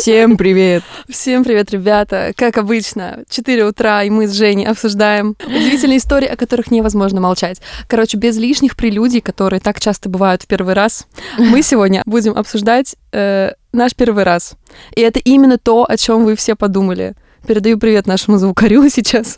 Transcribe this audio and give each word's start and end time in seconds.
Всем 0.00 0.36
привет! 0.36 0.84
Всем 1.08 1.42
привет, 1.42 1.72
ребята! 1.72 2.32
Как 2.36 2.56
обычно, 2.56 3.24
4 3.28 3.64
утра, 3.64 4.04
и 4.04 4.10
мы 4.10 4.28
с 4.28 4.32
Женей 4.32 4.64
обсуждаем 4.64 5.34
удивительные 5.44 5.98
истории, 5.98 6.28
о 6.28 6.36
которых 6.36 6.70
невозможно 6.70 7.20
молчать. 7.20 7.60
Короче, 7.88 8.16
без 8.16 8.38
лишних 8.38 8.76
прелюдий, 8.76 9.20
которые 9.20 9.58
так 9.58 9.80
часто 9.80 10.08
бывают 10.08 10.44
в 10.44 10.46
первый 10.46 10.74
раз, 10.74 11.08
мы 11.36 11.62
сегодня 11.62 12.02
будем 12.06 12.38
обсуждать 12.38 12.94
э, 13.10 13.54
наш 13.72 13.96
первый 13.96 14.22
раз. 14.22 14.54
И 14.94 15.00
это 15.00 15.18
именно 15.18 15.58
то, 15.58 15.84
о 15.88 15.96
чем 15.96 16.24
вы 16.24 16.36
все 16.36 16.54
подумали. 16.54 17.14
Передаю 17.48 17.76
привет 17.76 18.06
нашему 18.06 18.38
звукарю 18.38 18.88
сейчас. 18.88 19.36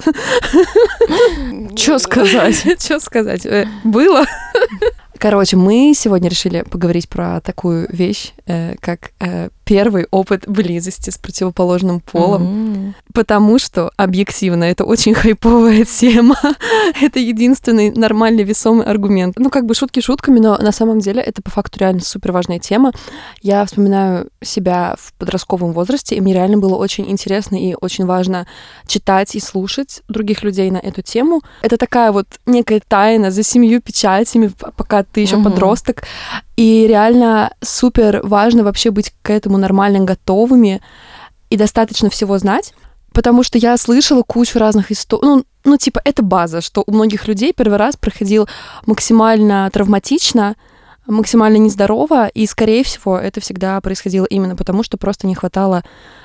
Что 1.75 1.99
сказать? 1.99 2.67
Что 2.83 3.01
сказать? 3.01 3.47
Э, 3.47 3.67
было? 3.83 4.27
Короче, 5.21 5.57
мы 5.57 5.93
сегодня 5.95 6.31
решили 6.31 6.63
поговорить 6.63 7.09
про 7.09 7.41
такую 7.43 7.87
вещь, 7.91 8.33
э, 8.47 8.77
как 8.81 9.13
э, 9.21 9.51
первый 9.71 10.09
опыт 10.11 10.49
близости 10.49 11.11
с 11.11 11.17
противоположным 11.17 12.01
полом, 12.01 12.43
mm-hmm. 12.43 12.93
потому 13.15 13.57
что 13.61 13.93
объективно 13.97 14.65
это 14.65 14.85
очень 14.85 15.15
хайповая 15.23 15.85
тема. 15.85 16.35
это 17.01 17.21
единственный 17.21 17.93
нормальный 17.93 18.43
весомый 18.43 18.85
аргумент. 18.85 19.39
Ну, 19.39 19.49
как 19.49 19.67
бы 19.67 19.77
шутки 19.77 20.01
шутками, 20.01 20.41
но 20.41 20.59
на 20.59 20.73
самом 20.73 20.99
деле 20.99 21.23
это 21.23 21.41
по 21.41 21.53
факту 21.53 21.79
реально 21.79 22.01
супер 22.01 22.33
важная 22.33 22.59
тема. 22.59 22.91
Я 23.43 23.65
вспоминаю 23.65 24.31
себя 24.43 24.97
в 24.99 25.13
подростковом 25.13 25.73
возрасте, 25.73 26.17
и 26.17 26.21
мне 26.21 26.35
реально 26.35 26.59
было 26.59 26.75
очень 26.75 27.09
интересно 27.09 27.55
и 27.55 27.77
очень 27.81 28.07
важно 28.07 28.49
читать 28.89 29.37
и 29.37 29.41
слушать 29.41 30.03
других 30.09 30.43
людей 30.43 30.69
на 30.73 30.79
эту 30.79 31.03
тему. 31.03 31.43
Это 31.63 31.77
такая 31.77 32.11
вот 32.11 32.27
некая 32.45 32.83
тайна 32.89 33.31
за 33.31 33.45
семью 33.45 33.81
печатями, 33.81 34.51
пока 34.75 35.05
ты 35.05 35.21
еще 35.21 35.37
mm-hmm. 35.37 35.45
подросток. 35.45 36.03
И 36.61 36.87
реально 36.87 37.55
супер 37.63 38.21
важно 38.23 38.65
вообще 38.65 38.91
быть 38.91 39.15
к 39.23 39.31
этому 39.31 39.57
нормально 39.57 40.01
готовыми 40.01 40.83
и 41.49 41.57
достаточно 41.57 42.11
всего 42.11 42.37
знать. 42.37 42.75
Потому 43.15 43.43
что 43.43 43.57
я 43.57 43.79
слышала 43.79 44.23
кучу 44.23 44.59
разных 44.59 44.93
историй. 44.93 45.27
Ну, 45.27 45.45
ну, 45.65 45.79
типа, 45.79 46.03
это 46.05 46.23
база, 46.23 46.61
что 46.61 46.85
у 46.87 46.93
многих 46.93 47.27
людей 47.27 47.55
первый 47.57 47.79
раз 47.79 47.97
проходил 47.97 48.47
максимально 48.85 49.71
травматично, 49.73 50.55
максимально 51.07 51.57
нездорово, 51.57 52.29
и, 52.29 52.45
скорее 52.47 52.85
всего, 52.85 53.17
это 53.17 53.41
всегда 53.41 53.81
происходило 53.81 54.27
именно 54.27 54.55
потому, 54.55 54.83
что 54.83 54.99
просто 54.99 55.27
не 55.27 55.35
хватало 55.35 55.83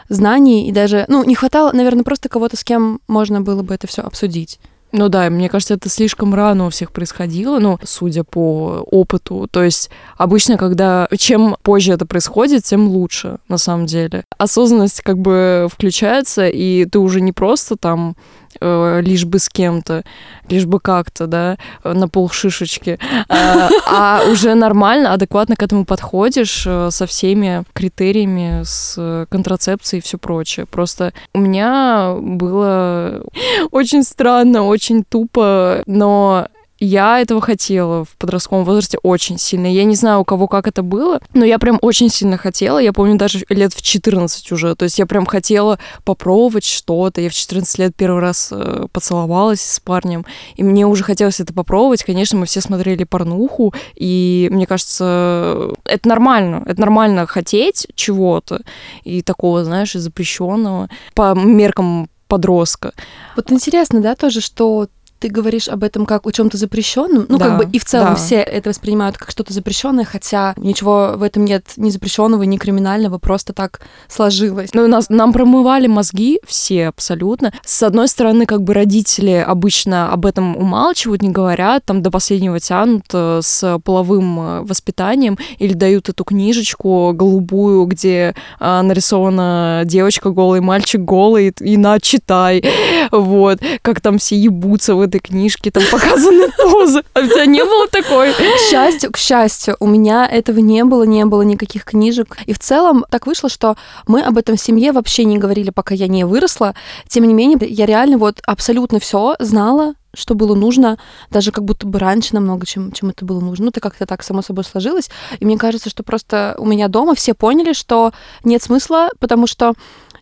знаний, 0.10 0.68
и 0.68 0.74
даже, 0.74 1.06
ну, 1.08 1.24
не 1.24 1.36
хватало, 1.36 1.72
наверное, 1.72 2.04
просто 2.04 2.28
кого-то, 2.28 2.58
с 2.58 2.66
кем 2.66 3.00
можно 3.08 3.40
было 3.40 3.64
бы 3.64 3.74
это 3.74 3.88
все 3.88 4.02
обсудить. 4.02 4.60
Ну 4.92 5.10
да, 5.10 5.30
мне 5.30 5.50
кажется, 5.50 5.74
это 5.74 5.90
слишком 5.90 6.34
рано 6.34 6.68
у 6.68 6.70
всех 6.70 6.92
происходило, 6.92 7.60
ну, 7.60 7.80
судя 7.84 8.24
по 8.24 8.86
опыту. 8.90 9.48
То 9.52 9.64
есть 9.64 9.90
обычно, 10.18 10.58
когда 10.58 11.08
чем 11.18 11.58
позже 11.64 11.92
это 11.92 12.06
происходит, 12.06 12.64
тем 12.64 12.88
лучше, 12.88 13.40
на 13.50 13.58
самом 13.58 13.88
деле. 13.88 14.24
Осознанность 14.38 15.02
как 15.02 15.18
бы 15.18 15.68
включается, 15.72 16.48
и 16.48 16.86
ты 16.86 17.00
уже 17.00 17.20
не 17.20 17.34
просто 17.34 17.76
там 17.76 18.16
лишь 18.62 19.26
бы 19.26 19.40
с 19.40 19.50
кем-то, 19.50 20.04
лишь 20.50 20.66
бы 20.66 20.80
как-то, 20.80 21.28
да, 21.28 21.58
на 21.84 22.08
пол 22.08 22.30
шишечки, 22.30 23.00
а, 23.30 23.70
а 23.88 24.22
уже 24.32 24.56
нормально, 24.56 25.14
адекватно 25.14 25.56
к 25.56 25.64
этому 25.64 25.86
подходишь 25.86 26.64
э, 26.68 26.90
со 26.92 27.06
всеми 27.06 27.64
критериями, 27.74 28.62
с 28.64 29.26
контрацепцией 29.30 30.00
и 30.00 30.04
все 30.04 30.18
прочее. 30.18 30.66
Просто 30.66 31.14
у 31.34 31.40
меня 31.40 32.16
было 32.20 33.24
очень 33.72 34.04
странно, 34.04 34.64
очень 34.64 35.04
тупо, 35.04 35.84
но 35.86 36.48
я 36.86 37.20
этого 37.20 37.42
хотела 37.42 38.06
в 38.06 38.16
подростковом 38.18 38.64
возрасте 38.64 38.98
очень 39.02 39.38
сильно. 39.38 39.68
Я 39.68 39.84
не 39.84 39.96
знаю, 39.96 40.22
у 40.22 40.26
кого 40.26 40.48
как 40.48 40.68
это 40.68 40.84
было, 40.84 41.20
но 41.34 41.44
я 41.44 41.60
прям 41.60 41.80
очень 41.82 42.10
сильно 42.10 42.38
хотела. 42.38 42.80
Я 42.80 42.94
помню 42.94 43.18
даже 43.18 43.46
лет 43.50 43.74
в 43.74 43.82
14 43.82 44.52
уже. 44.52 44.76
То 44.76 44.84
есть 44.84 45.00
я 45.00 45.06
прям 45.06 45.26
хотела 45.26 45.80
попробовать 46.04 46.66
что-то. 46.66 47.22
Я 47.22 47.30
в 47.30 47.34
14 47.34 47.80
лет 47.80 47.96
первый 47.96 48.22
раз 48.22 48.50
э, 48.52 48.88
поцеловалась 48.92 49.62
с 49.62 49.80
парнем, 49.80 50.26
и 50.56 50.64
мне 50.64 50.86
уже 50.86 51.04
хотелось 51.04 51.40
это 51.40 51.54
попробовать. 51.54 52.04
Конечно, 52.04 52.38
мы 52.38 52.46
все 52.46 52.62
смотрели 52.62 53.04
порнуху, 53.04 53.74
и 53.96 54.48
мне 54.52 54.68
кажется, 54.68 55.70
это 55.86 56.08
нормально. 56.08 56.64
Это 56.66 56.80
нормально 56.80 57.26
хотеть 57.26 57.88
чего-то 57.96 58.62
и 59.04 59.22
такого, 59.22 59.64
знаешь, 59.64 59.94
запрещенного 59.94 60.90
по 61.14 61.34
меркам 61.34 62.10
подростка. 62.28 62.94
Вот 63.36 63.52
интересно, 63.52 64.02
да, 64.02 64.16
тоже, 64.16 64.42
что 64.42 64.88
ты 65.20 65.30
говоришь 65.30 65.68
об 65.68 65.84
этом 65.84 66.06
как 66.06 66.26
о 66.26 66.32
чем-то 66.32 66.58
запрещенном, 66.58 67.26
ну, 67.30 67.38
да, 67.38 67.46
как 67.46 67.58
бы 67.58 67.70
и 67.72 67.80
в 67.80 67.86
целом 67.86 68.10
да. 68.10 68.16
все 68.16 68.36
это 68.38 68.70
воспринимают 68.70 69.18
как 69.18 69.32
что-то 69.32 69.54
запрещенное, 69.54 70.06
хотя 70.06 70.54
ничего 70.58 71.14
в 71.16 71.24
этом 71.24 71.46
нет 71.46 71.66
ни 71.78 71.90
запрещенного, 71.90 72.44
ни 72.44 72.58
криминального, 72.58 73.18
просто 73.18 73.54
так 73.54 73.82
сложилось. 74.08 74.74
Ну, 74.74 74.88
нас, 74.88 75.10
нам 75.10 75.34
промывали 75.34 75.88
мозги 75.88 76.40
все 76.46 76.88
абсолютно. 76.88 77.54
С 77.66 77.82
одной 77.84 78.08
стороны, 78.08 78.46
как 78.46 78.64
бы 78.64 78.74
родители 78.74 79.44
обычно 79.46 80.12
об 80.12 80.26
этом 80.26 80.56
умалчивают, 80.56 81.22
не 81.22 81.30
говорят, 81.30 81.86
там 81.86 82.02
до 82.02 82.12
последнего 82.12 82.60
тянут 82.60 83.06
э, 83.14 83.40
с 83.42 83.80
половым 83.84 84.40
э, 84.40 84.62
воспитанием 84.62 85.38
или 85.58 85.74
дают 85.74 86.10
эту 86.10 86.24
книжечку 86.24 87.12
голубую, 87.14 87.86
где 87.86 88.36
а, 88.60 88.82
нарисована 88.82 89.84
девочка 89.86 90.30
голый, 90.30 90.62
мальчик 90.62 91.02
голый, 91.02 91.54
и 91.60 91.78
на, 91.78 92.00
читай. 92.00 92.64
Вот, 93.12 93.60
как 93.82 94.02
там 94.02 94.18
все 94.18 94.36
ебутся 94.36 94.96
в 94.96 95.05
этой 95.06 95.20
книжке, 95.20 95.72
там 95.72 95.84
показаны 95.92 96.50
позы. 96.58 97.04
А 97.14 97.20
у 97.20 97.28
тебя 97.28 97.46
не 97.46 97.64
было 97.64 97.88
такой? 97.88 98.34
К 98.34 98.70
счастью, 98.70 99.12
к 99.12 99.18
счастью, 99.18 99.76
у 99.80 99.88
меня 99.88 100.28
этого 100.28 100.60
не 100.60 100.84
было, 100.84 101.04
не 101.04 101.26
было 101.26 101.42
никаких 101.42 101.86
книжек. 101.86 102.38
И 102.46 102.54
в 102.54 102.60
целом 102.60 103.06
так 103.10 103.28
вышло, 103.28 103.50
что 103.50 103.76
мы 104.08 104.22
об 104.22 104.38
этом 104.38 104.56
в 104.56 104.62
семье 104.62 104.92
вообще 104.92 105.26
не 105.26 105.38
говорили, 105.38 105.70
пока 105.70 105.96
я 105.96 106.08
не 106.08 106.26
выросла. 106.26 106.76
Тем 107.08 107.26
не 107.26 107.34
менее, 107.34 107.58
я 107.62 107.86
реально 107.86 108.18
вот 108.18 108.42
абсолютно 108.46 109.00
все 109.00 109.36
знала, 109.40 109.96
что 110.16 110.34
было 110.34 110.56
нужно, 110.56 110.98
даже 111.30 111.52
как 111.52 111.64
будто 111.64 111.86
бы 111.86 112.00
раньше 112.00 112.34
намного, 112.34 112.66
чем, 112.66 112.92
чем 112.92 113.10
это 113.10 113.26
было 113.26 113.40
нужно. 113.40 113.66
Ну, 113.66 113.70
это 113.70 113.80
как-то 113.80 114.06
так 114.06 114.24
само 114.24 114.42
собой 114.42 114.64
сложилось. 114.64 115.10
И 115.40 115.46
мне 115.46 115.58
кажется, 115.58 115.90
что 115.90 116.04
просто 116.04 116.56
у 116.58 116.66
меня 116.66 116.88
дома 116.88 117.16
все 117.16 117.34
поняли, 117.34 117.74
что 117.74 118.12
нет 118.44 118.62
смысла, 118.64 119.10
потому 119.20 119.48
что 119.48 119.74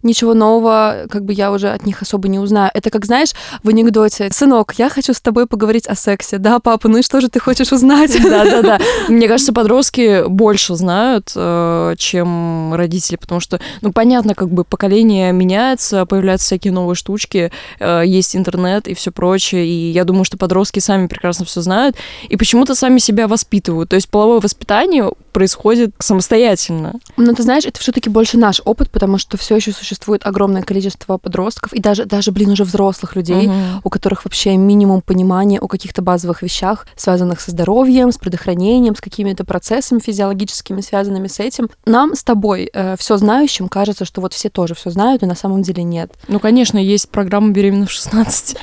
ничего 0.04 0.34
нового, 0.34 1.06
как 1.10 1.24
бы 1.26 1.34
я 1.34 1.52
уже 1.52 1.70
от 1.70 1.86
них 1.86 2.02
особо 2.02 2.28
не 2.28 2.40
узнаю. 2.40 2.72
Это 2.74 2.90
как, 2.90 3.06
знаешь, 3.06 3.30
в 3.64 3.70
анекдоте, 3.70 4.30
сынок, 4.32 4.74
я 4.78 4.90
хочу 4.90 5.14
с 5.14 5.22
тобой 5.22 5.48
поговорить 5.48 5.88
о 5.88 5.96
сексе. 5.96 6.38
Да, 6.38 6.60
папа, 6.60 6.88
ну 6.88 6.98
и 6.98 7.02
что 7.02 7.22
же 7.22 7.30
ты 7.30 7.40
хочешь 7.40 7.72
узнать? 7.72 8.12
Да-да-да. 8.22 8.80
Мне 9.08 9.28
кажется, 9.28 9.54
подростки 9.54 10.28
больше 10.28 10.76
знают, 10.76 11.32
э, 11.36 11.96
чем 11.98 12.74
родители, 12.74 13.16
потому 13.16 13.40
что, 13.40 13.60
ну, 13.82 13.92
понятно, 13.92 14.36
как 14.36 14.50
бы 14.50 14.64
поколение 14.64 15.32
меняется, 15.32 16.06
появляются 16.06 16.48
всякие 16.48 16.74
новые 16.74 16.96
штучки, 16.96 17.52
э, 17.80 18.04
есть 18.06 18.36
интернет 18.36 18.88
и 18.88 18.94
все 18.94 19.12
прочее, 19.12 19.66
и 19.66 19.92
я 19.92 20.04
думаю, 20.04 20.26
что 20.26 20.38
подростки 20.38 20.80
сами 20.80 21.08
прекрасно 21.08 21.46
все 21.46 21.62
знают, 21.62 21.96
и 22.28 22.36
почему-то 22.36 22.76
сами 22.76 23.00
себя 23.00 23.28
воспитывают. 23.28 23.90
То 23.90 23.96
есть 23.96 24.10
половое 24.10 24.40
воспитание 24.40 25.12
происходит 25.32 25.92
самостоятельно. 26.00 26.94
Но 27.18 27.34
ты 27.34 27.44
знаешь, 27.44 27.66
это 27.66 27.80
все-таки 27.80 28.10
больше 28.10 28.38
наш 28.38 28.62
опыт, 28.66 28.90
потому 28.92 29.18
что 29.18 29.38
все 29.38 29.56
еще 29.56 29.72
существует 29.72 29.93
огромное 30.24 30.62
количество 30.62 31.18
подростков 31.18 31.74
и 31.74 31.80
даже, 31.80 32.06
даже 32.06 32.32
блин, 32.32 32.52
уже 32.52 32.64
взрослых 32.64 33.16
людей, 33.16 33.48
угу. 33.48 33.56
у 33.84 33.90
которых 33.90 34.26
вообще 34.26 34.58
минимум 34.58 35.02
понимания 35.02 35.60
о 35.60 35.68
каких-то 35.68 36.02
базовых 36.02 36.42
вещах, 36.42 36.88
связанных 36.96 37.42
со 37.42 37.52
здоровьем, 37.52 38.12
с 38.12 38.18
предохранением, 38.18 38.96
с 38.96 39.02
какими-то 39.02 39.44
процессами 39.44 40.00
физиологическими, 40.00 40.82
связанными 40.82 41.28
с 41.28 41.40
этим. 41.40 41.70
Нам 41.86 42.16
с 42.16 42.24
тобой, 42.24 42.70
э, 42.74 42.96
все 42.98 43.18
знающим, 43.18 43.70
кажется, 43.70 44.06
что 44.06 44.22
вот 44.22 44.34
все 44.34 44.50
тоже 44.50 44.76
все 44.76 44.90
знают, 44.90 45.24
и 45.24 45.26
на 45.26 45.36
самом 45.36 45.62
деле 45.62 45.84
нет. 45.84 46.12
Ну, 46.28 46.40
конечно, 46.40 46.78
есть 46.78 47.10
программа 47.10 47.52
«Беременна 47.52 47.86
в 47.86 47.92
16», 47.92 48.58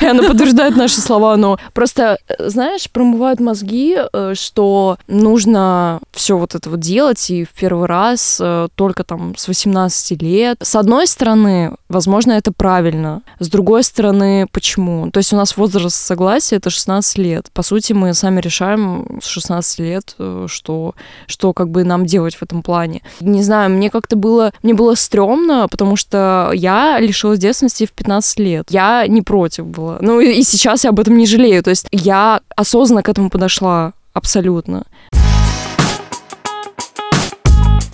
и 0.00 0.06
она 0.06 0.22
подтверждает 0.22 0.76
наши 0.76 1.00
слова, 1.00 1.36
но 1.36 1.58
просто, 1.72 2.18
э, 2.28 2.48
знаешь, 2.48 2.90
промывают 2.90 3.40
мозги, 3.40 3.96
э, 4.12 4.34
что 4.34 4.98
нужно 5.08 6.00
все 6.12 6.36
вот 6.36 6.54
это 6.54 6.70
вот 6.70 6.80
делать 6.80 7.30
и 7.30 7.44
в 7.44 7.50
первый 7.50 7.86
раз 7.86 8.38
э, 8.40 8.68
только 8.74 9.04
там 9.04 9.34
с 9.36 9.48
18 9.48 10.22
лет. 10.22 10.51
С 10.60 10.76
одной 10.76 11.06
стороны, 11.06 11.76
возможно, 11.88 12.32
это 12.32 12.52
правильно. 12.52 13.22
С 13.38 13.48
другой 13.48 13.84
стороны, 13.84 14.46
почему? 14.52 15.10
То 15.10 15.18
есть 15.18 15.32
у 15.32 15.36
нас 15.36 15.56
возраст 15.56 15.96
согласия 15.96 16.56
это 16.56 16.70
16 16.70 17.18
лет. 17.18 17.50
По 17.52 17.62
сути, 17.62 17.92
мы 17.92 18.14
сами 18.14 18.40
решаем 18.40 19.20
с 19.22 19.26
16 19.26 19.78
лет, 19.78 20.14
э, 20.18 20.46
что, 20.48 20.94
что 21.26 21.52
как 21.52 21.70
бы 21.70 21.84
нам 21.84 22.06
делать 22.06 22.34
в 22.34 22.42
этом 22.42 22.62
плане. 22.62 23.02
Не 23.20 23.42
знаю, 23.42 23.70
мне 23.70 23.90
как-то 23.90 24.16
было, 24.16 24.52
мне 24.62 24.74
было 24.74 24.94
стрёмно, 24.94 25.68
потому 25.68 25.96
что 25.96 26.50
я 26.54 26.98
лишилась 27.00 27.38
девственности 27.38 27.86
в 27.86 27.92
15 27.92 28.38
лет. 28.38 28.66
Я 28.70 29.06
не 29.06 29.22
против 29.22 29.66
была. 29.66 29.98
Ну 30.00 30.20
и 30.20 30.42
сейчас 30.42 30.84
я 30.84 30.90
об 30.90 31.00
этом 31.00 31.16
не 31.16 31.26
жалею. 31.26 31.62
То 31.62 31.70
есть 31.70 31.86
я 31.90 32.40
осознанно 32.56 33.02
к 33.02 33.08
этому 33.08 33.30
подошла 33.30 33.92
абсолютно. 34.12 34.84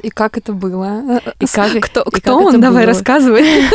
И 0.03 0.11
как 0.11 0.39
это 0.39 0.53
было? 0.53 1.21
И 1.41 1.47
как, 1.47 1.71
кто 1.83 2.03
и 2.03 2.11
кто 2.11 2.39
как 2.39 2.55
он? 2.55 2.61
Давай 2.61 2.85
было? 2.85 2.93
рассказывай. 2.93 3.45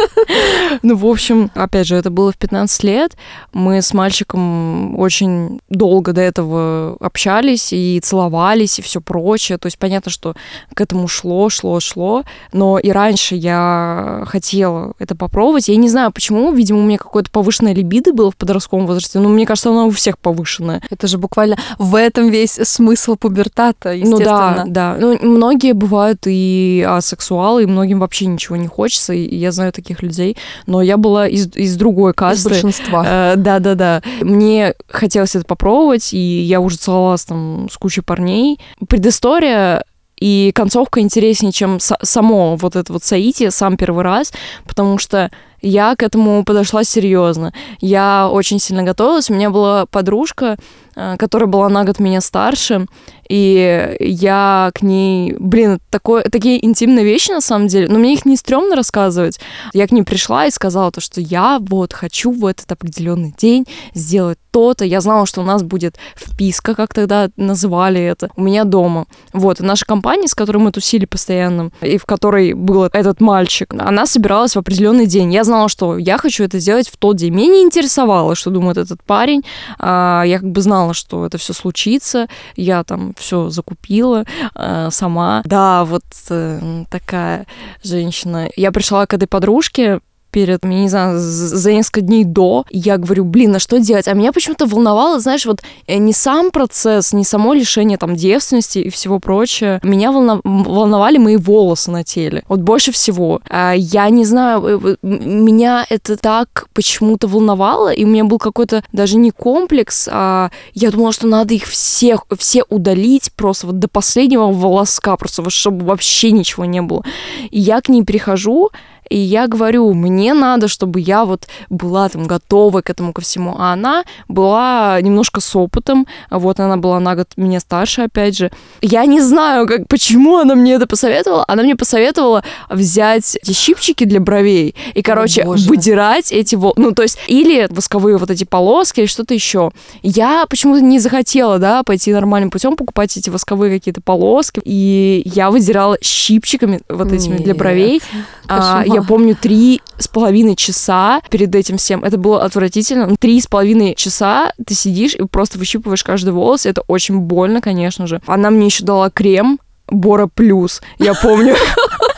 Ну, 0.81 0.95
в 0.95 1.05
общем, 1.05 1.51
опять 1.53 1.87
же, 1.87 1.95
это 1.95 2.09
было 2.09 2.31
в 2.31 2.37
15 2.37 2.83
лет. 2.83 3.15
Мы 3.53 3.81
с 3.81 3.93
мальчиком 3.93 4.97
очень 4.99 5.59
долго 5.69 6.13
до 6.13 6.21
этого 6.21 6.97
общались 6.99 7.71
и 7.71 7.99
целовались, 8.03 8.79
и 8.79 8.81
все 8.81 8.99
прочее. 9.01 9.57
То 9.57 9.67
есть 9.67 9.77
понятно, 9.77 10.11
что 10.11 10.35
к 10.73 10.81
этому 10.81 11.07
шло, 11.07 11.49
шло, 11.49 11.79
шло. 11.79 12.23
Но 12.51 12.79
и 12.79 12.89
раньше 12.89 13.35
я 13.35 14.23
хотела 14.25 14.93
это 14.99 15.15
попробовать. 15.15 15.67
Я 15.67 15.75
не 15.75 15.89
знаю, 15.89 16.11
почему. 16.11 16.51
Видимо, 16.51 16.79
у 16.79 16.83
меня 16.83 16.97
какое-то 16.97 17.29
повышенное 17.29 17.73
либидо 17.73 18.13
было 18.13 18.31
в 18.31 18.35
подростковом 18.35 18.87
возрасте. 18.87 19.19
Но 19.19 19.29
мне 19.29 19.45
кажется, 19.45 19.69
оно 19.69 19.87
у 19.87 19.91
всех 19.91 20.17
повышенное. 20.17 20.81
Это 20.89 21.07
же 21.07 21.17
буквально 21.17 21.57
в 21.77 21.95
этом 21.95 22.29
весь 22.29 22.53
смысл 22.53 23.15
пубертата, 23.15 23.89
Ну 23.95 24.17
да, 24.17 24.23
естественно. 24.23 24.63
да. 24.67 24.97
Ну, 24.99 25.17
многие 25.21 25.73
бывают 25.73 26.12
и 26.25 26.85
асексуалы, 26.87 27.63
и 27.63 27.65
многим 27.65 27.99
вообще 27.99 28.25
ничего 28.25 28.55
не 28.55 28.67
хочется. 28.67 29.13
И 29.13 29.35
я 29.35 29.51
знаю 29.51 29.71
таких 29.71 30.01
людей. 30.03 30.37
Но 30.67 30.81
я 30.81 30.97
была 30.97 31.27
из, 31.27 31.47
из 31.55 31.75
другой 31.75 32.11
Из 32.11 32.15
касты. 32.15 32.49
большинства. 32.49 33.03
Э, 33.05 33.35
Да-да-да. 33.35 34.01
Мне 34.21 34.73
хотелось 34.89 35.35
это 35.35 35.45
попробовать, 35.45 36.13
и 36.13 36.17
я 36.41 36.59
уже 36.59 36.77
целовалась 36.77 37.25
там 37.25 37.67
с 37.71 37.77
кучей 37.77 38.01
парней. 38.01 38.59
Предыстория 38.87 39.83
и 40.19 40.51
концовка 40.55 41.01
интереснее, 41.01 41.51
чем 41.51 41.77
са- 41.77 41.97
само 42.01 42.55
вот 42.55 42.75
это 42.75 42.93
вот 42.93 43.03
соитие, 43.03 43.51
сам 43.51 43.75
первый 43.75 44.03
раз, 44.03 44.31
потому 44.65 44.97
что 44.97 45.29
я 45.61 45.95
к 45.95 46.03
этому 46.03 46.43
подошла 46.45 46.83
серьезно. 46.83 47.53
Я 47.81 48.29
очень 48.31 48.59
сильно 48.59 48.83
готовилась. 48.83 49.29
У 49.29 49.33
меня 49.33 49.49
была 49.49 49.85
подружка, 49.85 50.57
которая 50.93 51.47
была 51.47 51.69
на 51.69 51.83
год 51.83 51.99
меня 51.99 52.21
старше, 52.21 52.87
и 53.29 53.95
я 53.99 54.71
к 54.73 54.81
ней, 54.81 55.35
блин, 55.39 55.79
такое, 55.89 56.23
такие 56.23 56.63
интимные 56.65 57.05
вещи 57.05 57.31
на 57.31 57.41
самом 57.41 57.67
деле, 57.67 57.87
но 57.87 57.99
мне 57.99 58.13
их 58.13 58.25
не 58.25 58.37
стрёмно 58.37 58.75
рассказывать. 58.75 59.39
Я 59.73 59.87
к 59.87 59.91
ней 59.91 60.03
пришла 60.03 60.45
и 60.45 60.51
сказала 60.51 60.91
то, 60.91 61.01
что 61.01 61.21
я 61.21 61.59
вот 61.59 61.93
хочу 61.93 62.31
в 62.31 62.45
этот 62.45 62.71
определенный 62.71 63.33
день 63.37 63.65
сделать 63.93 64.37
то-то. 64.51 64.85
Я 64.85 65.01
знала, 65.01 65.25
что 65.25 65.41
у 65.41 65.43
нас 65.43 65.63
будет 65.63 65.97
вписка, 66.15 66.75
как 66.75 66.93
тогда 66.93 67.29
называли 67.37 68.01
это, 68.01 68.29
у 68.35 68.41
меня 68.43 68.65
дома. 68.65 69.05
Вот, 69.31 69.59
и 69.59 69.63
наша 69.63 69.85
компания, 69.85 70.27
с 70.27 70.35
которой 70.35 70.57
мы 70.57 70.71
тусили 70.71 71.05
постоянно, 71.05 71.71
и 71.81 71.97
в 71.97 72.05
которой 72.05 72.53
был 72.53 72.83
этот 72.83 73.19
мальчик, 73.19 73.73
она 73.73 74.05
собиралась 74.05 74.55
в 74.55 74.59
определенный 74.59 75.07
день. 75.07 75.33
Я 75.33 75.43
знала, 75.43 75.69
что 75.69 75.97
я 75.97 76.17
хочу 76.17 76.43
это 76.43 76.59
сделать 76.59 76.87
в 76.87 76.97
тот 76.97 77.15
день. 77.17 77.33
Меня 77.33 77.47
не 77.47 77.61
интересовало, 77.63 78.35
что 78.35 78.51
думает 78.51 78.77
этот 78.77 79.03
парень. 79.03 79.41
А, 79.79 80.23
Я 80.23 80.39
как 80.39 80.51
бы 80.51 80.61
знала, 80.61 80.82
что 80.91 81.25
это 81.25 81.37
все 81.37 81.53
случится. 81.53 82.27
Я 82.57 82.83
там 82.83 83.13
все 83.17 83.49
закупила 83.49 84.25
э, 84.55 84.89
сама. 84.91 85.41
Да, 85.45 85.85
вот 85.85 86.03
э, 86.29 86.83
такая 86.89 87.47
женщина. 87.81 88.49
Я 88.57 88.73
пришла 88.73 89.05
к 89.05 89.13
этой 89.13 89.27
подружке 89.27 90.01
перед, 90.33 90.65
не 90.65 90.89
знаю, 90.89 91.19
за 91.19 91.71
несколько 91.71 92.01
дней 92.01 92.25
до, 92.25 92.65
я 92.71 92.97
говорю, 92.97 93.23
блин, 93.23 93.55
а 93.55 93.59
что 93.59 93.79
делать? 93.79 94.07
А 94.07 94.13
меня 94.13 94.33
почему-то 94.33 94.65
волновало, 94.65 95.19
знаешь, 95.19 95.45
вот 95.45 95.61
э, 95.87 95.97
не 95.97 96.11
сам 96.11 96.49
процесс, 96.51 97.13
не 97.13 97.23
само 97.23 97.53
лишение 97.53 97.97
там 97.97 98.15
девственности 98.15 98.79
и 98.79 98.89
всего 98.89 99.19
прочее. 99.19 99.79
Меня 99.83 100.09
м, 100.09 100.41
волновали 100.43 101.19
мои 101.19 101.37
волосы 101.37 101.91
на 101.91 102.03
теле. 102.03 102.43
Вот 102.49 102.61
больше 102.61 102.91
всего. 102.91 103.41
А, 103.47 103.73
Я 103.73 104.09
не 104.09 104.25
знаю, 104.25 104.65
э, 104.65 104.95
меня 105.03 105.85
это 105.89 106.17
так 106.17 106.65
почему-то 106.73 107.27
волновало, 107.27 107.93
и 107.93 108.03
у 108.03 108.07
меня 108.07 108.23
был 108.23 108.39
какой-то 108.39 108.83
даже 108.91 109.17
не 109.17 109.29
комплекс, 109.29 110.09
а 110.11 110.49
я 110.73 110.89
думала, 110.89 111.11
что 111.13 111.27
надо 111.27 111.53
их 111.53 111.65
всех, 111.65 112.25
все 112.39 112.63
удалить 112.69 113.31
просто 113.35 113.67
вот 113.67 113.77
до 113.77 113.87
последнего 113.87 114.51
волоска, 114.51 115.15
просто 115.15 115.47
чтобы 115.49 115.85
вообще 115.85 116.31
ничего 116.31 116.65
не 116.65 116.81
было. 116.81 117.03
И 117.51 117.59
я 117.59 117.81
к 117.81 117.89
ней 117.89 118.03
прихожу, 118.03 118.71
и 119.13 119.17
я 119.17 119.47
говорю, 119.47 119.93
мне 119.93 120.33
надо, 120.33 120.67
чтобы 120.67 120.99
я 120.99 121.25
вот 121.25 121.45
была 121.69 122.09
там 122.09 122.25
готова 122.25 122.81
к 122.81 122.89
этому 122.89 123.13
ко 123.13 123.21
всему. 123.21 123.55
А 123.59 123.73
она 123.73 124.05
была 124.27 124.99
немножко 125.01 125.39
с 125.39 125.55
опытом, 125.55 126.07
вот 126.31 126.59
она 126.59 126.77
была 126.77 126.99
на 126.99 127.15
год 127.15 127.27
меня 127.37 127.59
старше, 127.59 128.01
опять 128.01 128.35
же. 128.35 128.51
Я 128.81 129.05
не 129.05 129.21
знаю, 129.21 129.67
как, 129.67 129.87
почему 129.87 130.37
она 130.37 130.55
мне 130.55 130.73
это 130.73 130.87
посоветовала. 130.87 131.45
Она 131.47 131.61
мне 131.61 131.75
посоветовала 131.75 132.43
взять 132.71 133.37
эти 133.43 133.51
щипчики 133.51 134.03
для 134.03 134.19
бровей 134.19 134.73
и, 134.95 135.03
короче, 135.03 135.43
боже. 135.43 135.69
выдирать 135.69 136.31
эти 136.31 136.55
волосы. 136.55 136.81
Ну, 136.81 136.91
то 136.93 137.03
есть, 137.03 137.19
или 137.27 137.67
восковые 137.69 138.17
вот 138.17 138.31
эти 138.31 138.45
полоски, 138.45 139.01
или 139.01 139.07
что-то 139.07 139.35
еще. 139.35 139.71
Я 140.01 140.47
почему-то 140.49 140.81
не 140.81 140.97
захотела, 140.97 141.59
да, 141.59 141.83
пойти 141.83 142.11
нормальным 142.11 142.49
путем, 142.49 142.75
покупать 142.75 143.15
эти 143.15 143.29
восковые 143.29 143.77
какие-то 143.77 144.01
полоски. 144.01 144.59
И 144.65 145.21
я 145.25 145.51
выдирала 145.51 145.99
щипчиками 146.01 146.81
вот 146.89 147.11
этими 147.11 147.37
для 147.37 147.53
Нет. 147.53 147.57
бровей. 147.57 148.01
А, 148.47 148.83
я 148.87 149.02
помню 149.03 149.35
три 149.35 149.81
с 149.97 150.07
половиной 150.07 150.55
часа 150.55 151.21
перед 151.29 151.53
этим 151.55 151.77
всем. 151.77 152.03
Это 152.03 152.17
было 152.17 152.43
отвратительно. 152.43 153.07
Ну, 153.07 153.15
Три 153.19 153.39
с 153.39 153.47
половиной 153.47 153.95
часа 153.95 154.53
ты 154.65 154.73
сидишь 154.73 155.15
и 155.15 155.25
просто 155.25 155.57
выщипываешь 155.57 156.03
каждый 156.03 156.33
волос. 156.33 156.65
Это 156.65 156.81
очень 156.87 157.19
больно, 157.19 157.61
конечно 157.61 158.07
же. 158.07 158.21
Она 158.25 158.49
мне 158.49 158.67
еще 158.67 158.83
дала 158.83 159.09
крем 159.09 159.59
Бора 159.87 160.27
Плюс. 160.27 160.81
Я 160.99 161.13
помню. 161.13 161.55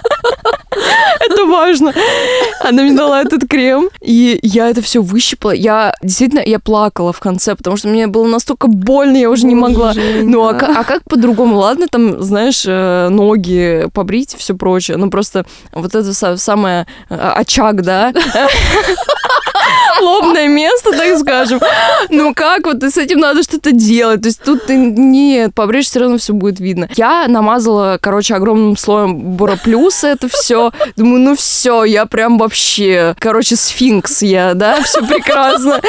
Это 1.20 1.46
важно. 1.46 1.94
Она 2.62 2.84
мне 2.84 2.94
дала 2.96 3.22
этот 3.22 3.48
крем, 3.50 3.90
и 4.02 4.40
я 4.44 4.70
это 4.70 4.82
все 4.82 5.02
выщипала. 5.02 5.52
Я 5.52 5.94
действительно, 6.02 6.42
я 6.46 6.60
плакала 6.60 7.14
в 7.14 7.20
конце, 7.20 7.56
потому 7.56 7.78
что 7.78 7.88
мне 7.88 8.08
было 8.08 8.26
настолько 8.28 8.68
больно, 8.68 9.18
я 9.18 9.30
уже 9.30 9.46
не 9.46 9.56
могла. 9.56 9.94
Ну, 9.96 10.48
а, 10.48 10.52
а 10.52 10.84
как 10.84 11.04
по-другому? 11.04 11.58
Ладно, 11.58 11.88
там, 11.90 12.22
знаешь, 12.22 12.64
э, 12.68 13.10
ноги 13.10 13.88
побрить 13.94 14.34
и 14.34 14.38
все 14.38 14.56
прочее. 14.56 14.98
Ну, 14.98 15.10
просто 15.10 15.46
вот 15.72 15.96
это 15.96 16.10
са- 16.10 16.38
самое 16.38 16.86
э, 17.10 17.16
очаг, 17.16 17.82
да? 17.82 18.14
Лобное 20.02 20.48
место, 20.48 20.92
так 20.92 21.18
скажем. 21.20 21.60
Ну 22.10 22.34
как 22.34 22.66
вот 22.66 22.84
с 22.84 22.98
этим 22.98 23.20
надо 23.20 23.44
что-то 23.44 23.72
делать? 23.72 24.22
То 24.22 24.28
есть 24.28 24.42
тут 24.42 24.66
ты 24.66 24.76
нет, 24.76 25.54
побрежь 25.54 25.86
все 25.86 26.00
равно 26.00 26.18
все 26.18 26.34
будет 26.34 26.60
видно. 26.60 26.90
Я 26.96 27.28
намазала, 27.28 27.98
короче, 28.02 28.36
огромным 28.36 28.78
слоем 28.78 29.16
Бора 29.36 29.58
Плюса 29.62 30.08
это 30.08 30.28
все. 30.28 30.72
Думаю, 30.96 31.22
ну 31.22 31.36
все, 31.36 31.84
я 31.84 32.06
прям 32.06 32.38
вообще, 32.38 33.16
короче, 33.20 33.56
сфинкс 33.56 34.22
я, 34.22 34.54
да, 34.54 34.82
все 34.82 35.06
прекрасно. 35.06 35.82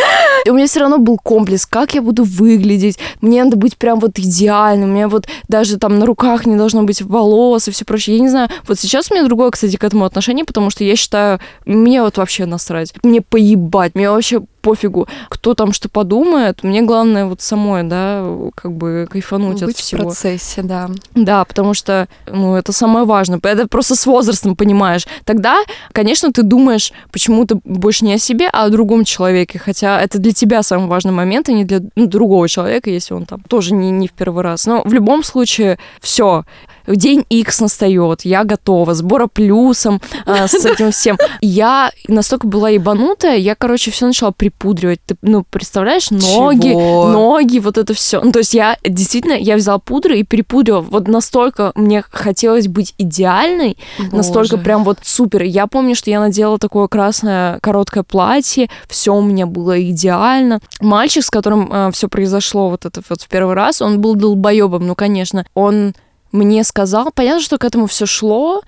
И 0.44 0.50
у 0.50 0.54
меня 0.54 0.66
все 0.66 0.80
равно 0.80 0.98
был 0.98 1.18
комплекс, 1.18 1.66
как 1.66 1.94
я 1.94 2.02
буду 2.02 2.24
выглядеть. 2.24 2.98
Мне 3.20 3.44
надо 3.44 3.56
быть 3.56 3.76
прям 3.76 4.00
вот 4.00 4.18
идеальным. 4.18 4.90
У 4.90 4.92
меня 4.92 5.08
вот 5.08 5.26
даже 5.48 5.78
там 5.78 5.98
на 5.98 6.06
руках 6.06 6.46
не 6.46 6.56
должно 6.56 6.82
быть 6.82 7.02
волос 7.02 7.68
и 7.68 7.70
все 7.70 7.84
прочее. 7.84 8.16
Я 8.16 8.22
не 8.22 8.28
знаю. 8.28 8.48
Вот 8.66 8.78
сейчас 8.78 9.10
у 9.10 9.14
меня 9.14 9.24
другое, 9.24 9.50
кстати, 9.50 9.76
к 9.76 9.84
этому 9.84 10.04
отношение, 10.04 10.44
потому 10.44 10.70
что 10.70 10.84
я 10.84 10.96
считаю, 10.96 11.40
мне 11.64 12.02
вот 12.02 12.16
вообще 12.18 12.46
насрать. 12.46 12.94
Мне 13.02 13.20
поебать. 13.20 13.94
Мне 13.96 14.10
вообще 14.10 14.42
пофигу, 14.66 15.06
кто 15.28 15.54
там 15.54 15.72
что 15.72 15.88
подумает. 15.88 16.64
Мне 16.64 16.82
главное 16.82 17.26
вот 17.26 17.40
самой, 17.40 17.84
да, 17.84 18.26
как 18.56 18.72
бы 18.72 19.06
кайфануть 19.08 19.62
от 19.62 19.68
Быть 19.68 19.76
в 19.76 19.80
всего. 19.80 20.02
процессе, 20.02 20.62
да. 20.62 20.90
Да, 21.14 21.44
потому 21.44 21.72
что, 21.72 22.08
ну, 22.26 22.56
это 22.56 22.72
самое 22.72 23.04
важное. 23.04 23.38
Это 23.40 23.68
просто 23.68 23.94
с 23.94 24.06
возрастом 24.06 24.56
понимаешь. 24.56 25.06
Тогда, 25.24 25.58
конечно, 25.92 26.32
ты 26.32 26.42
думаешь 26.42 26.92
почему-то 27.12 27.60
больше 27.64 28.04
не 28.04 28.14
о 28.14 28.18
себе, 28.18 28.48
а 28.52 28.64
о 28.64 28.70
другом 28.70 29.04
человеке. 29.04 29.60
Хотя 29.60 30.00
это 30.00 30.18
для 30.18 30.32
тебя 30.32 30.64
самый 30.64 30.88
важный 30.88 31.12
момент, 31.12 31.48
а 31.48 31.52
не 31.52 31.64
для 31.64 31.80
ну, 31.94 32.06
другого 32.06 32.48
человека, 32.48 32.90
если 32.90 33.14
он 33.14 33.24
там 33.24 33.40
тоже 33.48 33.72
не, 33.72 33.92
не 33.92 34.08
в 34.08 34.12
первый 34.12 34.42
раз. 34.42 34.66
Но 34.66 34.82
в 34.84 34.92
любом 34.92 35.22
случае, 35.22 35.78
все. 36.00 36.44
День 36.86 37.24
X 37.28 37.60
настает, 37.60 38.22
я 38.22 38.44
готова, 38.44 38.94
сбора 38.94 39.26
плюсом, 39.26 40.00
а, 40.24 40.46
с 40.46 40.54
этим 40.54 40.90
всем. 40.92 41.16
Я 41.40 41.90
настолько 42.08 42.46
была 42.46 42.70
ебанутая, 42.70 43.36
я, 43.36 43.54
короче, 43.54 43.90
все 43.90 44.06
начала 44.06 44.32
припудривать. 44.56 45.00
Ты, 45.06 45.16
ну, 45.22 45.44
представляешь, 45.48 46.10
ноги, 46.10 46.68
Чего? 46.68 47.08
ноги, 47.08 47.58
вот 47.58 47.78
это 47.78 47.94
все. 47.94 48.20
Ну, 48.20 48.32
то 48.32 48.40
есть 48.40 48.54
я 48.54 48.76
действительно, 48.84 49.34
я 49.34 49.56
взяла 49.56 49.78
пудру 49.78 50.14
и 50.14 50.22
перепудрила. 50.22 50.80
Вот 50.80 51.08
настолько 51.08 51.72
мне 51.74 52.02
хотелось 52.10 52.68
быть 52.68 52.94
идеальной, 52.98 53.78
настолько 54.12 54.56
Боже. 54.56 54.64
прям 54.64 54.84
вот 54.84 54.98
супер. 55.02 55.42
Я 55.42 55.66
помню, 55.66 55.94
что 55.94 56.10
я 56.10 56.20
надела 56.20 56.58
такое 56.58 56.88
красное 56.88 57.58
короткое 57.60 58.02
платье, 58.02 58.68
все 58.88 59.14
у 59.14 59.22
меня 59.22 59.46
было 59.46 59.80
идеально. 59.90 60.60
Мальчик, 60.80 61.24
с 61.24 61.30
которым 61.30 61.92
все 61.92 62.08
произошло 62.08 62.70
вот 62.70 62.84
это 62.84 63.00
вот 63.08 63.22
в 63.22 63.28
первый 63.28 63.54
раз, 63.54 63.82
он 63.82 64.00
был 64.00 64.14
долбоебом, 64.14 64.86
ну, 64.86 64.94
конечно. 64.94 65.44
Он 65.54 65.94
мне 66.32 66.64
сказал, 66.64 67.10
понятно, 67.14 67.40
что 67.40 67.58
к 67.58 67.64
этому 67.64 67.86
все 67.86 68.06
шло, 68.06 68.62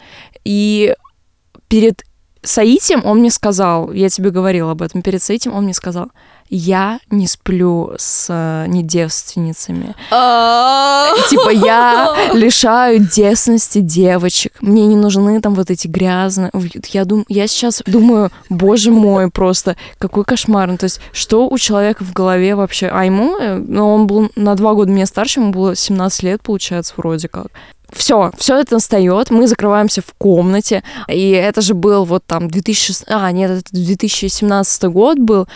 и 0.44 0.94
перед 1.68 2.04
Саитием 2.42 3.02
он 3.04 3.18
мне 3.18 3.30
сказал, 3.30 3.92
я 3.92 4.08
тебе 4.08 4.30
говорила 4.30 4.72
об 4.72 4.82
этом, 4.82 5.02
перед 5.02 5.22
Саитием 5.22 5.54
он 5.54 5.64
мне 5.64 5.74
сказал, 5.74 6.10
я 6.50 7.00
не 7.10 7.26
сплю 7.26 7.92
с 7.98 8.26
э, 8.30 8.66
недевственницами. 8.68 9.94
Типа, 11.28 11.50
я 11.50 12.14
лишаю 12.32 13.00
девственности 13.00 13.80
девочек. 13.80 14.54
Мне 14.60 14.86
не 14.86 14.96
нужны 14.96 15.40
там 15.40 15.54
вот 15.54 15.70
эти 15.70 15.86
грязные. 15.88 16.50
Я, 16.88 17.04
дум... 17.04 17.24
я 17.28 17.46
сейчас 17.46 17.82
думаю, 17.84 18.30
боже 18.48 18.90
мой, 18.90 19.30
просто 19.30 19.76
какой 19.98 20.24
кошмар. 20.24 20.68
Ну, 20.68 20.78
то 20.78 20.84
есть, 20.84 21.00
что 21.12 21.48
у 21.48 21.58
человека 21.58 22.02
в 22.04 22.12
голове 22.12 22.54
вообще? 22.54 22.88
А 22.88 23.04
ему, 23.04 23.36
ну, 23.66 23.94
он 23.94 24.06
был 24.06 24.30
на 24.34 24.54
два 24.54 24.74
года 24.74 24.90
меня 24.90 25.06
старше, 25.06 25.40
ему 25.40 25.52
было 25.52 25.76
17 25.76 26.22
лет, 26.22 26.42
получается, 26.42 26.94
вроде 26.96 27.28
как. 27.28 27.48
Все, 27.92 28.30
все 28.38 28.56
это 28.58 28.74
настает, 28.74 29.30
мы 29.30 29.46
закрываемся 29.46 30.02
в 30.02 30.12
комнате, 30.18 30.82
и 31.08 31.30
это 31.30 31.60
же 31.60 31.74
был 31.74 32.04
вот 32.04 32.22
там 32.26 32.48
2000, 32.48 33.04
а, 33.08 33.30
нет, 33.32 33.50
это 33.50 33.62
2017 33.72 34.84
год 34.84 35.18
был, 35.18 35.46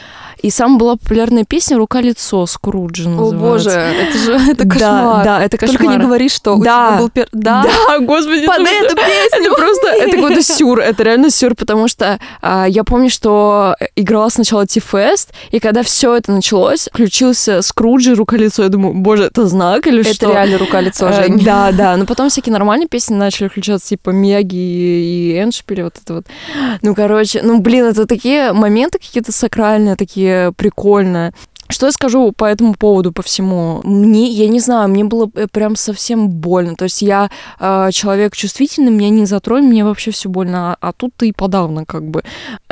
и 0.42 0.50
самая 0.50 0.78
была 0.78 0.96
популярная 0.96 1.44
песня 1.44 1.76
«Рука-лицо» 1.76 2.46
Скруджи 2.46 3.08
называется. 3.08 3.36
О 3.36 3.38
боже, 3.38 3.70
это 3.70 4.18
же 4.18 4.32
это 4.50 4.68
кошмар. 4.68 4.78
Да, 4.78 5.24
да, 5.24 5.44
это 5.44 5.56
кошмар. 5.58 5.78
Только 5.78 5.92
не 5.94 5.98
говори, 6.02 6.28
что 6.28 6.56
у 6.56 6.62
Да. 6.62 6.88
тебя 6.88 6.98
был 6.98 7.10
пер... 7.10 7.28
Да, 7.32 7.64
Да, 7.88 7.98
господи. 8.00 8.46
под 8.46 8.60
это 8.60 8.70
эту 8.86 8.96
песню. 8.96 9.52
Это 9.52 9.54
просто, 9.54 9.88
это 9.92 10.10
какой-то 10.16 10.42
сюр, 10.58 10.80
это 10.80 11.02
реально 11.02 11.30
сюр, 11.30 11.54
потому 11.54 11.88
что 11.88 12.18
а, 12.40 12.66
я 12.68 12.82
помню, 12.84 13.10
что 13.10 13.76
играла 13.96 14.28
сначала 14.30 14.66
Ти-Фест, 14.66 15.32
и 15.50 15.60
когда 15.60 15.82
все 15.82 16.16
это 16.16 16.32
началось, 16.32 16.88
включился 16.92 17.62
Скруджи 17.62 18.14
«Рука-лицо», 18.14 18.62
я 18.64 18.68
думаю, 18.68 18.94
боже, 18.94 19.24
это 19.24 19.46
знак 19.46 19.86
или 19.86 20.00
Это 20.00 20.14
что? 20.14 20.32
реально 20.32 20.58
рука-лицо, 20.58 21.08
Э, 21.08 21.12
Жень. 21.24 21.38
Да, 21.44 21.70
да, 21.72 21.96
но 21.96 22.04
потом 22.06 22.21
всякие 22.28 22.52
нормальные 22.52 22.88
песни 22.88 23.14
начали 23.14 23.48
включаться, 23.48 23.90
типа 23.90 24.10
Мияги 24.10 24.56
и 24.56 25.38
Эншпиль, 25.42 25.82
вот 25.82 25.94
это 26.02 26.14
вот. 26.14 26.26
Ну, 26.82 26.94
короче, 26.94 27.42
ну, 27.42 27.60
блин, 27.60 27.86
это 27.86 28.06
такие 28.06 28.52
моменты 28.52 28.98
какие-то 28.98 29.32
сакральные, 29.32 29.96
такие 29.96 30.52
прикольные. 30.52 31.32
Что 31.72 31.86
я 31.86 31.92
скажу 31.92 32.32
по 32.32 32.44
этому 32.44 32.74
поводу, 32.74 33.12
по 33.12 33.22
всему? 33.22 33.80
Мне, 33.82 34.28
я 34.28 34.48
не 34.48 34.60
знаю, 34.60 34.88
мне 34.88 35.04
было 35.04 35.30
э, 35.34 35.46
прям 35.50 35.74
совсем 35.74 36.28
больно. 36.28 36.76
То 36.76 36.84
есть 36.84 37.02
я 37.02 37.30
э, 37.58 37.88
человек 37.92 38.36
чувствительный, 38.36 38.92
меня 38.92 39.08
не 39.08 39.26
затронь, 39.26 39.64
мне 39.64 39.84
вообще 39.84 40.10
все 40.10 40.28
больно, 40.28 40.74
а, 40.74 40.76
а 40.88 40.92
тут 40.92 41.12
ты 41.16 41.28
и 41.28 41.32
подавно 41.32 41.86
как 41.86 42.04
бы. 42.04 42.22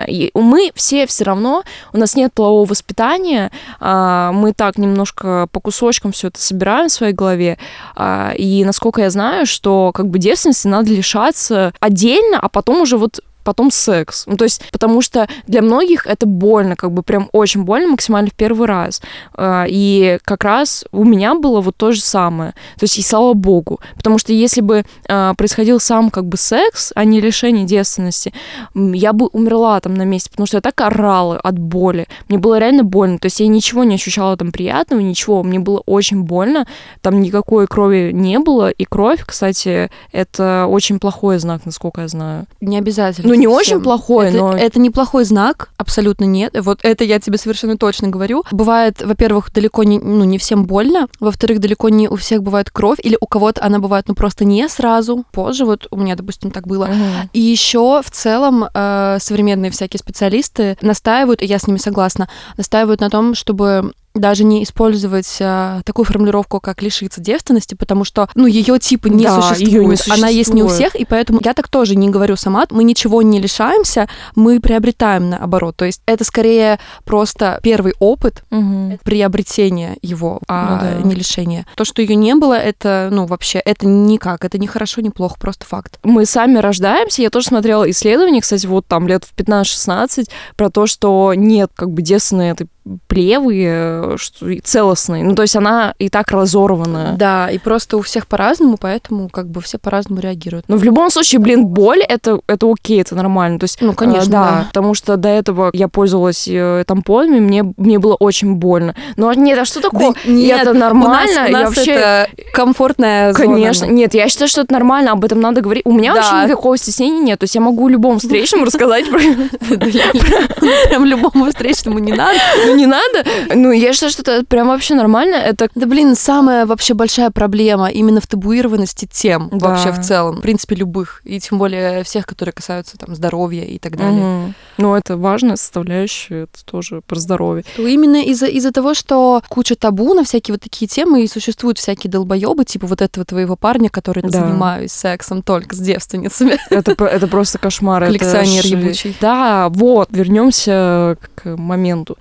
И 0.06 0.30
мы 0.34 0.70
все 0.74 1.06
все 1.06 1.24
равно, 1.24 1.64
у 1.92 1.98
нас 1.98 2.14
нет 2.14 2.32
полового 2.34 2.68
воспитания, 2.68 3.50
а, 3.80 4.32
мы 4.32 4.52
так 4.52 4.76
немножко 4.78 5.48
по 5.50 5.60
кусочкам 5.60 6.12
все 6.12 6.28
это 6.28 6.40
собираем 6.40 6.88
в 6.88 6.92
своей 6.92 7.14
голове, 7.14 7.58
а, 7.96 8.32
и 8.36 8.64
насколько 8.64 9.00
я 9.00 9.10
знаю, 9.10 9.46
что 9.46 9.92
как 9.94 10.08
бы 10.08 10.18
девственности 10.18 10.68
надо 10.68 10.90
лишаться 10.90 11.72
отдельно, 11.80 12.38
а 12.38 12.48
потом 12.48 12.82
уже 12.82 12.98
вот 12.98 13.20
потом 13.50 13.72
секс. 13.72 14.24
Ну, 14.26 14.36
то 14.36 14.44
есть, 14.44 14.62
потому 14.70 15.02
что 15.02 15.26
для 15.48 15.60
многих 15.60 16.06
это 16.06 16.24
больно, 16.24 16.76
как 16.76 16.92
бы 16.92 17.02
прям 17.02 17.28
очень 17.32 17.64
больно, 17.64 17.88
максимально 17.88 18.30
в 18.30 18.34
первый 18.34 18.68
раз. 18.68 19.02
А, 19.34 19.64
И 19.68 20.20
как 20.24 20.44
раз 20.44 20.84
у 20.92 21.04
меня 21.04 21.34
было 21.34 21.60
вот 21.60 21.76
то 21.76 21.90
же 21.90 22.00
самое. 22.00 22.52
То 22.78 22.84
есть, 22.84 22.96
и 22.98 23.02
слава 23.02 23.32
богу. 23.32 23.80
Потому 23.96 24.18
что 24.18 24.32
если 24.32 24.60
бы 24.60 24.84
а, 25.08 25.34
происходил 25.34 25.80
сам 25.80 26.10
как 26.10 26.26
бы 26.26 26.36
секс, 26.36 26.92
а 26.94 27.04
не 27.04 27.20
лишение 27.20 27.64
девственности, 27.64 28.32
я 28.74 29.12
бы 29.12 29.26
умерла 29.26 29.80
там 29.80 29.94
на 29.94 30.02
месте, 30.02 30.30
потому 30.30 30.46
что 30.46 30.58
я 30.58 30.60
так 30.60 30.80
орала 30.80 31.38
от 31.38 31.58
боли. 31.58 32.06
Мне 32.28 32.38
было 32.38 32.58
реально 32.58 32.84
больно. 32.84 33.18
То 33.18 33.26
есть 33.26 33.40
я 33.40 33.48
ничего 33.48 33.82
не 33.82 33.96
ощущала 33.96 34.36
там 34.36 34.52
приятного, 34.52 35.00
ничего. 35.00 35.42
Мне 35.42 35.58
было 35.58 35.82
очень 35.86 36.22
больно. 36.22 36.66
Там 37.00 37.20
никакой 37.20 37.66
крови 37.66 38.12
не 38.12 38.38
было. 38.38 38.70
И 38.70 38.84
кровь, 38.84 39.24
кстати, 39.26 39.90
это 40.12 40.66
очень 40.68 41.00
плохой 41.00 41.38
знак, 41.38 41.62
насколько 41.64 42.02
я 42.02 42.08
знаю. 42.08 42.46
Не 42.60 42.78
обязательно. 42.78 43.28
Ну, 43.28 43.34
не 43.40 43.46
совсем. 43.46 43.76
очень 43.76 43.84
плохой, 43.84 44.28
это, 44.28 44.38
но... 44.38 44.56
это 44.56 44.78
неплохой 44.78 45.24
знак, 45.24 45.70
абсолютно 45.76 46.24
нет. 46.24 46.56
Вот 46.60 46.80
это 46.82 47.04
я 47.04 47.18
тебе 47.20 47.38
совершенно 47.38 47.76
точно 47.76 48.08
говорю. 48.08 48.44
Бывает, 48.50 49.02
во-первых, 49.02 49.52
далеко 49.52 49.82
не, 49.84 49.98
ну, 49.98 50.24
не 50.24 50.38
всем 50.38 50.64
больно, 50.64 51.08
во-вторых, 51.18 51.60
далеко 51.60 51.88
не 51.88 52.08
у 52.08 52.16
всех 52.16 52.42
бывает 52.42 52.70
кровь, 52.70 52.98
или 53.02 53.16
у 53.20 53.26
кого-то 53.26 53.64
она 53.64 53.78
бывает, 53.78 54.06
ну, 54.08 54.14
просто 54.14 54.44
не 54.44 54.68
сразу, 54.68 55.24
позже, 55.32 55.64
вот 55.64 55.86
у 55.90 55.96
меня, 55.96 56.16
допустим, 56.16 56.50
так 56.50 56.66
было. 56.66 56.86
Мгм. 56.86 57.30
И 57.32 57.40
еще 57.40 58.02
в 58.04 58.10
целом 58.10 58.64
э, 58.72 59.18
современные 59.20 59.70
всякие 59.70 59.98
специалисты 59.98 60.76
настаивают, 60.80 61.42
и 61.42 61.46
я 61.46 61.58
с 61.58 61.66
ними 61.66 61.78
согласна, 61.78 62.28
настаивают 62.56 63.00
на 63.00 63.10
том, 63.10 63.34
чтобы 63.34 63.92
даже 64.14 64.44
не 64.44 64.62
использовать 64.64 65.36
э, 65.40 65.80
такую 65.84 66.04
формулировку, 66.04 66.60
как 66.60 66.82
лишиться 66.82 67.20
девственности, 67.20 67.74
потому 67.74 68.04
что, 68.04 68.28
ну, 68.34 68.46
ее 68.46 68.78
типа 68.78 69.06
не, 69.08 69.24
Да, 69.24 69.40
существует. 69.40 69.70
её 69.72 69.82
не 69.82 70.12
Она 70.12 70.28
есть 70.28 70.52
не 70.52 70.62
у 70.62 70.68
существует. 70.68 70.92
всех, 70.92 71.00
и 71.00 71.04
поэтому 71.04 71.40
я 71.44 71.54
так 71.54 71.68
тоже 71.68 71.94
не 71.96 72.08
говорю 72.10 72.36
сама. 72.36 72.64
Мы 72.70 72.84
ничего 72.84 73.22
не 73.22 73.40
лишаемся, 73.40 74.08
мы 74.34 74.60
приобретаем 74.60 75.30
наоборот. 75.30 75.76
То 75.76 75.84
есть 75.84 76.02
это 76.06 76.24
скорее 76.24 76.78
просто 77.04 77.60
первый 77.62 77.94
опыт 78.00 78.42
Мгм. 78.50 78.98
приобретения 79.04 79.96
его, 80.02 80.40
а 80.48 80.74
Ну 80.96 81.02
да. 81.02 81.08
не 81.08 81.14
лишения. 81.14 81.66
То, 81.76 81.84
что 81.84 82.02
ее 82.02 82.14
не 82.16 82.34
было, 82.34 82.54
это, 82.54 83.08
ну, 83.12 83.26
вообще, 83.26 83.58
это 83.58 83.86
никак, 83.86 84.44
это 84.44 84.58
не 84.58 84.66
хорошо, 84.66 85.00
не 85.00 85.10
плохо, 85.10 85.36
просто 85.38 85.66
факт. 85.66 85.98
Мы 86.02 86.26
сами 86.26 86.58
рождаемся. 86.58 87.22
Я 87.22 87.30
тоже 87.30 87.46
смотрела 87.48 87.88
исследования, 87.90 88.40
кстати, 88.40 88.66
вот 88.66 88.86
там 88.86 89.06
лет 89.06 89.24
в 89.24 89.34
15-16, 89.34 90.28
про 90.56 90.70
то, 90.70 90.86
что 90.86 91.32
нет 91.34 91.70
как 91.74 91.90
бы 91.90 92.02
девственной 92.02 92.50
этой 92.50 92.66
плевы 93.08 93.64
э, 93.66 94.16
что, 94.18 94.48
и 94.48 94.60
целостной. 94.60 95.22
Ну, 95.22 95.34
то 95.34 95.42
есть 95.42 95.56
она 95.56 95.94
и 95.98 96.08
так 96.08 96.30
разорвана. 96.30 97.14
Да, 97.18 97.50
и 97.50 97.58
просто 97.58 97.96
у 97.96 98.00
всех 98.02 98.26
по-разному, 98.26 98.78
поэтому 98.80 99.28
как 99.28 99.48
бы 99.48 99.60
все 99.60 99.78
по-разному 99.78 100.20
реагируют. 100.20 100.64
Но 100.68 100.76
в 100.76 100.84
любом 100.84 101.10
случае, 101.10 101.40
блин, 101.40 101.66
боль 101.66 102.00
это, 102.00 102.40
это 102.46 102.70
окей, 102.70 103.00
это 103.00 103.14
нормально. 103.14 103.58
То 103.58 103.64
есть, 103.64 103.78
Ну, 103.80 103.92
конечно, 103.92 104.28
э, 104.28 104.32
да. 104.32 104.64
Потому 104.68 104.94
что 104.94 105.16
до 105.16 105.28
этого 105.28 105.70
я 105.72 105.88
пользовалась 105.88 106.48
э, 106.48 106.84
тампонами, 106.86 107.40
мне, 107.40 107.64
мне 107.76 107.98
было 107.98 108.14
очень 108.14 108.54
больно. 108.54 108.94
Но 109.16 109.32
нет, 109.34 109.58
а 109.58 109.64
что 109.64 109.80
такое? 109.80 110.12
Да 110.24 110.30
нет, 110.30 110.62
это 110.62 110.70
У 110.70 110.74
нас, 110.74 110.80
нормально. 110.80 111.46
у 111.48 111.52
нас 111.52 111.76
вообще... 111.76 111.92
это 111.92 112.28
комфортная 112.52 113.32
зона. 113.32 113.44
Конечно, 113.46 113.84
нет, 113.86 114.14
я 114.14 114.28
считаю, 114.28 114.48
что 114.48 114.62
это 114.62 114.72
нормально, 114.72 115.12
об 115.12 115.24
этом 115.24 115.40
надо 115.40 115.60
говорить. 115.60 115.84
У 115.86 115.92
меня 115.92 116.14
Да. 116.14 116.20
вообще 116.20 116.46
никакого 116.46 116.76
стеснения 116.76 117.20
нет, 117.20 117.38
то 117.38 117.44
есть 117.44 117.54
я 117.54 117.60
могу 117.60 117.88
любому 117.88 118.18
встречному 118.18 118.64
рассказать 118.64 119.08
про... 119.10 119.20
Прям 120.88 121.04
любому 121.04 121.46
встречному 121.46 121.98
не 121.98 122.12
надо. 122.12 122.38
Ну, 122.70 122.76
не 122.76 122.86
надо. 122.86 123.24
Ну, 123.54 123.72
я 123.72 123.92
считаю, 123.92 124.12
что 124.12 124.22
это 124.22 124.44
прям 124.46 124.68
вообще 124.68 124.94
нормально. 124.94 125.34
Это 125.36 125.68
Да, 125.74 125.86
блин, 125.86 126.14
самая 126.14 126.66
вообще 126.66 126.94
большая 126.94 127.30
проблема 127.30 127.88
именно 127.90 128.20
в 128.20 128.26
табуированности 128.26 129.06
тем 129.10 129.48
Да. 129.52 129.68
вообще 129.70 129.92
в 129.92 130.00
целом. 130.00 130.36
В 130.36 130.40
принципе, 130.40 130.76
любых. 130.76 131.20
И 131.24 131.38
тем 131.40 131.58
более 131.58 132.02
всех, 132.04 132.26
которые 132.26 132.52
касаются 132.52 132.96
там 132.98 133.14
здоровья 133.14 133.64
и 133.64 133.78
так 133.78 133.96
далее. 133.96 134.20
Мгм. 134.22 134.54
Ну, 134.78 134.94
это 134.94 135.16
важная 135.16 135.56
составляющая, 135.56 136.44
это 136.44 136.64
тоже 136.64 137.02
про 137.06 137.18
здоровье. 137.18 137.64
То 137.76 137.86
именно 137.86 138.22
из-за 138.22 138.46
из 138.46 138.70
того, 138.72 138.94
что 138.94 139.42
куча 139.48 139.74
табу 139.74 140.14
на 140.14 140.22
всякие 140.24 140.54
вот 140.54 140.62
такие 140.62 140.86
темы, 140.88 141.24
и 141.24 141.28
существуют 141.28 141.78
всякие 141.78 142.10
долбоебы, 142.10 142.64
типа 142.64 142.86
вот 142.86 143.02
этого 143.02 143.24
твоего 143.26 143.56
парня, 143.56 143.90
который 143.90 144.22
Да. 144.22 144.28
занимаюсь 144.40 144.92
сексом 144.92 145.42
только 145.42 145.74
с 145.74 145.78
девственницами. 145.78 146.58
Это, 146.70 146.92
это 147.04 147.26
просто 147.26 147.58
кошмар. 147.58 148.02
это 148.04 148.12
Коллекционер 148.18 148.64
ебучий. 148.66 149.16
Да, 149.20 149.68
вот, 149.70 150.08
вернемся 150.10 151.16
к 151.34 151.56
моменту. 151.56 152.16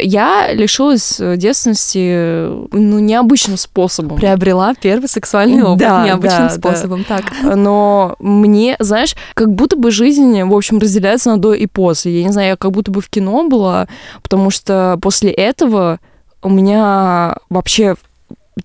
Я 0.00 0.52
лишилась 0.52 1.20
девственности, 1.36 2.46
ну, 2.74 2.98
необычным 2.98 3.56
способом. 3.56 4.16
Приобрела 4.16 4.74
первый 4.74 5.08
сексуальный 5.08 5.62
опыт 5.62 5.78
Да, 5.78 6.04
необычным 6.04 6.48
да, 6.48 6.54
да. 6.54 6.54
способом. 6.54 7.04
Так. 7.04 7.24
Но 7.42 8.16
мне, 8.18 8.76
знаешь, 8.78 9.14
как 9.34 9.52
будто 9.52 9.76
бы 9.76 9.90
жизнь, 9.90 10.42
в 10.42 10.54
общем, 10.54 10.78
разделяется 10.78 11.30
на 11.30 11.36
до 11.38 11.52
и 11.54 11.66
после. 11.66 12.20
Я 12.20 12.26
не 12.26 12.32
знаю, 12.32 12.48
я 12.50 12.56
как 12.56 12.70
будто 12.72 12.90
бы 12.90 13.00
в 13.00 13.08
кино 13.08 13.48
была, 13.48 13.88
потому 14.22 14.50
что 14.50 14.98
после 15.02 15.30
этого 15.30 15.98
у 16.42 16.48
меня 16.48 17.36
вообще 17.50 17.94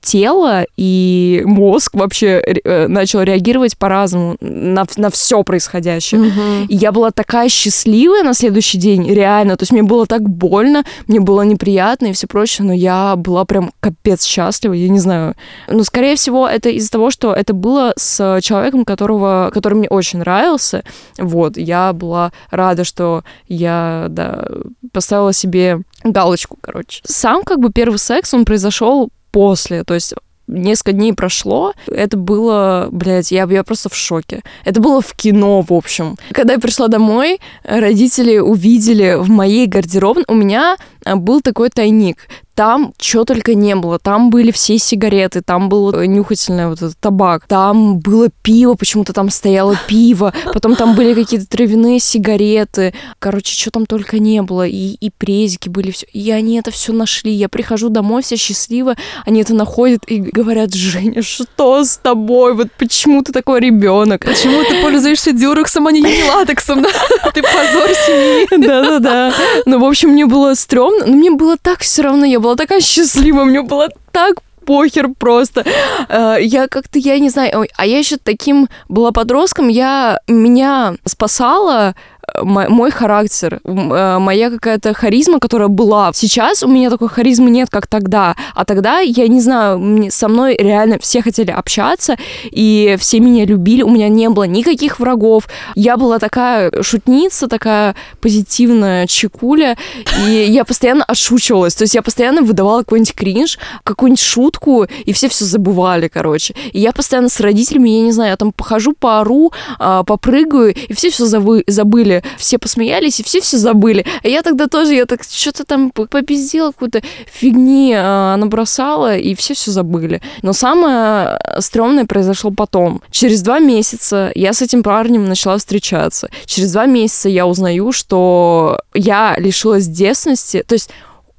тело 0.02 0.66
и 0.76 1.42
мозг 1.46 1.94
вообще 1.94 2.42
э, 2.44 2.88
начал 2.88 3.22
реагировать 3.22 3.78
по-разному 3.78 4.36
на, 4.42 4.86
на 4.98 5.10
все 5.10 5.44
происходящее. 5.44 6.66
И 6.68 6.76
я 6.76 6.92
была 6.92 7.12
такая 7.12 7.50
счастливая 7.50 8.24
на 8.24 8.34
следующий 8.34 8.78
день, 8.78 9.08
реально. 9.12 9.56
То 9.56 9.64
есть 9.64 9.72
мне 9.72 9.84
было 9.84 10.06
так 10.06 10.28
больно, 10.28 10.84
мне 11.08 11.20
было 11.20 11.42
неприятно 11.44 12.08
и 12.08 12.14
все 12.14 12.28
прочее, 12.28 12.68
но 12.68 12.74
я 12.74 13.16
была 13.16 13.46
прям 13.46 13.72
капец 13.80 14.26
счастлива, 14.26 14.74
я 14.74 14.90
не 14.90 15.00
знаю. 15.00 15.36
Но, 15.68 15.84
скорее 15.84 16.16
всего, 16.16 16.48
это 16.48 16.70
из-за 16.70 16.92
того, 16.92 17.10
что 17.10 17.34
это 17.34 17.54
было 17.54 17.94
с 17.96 18.40
человеком, 18.42 18.84
которого, 18.84 19.52
который 19.54 19.76
мне 19.76 19.90
очень 19.90 20.20
нравился. 20.20 20.84
Вот, 21.18 21.58
я 21.58 21.94
была 21.94 22.32
рада, 22.52 22.84
что 22.84 23.24
я, 23.48 24.08
да, 24.10 24.48
поставила 24.92 25.34
себе 25.34 25.82
галочку, 26.04 26.58
короче. 26.60 27.02
Сам 27.06 27.44
как 27.44 27.60
бы 27.60 27.72
первый 27.72 27.98
секс, 27.98 28.34
он 28.34 28.46
произошел 28.46 29.10
после, 29.32 29.84
то 29.84 29.94
есть 29.94 30.14
несколько 30.48 30.94
дней 30.94 31.14
прошло, 31.14 31.74
это 31.88 32.18
было, 32.18 32.88
блядь, 32.92 33.32
я, 33.32 33.46
я 33.50 33.64
просто 33.64 33.90
в 33.90 33.96
шоке. 33.96 34.44
Это 34.64 34.82
было 34.82 35.02
в 35.02 35.14
кино, 35.14 35.62
в 35.62 35.74
общем. 35.74 36.18
Когда 36.32 36.54
я 36.54 36.60
пришла 36.60 36.88
домой, 36.88 37.40
родители 37.64 38.38
увидели 38.38 39.16
в 39.18 39.30
моей 39.30 39.68
гардеробной, 39.68 40.26
у 40.28 40.36
меня 40.36 40.78
а, 41.06 41.16
был 41.16 41.42
такой 41.42 41.70
тайник. 41.70 42.28
Там 42.58 42.94
что 43.00 43.24
только 43.24 43.54
не 43.54 43.76
было. 43.76 44.00
Там 44.00 44.32
были 44.32 44.50
все 44.50 44.80
сигареты, 44.80 45.42
там 45.42 45.70
был 45.70 45.94
э, 45.94 46.08
нюхательный 46.08 46.68
вот 46.68 46.80
этот 46.80 46.98
табак, 46.98 47.46
там 47.48 48.00
было 48.00 48.30
пиво, 48.42 48.74
почему-то 48.74 49.14
там 49.14 49.30
стояло 49.30 49.80
пиво, 49.88 50.34
потом 50.52 50.76
там 50.76 50.96
были 50.96 51.14
какие-то 51.14 51.48
травяные 51.48 52.00
сигареты. 52.00 52.96
Короче, 53.20 53.56
что 53.56 53.70
там 53.70 53.86
только 53.86 54.18
не 54.18 54.42
было. 54.42 54.66
И, 54.66 54.96
и 55.00 55.12
презики 55.12 55.70
были, 55.70 55.92
все. 55.92 56.08
И 56.12 56.32
они 56.32 56.58
это 56.58 56.72
все 56.72 56.94
нашли. 56.94 57.32
Я 57.32 57.48
прихожу 57.48 57.90
домой, 57.90 58.24
вся 58.24 58.38
счастлива, 58.38 58.96
они 59.28 59.42
это 59.42 59.54
находят 59.54 60.02
и 60.08 60.18
говорят, 60.18 60.74
Женя, 60.74 61.22
что 61.22 61.84
с 61.84 61.98
тобой? 61.98 62.56
Вот 62.56 62.70
почему 62.80 63.22
ты 63.22 63.34
такой 63.34 63.60
ребенок? 63.60 64.26
Почему 64.26 64.64
ты 64.64 64.82
пользуешься 64.82 65.32
дюрексом, 65.32 65.86
а 65.86 65.92
не 65.92 66.02
латексом? 66.24 66.84
Ты 67.36 67.44
позор 67.44 67.90
семьи. 67.90 68.48
Да-да-да. 68.58 69.32
Ну, 69.68 69.80
в 69.80 69.86
общем, 69.86 70.10
мне 70.10 70.26
было 70.26 70.56
стрёмно, 70.56 71.06
но 71.06 71.14
мне 71.14 71.30
было 71.30 71.56
так 71.62 71.82
все 71.82 72.02
равно, 72.02 72.26
я 72.26 72.40
была 72.40 72.47
такая 72.56 72.82
счастлива, 72.82 73.44
мне 73.44 73.62
было 73.62 73.90
так 74.12 74.42
похер 74.66 75.10
просто. 75.18 75.66
Э, 76.10 76.38
я 76.40 76.68
как-то, 76.68 77.00
я 77.00 77.18
не 77.20 77.30
знаю, 77.30 77.68
а 77.76 77.86
я 77.86 77.98
еще 78.00 78.18
таким 78.18 78.68
была 78.90 79.12
подростком, 79.12 79.70
я 79.70 80.20
меня 80.28 80.96
спасала 81.06 81.96
мой 82.44 82.92
характер, 82.92 83.60
э, 83.64 84.18
моя 84.20 84.50
какая-то 84.50 84.94
харизма, 84.94 85.40
которая 85.40 85.68
была. 85.68 86.12
Сейчас 86.14 86.64
у 86.64 86.68
меня 86.68 86.90
такой 86.90 87.10
харизмы 87.10 87.50
нет, 87.50 87.70
как 87.70 87.88
тогда. 87.88 88.36
А 88.56 88.66
тогда, 88.66 89.00
я 89.00 89.28
не 89.28 89.42
знаю, 89.42 90.10
со 90.12 90.28
мной 90.28 90.56
реально 90.58 91.00
все 91.00 91.22
хотели 91.22 91.52
общаться, 91.52 92.18
и 92.52 92.96
все 93.00 93.20
меня 93.20 93.46
любили. 93.46 93.82
У 93.82 93.90
меня 93.90 94.10
не 94.10 94.30
было 94.30 94.44
никаких 94.44 95.00
врагов. 95.00 95.48
Я 95.76 95.98
была 95.98 96.20
такая 96.20 96.72
шутница, 96.82 97.48
такая 97.48 97.96
позитивная 98.22 99.08
чекуля, 99.08 99.78
и 100.26 100.32
я 100.32 100.64
постоянно 100.66 101.04
отшучивалась. 101.04 101.76
То 101.76 101.84
есть 101.84 101.96
я 101.96 102.02
постоянно 102.02 102.42
выдавала 102.42 102.80
какой-нибудь 102.80 103.14
кринж, 103.14 103.60
какую-нибудь 103.84 104.22
шутку, 104.22 104.86
и 105.06 105.14
все 105.14 105.30
все 105.30 105.46
забывали, 105.46 106.08
короче. 106.08 106.56
И 106.72 106.80
я 106.80 106.92
постоянно 106.92 107.30
с 107.30 107.40
родителями, 107.40 107.90
я 107.90 108.02
не 108.02 108.12
знаю, 108.12 108.32
я 108.32 108.38
там 108.38 108.52
похожу, 108.52 108.94
поору, 108.94 109.52
а, 109.80 110.04
попрыгаю, 110.04 110.74
и 110.74 110.94
все 110.94 111.10
все 111.10 111.26
забыли 111.26 112.24
все 112.38 112.58
посмеялись, 112.58 113.20
и 113.20 113.24
все 113.24 113.42
все 113.42 113.58
забыли. 113.58 114.06
А 114.24 114.28
я 114.28 114.42
тогда 114.42 114.68
тоже, 114.68 114.94
я 114.94 115.06
так 115.06 115.24
что-то 115.24 115.66
там 115.66 115.92
попиздила, 115.92 116.72
какую-то 116.72 117.02
фигни 117.32 117.94
э, 117.96 118.36
набросала, 118.36 119.18
и 119.18 119.36
все 119.36 119.54
все 119.54 119.72
забыли. 119.72 120.22
Но 120.42 120.54
самое 120.54 121.40
стрёмное 121.60 122.06
произошло 122.06 122.52
потом. 122.52 123.02
Через 123.12 123.42
два 123.42 123.60
месяца 123.60 124.32
я 124.36 124.54
с 124.54 124.62
этим 124.62 124.84
парнем 124.84 125.26
начала 125.26 125.58
встречаться. 125.58 126.30
Через 126.46 126.72
два 126.72 126.86
месяца 126.86 127.30
я 127.30 127.48
узнаю, 127.48 127.92
что 127.92 128.80
я 128.94 129.36
лишилась 129.38 129.88
девственности, 129.88 130.64
то 130.68 130.74
есть 130.74 130.90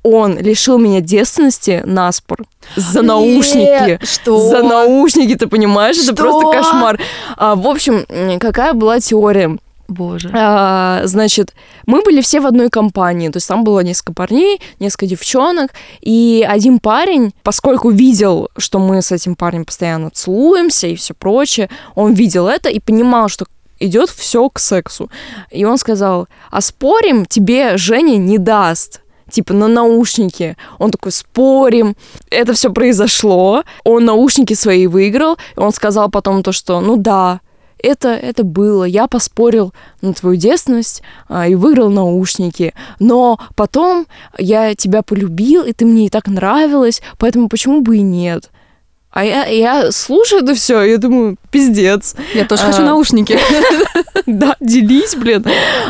он 0.03 0.39
лишил 0.39 0.79
меня 0.79 1.01
девственности 1.01 1.83
на 1.85 2.11
спор 2.13 2.39
за 2.77 3.03
наушники. 3.03 3.99
Что? 4.05 4.39
За 4.39 4.63
наушники, 4.63 5.35
ты 5.35 5.47
понимаешь? 5.47 5.97
Что? 5.97 6.13
Это 6.13 6.23
просто 6.23 6.51
кошмар. 6.51 7.01
А, 7.37 7.55
в 7.57 7.67
общем, 7.67 8.07
какая 8.39 8.73
была 8.73 9.01
теория? 9.01 9.59
Боже. 9.89 10.31
А, 10.35 11.01
значит, 11.05 11.55
мы 11.87 12.03
были 12.03 12.21
все 12.21 12.41
в 12.41 12.47
одной 12.47 12.69
компании, 12.69 13.31
то 13.31 13.39
есть 13.39 13.49
там 13.49 13.65
было 13.65 13.81
несколько 13.81 14.13
парней, 14.13 14.61
несколько 14.79 15.07
девчонок, 15.07 15.71
и 16.01 16.47
один 16.47 16.79
парень, 16.79 17.33
поскольку 17.43 17.89
видел, 17.89 18.51
что 18.59 18.79
мы 18.79 19.01
с 19.01 19.13
этим 19.13 19.35
парнем 19.35 19.65
постоянно 19.65 20.11
целуемся 20.11 20.87
и 20.89 20.95
все 20.95 21.15
прочее, 21.15 21.71
он 21.95 22.13
видел 22.13 22.49
это 22.49 22.69
и 22.69 22.81
понимал, 22.81 23.29
что 23.29 23.47
идет 23.81 24.11
все 24.11 24.51
к 24.51 24.59
сексу. 24.59 25.11
И 25.51 25.65
он 25.65 25.79
сказал, 25.79 26.29
а 26.51 26.61
спорим, 26.61 27.25
тебе 27.25 27.79
Женя 27.79 28.17
не 28.17 28.37
даст 28.37 29.01
типа 29.31 29.53
на 29.55 29.69
наушники. 29.69 30.57
Он 30.79 30.91
такой, 30.91 31.13
спорим. 31.13 31.97
Это 32.31 32.55
все 32.55 32.73
произошло. 32.73 33.63
Он 33.85 34.05
наушники 34.05 34.55
свои 34.55 34.87
выиграл. 34.87 35.37
Он 35.57 35.73
сказал 35.73 36.11
потом 36.11 36.43
то, 36.43 36.53
что, 36.53 36.81
ну 36.81 36.97
да, 36.97 37.41
это, 37.83 38.09
это 38.09 38.45
было. 38.45 38.85
Я 38.85 39.07
поспорил 39.07 39.73
на 40.01 40.13
твою 40.13 40.37
девственность 40.37 41.03
а, 41.29 41.49
и 41.49 41.55
выиграл 41.55 41.91
наушники. 41.91 42.75
Но 42.99 43.39
потом 43.57 44.07
я 44.39 44.75
тебя 44.75 45.03
полюбил, 45.03 45.65
и 45.65 45.73
ты 45.73 45.85
мне 45.85 46.07
и 46.07 46.11
так 46.11 46.29
нравилась, 46.29 47.03
поэтому 47.19 47.49
почему 47.49 47.81
бы 47.81 47.99
и 47.99 48.03
нет? 48.03 48.51
А 49.11 49.25
я, 49.25 49.47
я 49.47 49.91
слушаю 49.91 50.43
это 50.43 50.55
все, 50.55 50.83
я 50.83 50.99
думаю, 50.99 51.37
пиздец. 51.51 52.15
Я 52.35 52.45
тоже 52.45 52.63
а, 52.63 52.67
хочу 52.67 52.83
наушники. 52.83 53.39
Да, 54.27 54.57
делись, 54.61 55.17
блин. 55.17 55.47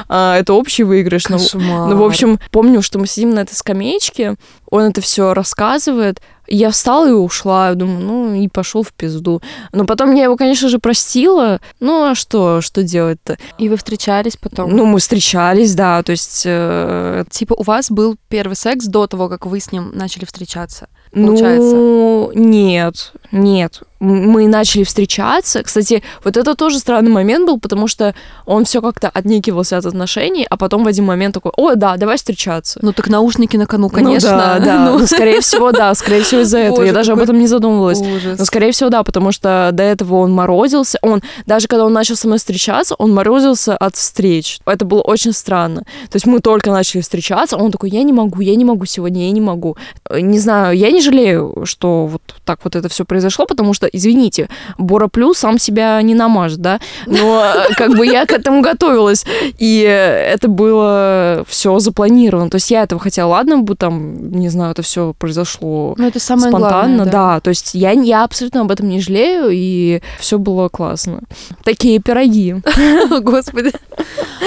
А, 0.09 0.39
это 0.39 0.55
общий 0.55 0.85
выигрыш. 0.85 1.29
Ну. 1.29 1.39
Ну, 1.55 1.97
в 1.97 2.05
общем, 2.05 2.39
помню, 2.53 2.83
что 2.83 3.01
мы 3.01 3.09
сидим 3.09 3.31
на 3.31 3.41
этой 3.41 3.55
скамеечке, 3.55 4.37
он 4.71 4.85
это 4.85 5.01
все 5.01 5.35
рассказывает, 5.35 6.23
я 6.49 6.71
встала 6.71 7.09
и 7.09 7.13
ушла. 7.13 7.75
Думаю, 7.75 8.01
ну 8.01 8.35
и 8.35 8.49
пошел 8.49 8.83
в 8.83 8.93
пизду. 8.93 9.43
Но 9.73 9.85
потом 9.85 10.15
я 10.15 10.25
его, 10.25 10.37
конечно 10.37 10.69
же, 10.69 10.79
простила. 10.79 11.61
Ну 11.81 12.11
а 12.11 12.15
что, 12.15 12.61
что 12.61 12.83
делать-то? 12.83 13.39
И 13.59 13.69
вы 13.69 13.77
встречались 13.77 14.37
потом? 14.37 14.75
Ну, 14.75 14.87
мы 14.87 14.99
встречались, 14.99 15.75
да. 15.75 16.03
То 16.03 16.13
есть... 16.13 16.43
Э... 16.47 17.25
Типа 17.31 17.55
у 17.55 17.63
вас 17.63 17.91
был 17.91 18.17
первый 18.29 18.55
секс 18.55 18.87
до 18.87 19.07
того, 19.07 19.29
как 19.29 19.47
вы 19.47 19.61
с 19.61 19.73
ним 19.73 19.91
начали 19.95 20.25
встречаться? 20.25 20.89
Получается? 21.27 21.77
Ну, 21.77 22.33
нет, 22.35 23.13
нет 23.33 23.83
мы 24.01 24.47
начали 24.47 24.85
встречаться. 24.85 25.63
Кстати, 25.63 26.03
вот 26.25 26.37
это 26.37 26.55
тоже 26.55 26.79
странный 26.79 27.11
момент 27.11 27.47
был, 27.47 27.59
потому 27.59 27.89
что 27.89 28.15
он 28.47 28.65
все 28.65 28.81
как-то 28.81 29.09
отнекивался 29.09 29.77
от 29.77 29.87
отношений, 29.87 30.47
а 30.49 30.57
потом 30.57 30.85
в 30.85 30.87
один 30.87 31.05
момент 31.05 31.35
такой, 31.35 31.53
о, 31.57 31.75
да, 31.75 31.97
давай 31.97 32.17
встречаться. 32.17 32.79
Ну 32.83 32.93
так 32.93 33.09
наушники 33.09 33.57
на 33.57 33.67
кону, 33.67 33.89
конечно. 33.89 34.31
Ну, 34.31 34.37
да, 34.37 34.59
да. 34.59 34.79
Ну, 34.99 35.07
скорее 35.07 35.41
всего, 35.41 35.73
да, 35.73 35.95
скорее 35.95 36.23
всего 36.23 36.43
из-за 36.43 36.59
этого. 36.59 36.85
Я 36.85 36.93
даже 36.93 37.13
об 37.13 37.19
этом 37.19 37.39
не 37.39 37.47
задумывалась. 37.47 38.01
Ужас. 38.01 38.39
Но 38.39 38.45
скорее 38.45 38.73
всего, 38.73 38.89
да, 38.89 39.03
потому 39.03 39.33
что 39.33 39.71
до 39.73 39.83
этого 39.83 40.17
он 40.17 40.33
морозился. 40.33 40.99
Он, 41.03 41.23
даже 41.47 41.67
когда 41.67 41.85
он 41.85 41.93
начал 41.93 42.17
со 42.17 42.27
мной 42.27 42.39
встречаться, 42.39 42.95
он 42.99 43.13
морозился 43.13 43.77
от 43.77 43.97
встреч. 43.97 44.61
Это 44.65 44.85
было 44.85 45.01
очень 45.01 45.33
странно. 45.33 45.83
То 46.11 46.17
есть 46.17 46.27
мы 46.27 46.41
только 46.41 46.71
начали 46.71 47.01
встречаться, 47.01 47.57
он 47.57 47.73
такой, 47.73 47.91
я 47.91 48.03
не 48.03 48.13
могу, 48.13 48.41
я 48.41 48.55
не 48.55 48.65
могу 48.65 48.87
сегодня, 48.87 49.27
я 49.27 49.33
не 49.33 49.41
могу. 49.41 49.77
Не 50.11 50.39
знаю, 50.39 50.77
я 50.77 50.91
не 50.91 51.03
жалею, 51.09 51.63
что 51.65 52.07
вот 52.07 52.23
так 52.45 52.61
вот 52.65 52.77
это 52.77 52.89
все 52.89 53.05
произошло, 53.05 53.47
потому 53.47 53.75
что 53.75 53.87
извините, 53.87 54.49
Бора 54.77 55.09
Плюс 55.09 55.39
сам 55.39 55.59
себя 55.59 56.01
не 56.03 56.15
намажет, 56.15 56.61
да, 56.61 56.81
но 57.07 57.45
э, 57.45 57.75
как 57.77 57.97
бы 57.97 58.07
я 58.07 58.27
к 58.27 58.33
этому 58.33 58.61
готовилась, 58.63 59.25
и 59.59 59.81
это 59.81 60.49
было 60.49 61.45
все 61.49 61.79
запланировано, 61.79 62.51
то 62.51 62.57
есть 62.57 62.71
я 62.71 62.83
этого 62.83 63.01
хотела, 63.01 63.31
ладно, 63.31 63.59
бы 63.59 63.75
там, 63.75 64.31
не 64.31 64.49
знаю, 64.49 64.73
это 64.73 64.83
все 64.83 65.15
произошло 65.19 65.95
но 65.97 66.07
это 66.07 66.21
самое 66.21 66.51
спонтанно, 66.51 66.71
главное, 66.71 67.05
да. 67.05 67.35
да, 67.35 67.41
то 67.41 67.51
есть 67.51 67.75
я, 67.75 67.93
я 67.93 68.25
абсолютно 68.25 68.63
об 68.63 68.71
этом 68.71 68.89
не 68.89 69.01
жалею, 69.01 69.49
и 69.51 70.01
все 70.19 70.39
было 70.39 70.69
классно. 70.69 71.21
Такие 71.65 72.01
пироги. 72.01 72.57
Господи. 73.21 73.73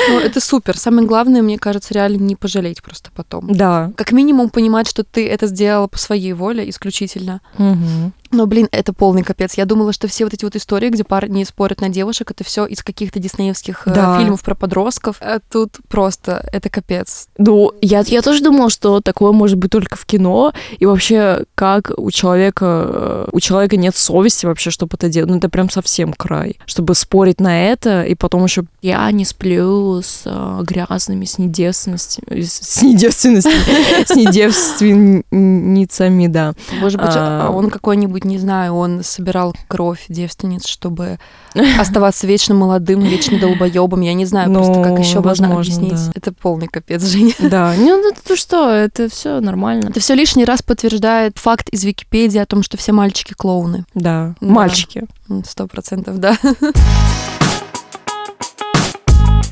Ну, 0.10 0.20
это 0.20 0.40
супер. 0.40 0.78
Самое 0.78 1.08
главное, 1.08 1.42
мне 1.42 1.58
кажется, 1.58 1.94
реально 1.94 2.24
не 2.24 2.36
пожалеть 2.36 2.82
просто 2.82 3.10
потом. 3.16 3.54
Да. 3.54 3.92
Как 3.96 4.12
минимум 4.12 4.50
понимать, 4.50 4.88
что 4.88 5.04
ты 5.04 5.28
это 5.28 5.48
сделала 5.48 5.88
по 5.88 5.98
своей 5.98 6.34
воле 6.34 6.41
исключительно. 6.70 7.42
Угу. 7.58 8.12
Но, 8.32 8.46
блин, 8.46 8.68
это 8.72 8.94
полный 8.94 9.24
капец. 9.24 9.56
Я 9.56 9.66
думала, 9.66 9.92
что 9.94 10.08
все 10.08 10.24
вот 10.24 10.34
эти 10.34 10.46
вот 10.46 10.56
истории, 10.56 10.90
где 10.90 11.04
парни 11.04 11.44
спорят 11.44 11.82
на 11.82 11.90
девушек, 11.90 12.32
это 12.32 12.44
все 12.44 12.66
из 12.66 12.82
каких-то 12.82 13.20
диснеевских 13.20 13.88
э, 13.88 13.94
да. 13.94 14.20
фильмов 14.20 14.42
про 14.42 14.56
подростков. 14.56 15.18
А 15.20 15.40
тут 15.40 15.78
просто 15.90 16.48
это 16.52 16.70
капец. 16.70 17.28
Ну, 17.38 17.74
я, 17.82 18.02
я 18.06 18.22
тоже 18.22 18.42
думала, 18.42 18.70
что 18.70 19.02
такое 19.02 19.34
может 19.34 19.58
быть 19.58 19.72
только 19.72 19.98
в 19.98 20.06
кино. 20.06 20.54
И 20.80 20.86
вообще, 20.86 21.44
как 21.56 21.92
у 21.98 22.12
человека, 22.12 22.66
э, 22.66 23.28
у 23.32 23.40
человека 23.40 23.78
нет 23.78 23.96
совести 23.96 24.46
вообще, 24.46 24.70
чтобы 24.72 24.96
это 24.96 25.10
делать. 25.10 25.30
Ну, 25.30 25.38
это 25.38 25.50
прям 25.50 25.70
совсем 25.70 26.14
край. 26.14 26.58
Чтобы 26.66 26.96
спорить 26.96 27.42
на 27.42 27.68
это, 27.68 28.04
и 28.04 28.16
потом 28.16 28.44
еще 28.44 28.64
я 28.82 29.12
не 29.12 29.26
сплю 29.26 30.02
с 30.02 30.24
э, 30.26 30.60
грязными, 30.64 31.26
с 31.26 31.38
недевственностями, 31.38 32.42
с 32.42 32.82
недевственностями, 32.82 33.56
с 34.06 34.16
недевственницами, 34.16 36.28
да. 36.28 36.54
Может 36.80 37.02
быть, 37.02 37.12
а, 37.14 37.50
он 37.50 37.70
какой-нибудь 37.70 38.21
быть, 38.22 38.32
не 38.32 38.38
знаю, 38.38 38.76
он 38.76 39.04
собирал 39.04 39.56
кровь 39.68 40.06
девственниц, 40.10 40.68
чтобы 40.68 41.20
оставаться 41.80 42.28
вечно 42.28 42.56
молодым, 42.56 43.02
вечно 43.02 43.40
долбоебом. 43.40 44.02
Я 44.02 44.14
не 44.14 44.26
знаю 44.26 44.50
ну, 44.50 44.56
просто, 44.64 44.84
как 44.84 45.00
еще 45.00 45.20
можно 45.22 45.54
объяснить. 45.54 45.94
Да. 45.94 46.12
Это 46.16 46.32
полный 46.32 46.68
капец, 46.68 47.04
Женя. 47.04 47.34
Да, 47.40 47.74
ну 47.78 48.10
это 48.26 48.36
что, 48.36 48.70
это 48.70 49.10
все 49.10 49.40
нормально. 49.40 49.90
Это 49.90 50.00
все 50.00 50.14
лишний 50.14 50.46
раз 50.46 50.62
подтверждает 50.62 51.38
факт 51.38 51.70
из 51.70 51.84
Википедии 51.84 52.40
о 52.40 52.46
том, 52.46 52.64
что 52.64 52.78
все 52.78 52.92
мальчики 52.92 53.34
клоуны. 53.34 53.86
Да, 53.94 54.36
да. 54.40 54.48
мальчики. 54.48 55.06
Сто 55.46 55.68
процентов, 55.68 56.20
да. 56.20 56.38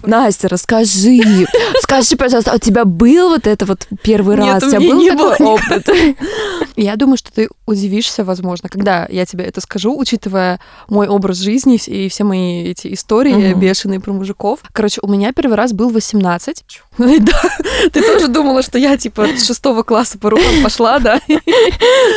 Настя, 0.04 0.48
расскажи. 0.48 1.20
Скажи, 1.82 2.16
пожалуйста, 2.16 2.52
а 2.52 2.56
у 2.56 2.60
тебя 2.60 2.86
был 2.86 3.30
вот 3.30 3.48
это 3.48 3.66
вот 3.66 3.88
первый 4.02 4.36
раз? 4.36 4.64
Нет, 4.64 4.64
у 4.64 4.70
тебя 4.70 4.80
был 4.80 5.00
не 5.00 5.10
такой 5.10 5.38
было 5.38 5.50
опыт? 5.50 5.90
Я 6.76 6.96
думаю, 6.96 7.18
что 7.18 7.32
ты 7.32 7.50
удивишься, 7.66 8.24
возможно, 8.24 8.70
когда 8.70 9.06
я 9.10 9.26
тебе 9.26 9.44
это 9.44 9.60
скажу, 9.60 9.98
учитывая 9.98 10.60
мой 10.88 11.08
образ 11.08 11.38
жизни 11.38 11.78
и 11.86 12.08
все 12.08 12.24
мои 12.24 12.64
эти 12.64 12.94
истории 12.94 13.52
угу. 13.52 13.60
бешеные 13.60 14.00
про 14.00 14.14
мужиков. 14.14 14.60
Короче, 14.72 15.02
у 15.04 15.08
меня 15.08 15.34
первый 15.34 15.56
раз 15.56 15.74
был 15.74 15.90
18. 15.90 16.64
Да, 17.20 17.42
ты 17.92 18.02
тоже 18.02 18.28
думала, 18.28 18.62
что 18.62 18.78
я 18.78 18.98
типа 18.98 19.28
с 19.28 19.46
шестого 19.46 19.84
класса 19.84 20.18
по 20.18 20.30
рукам 20.30 20.64
пошла, 20.64 21.00
да? 21.00 21.20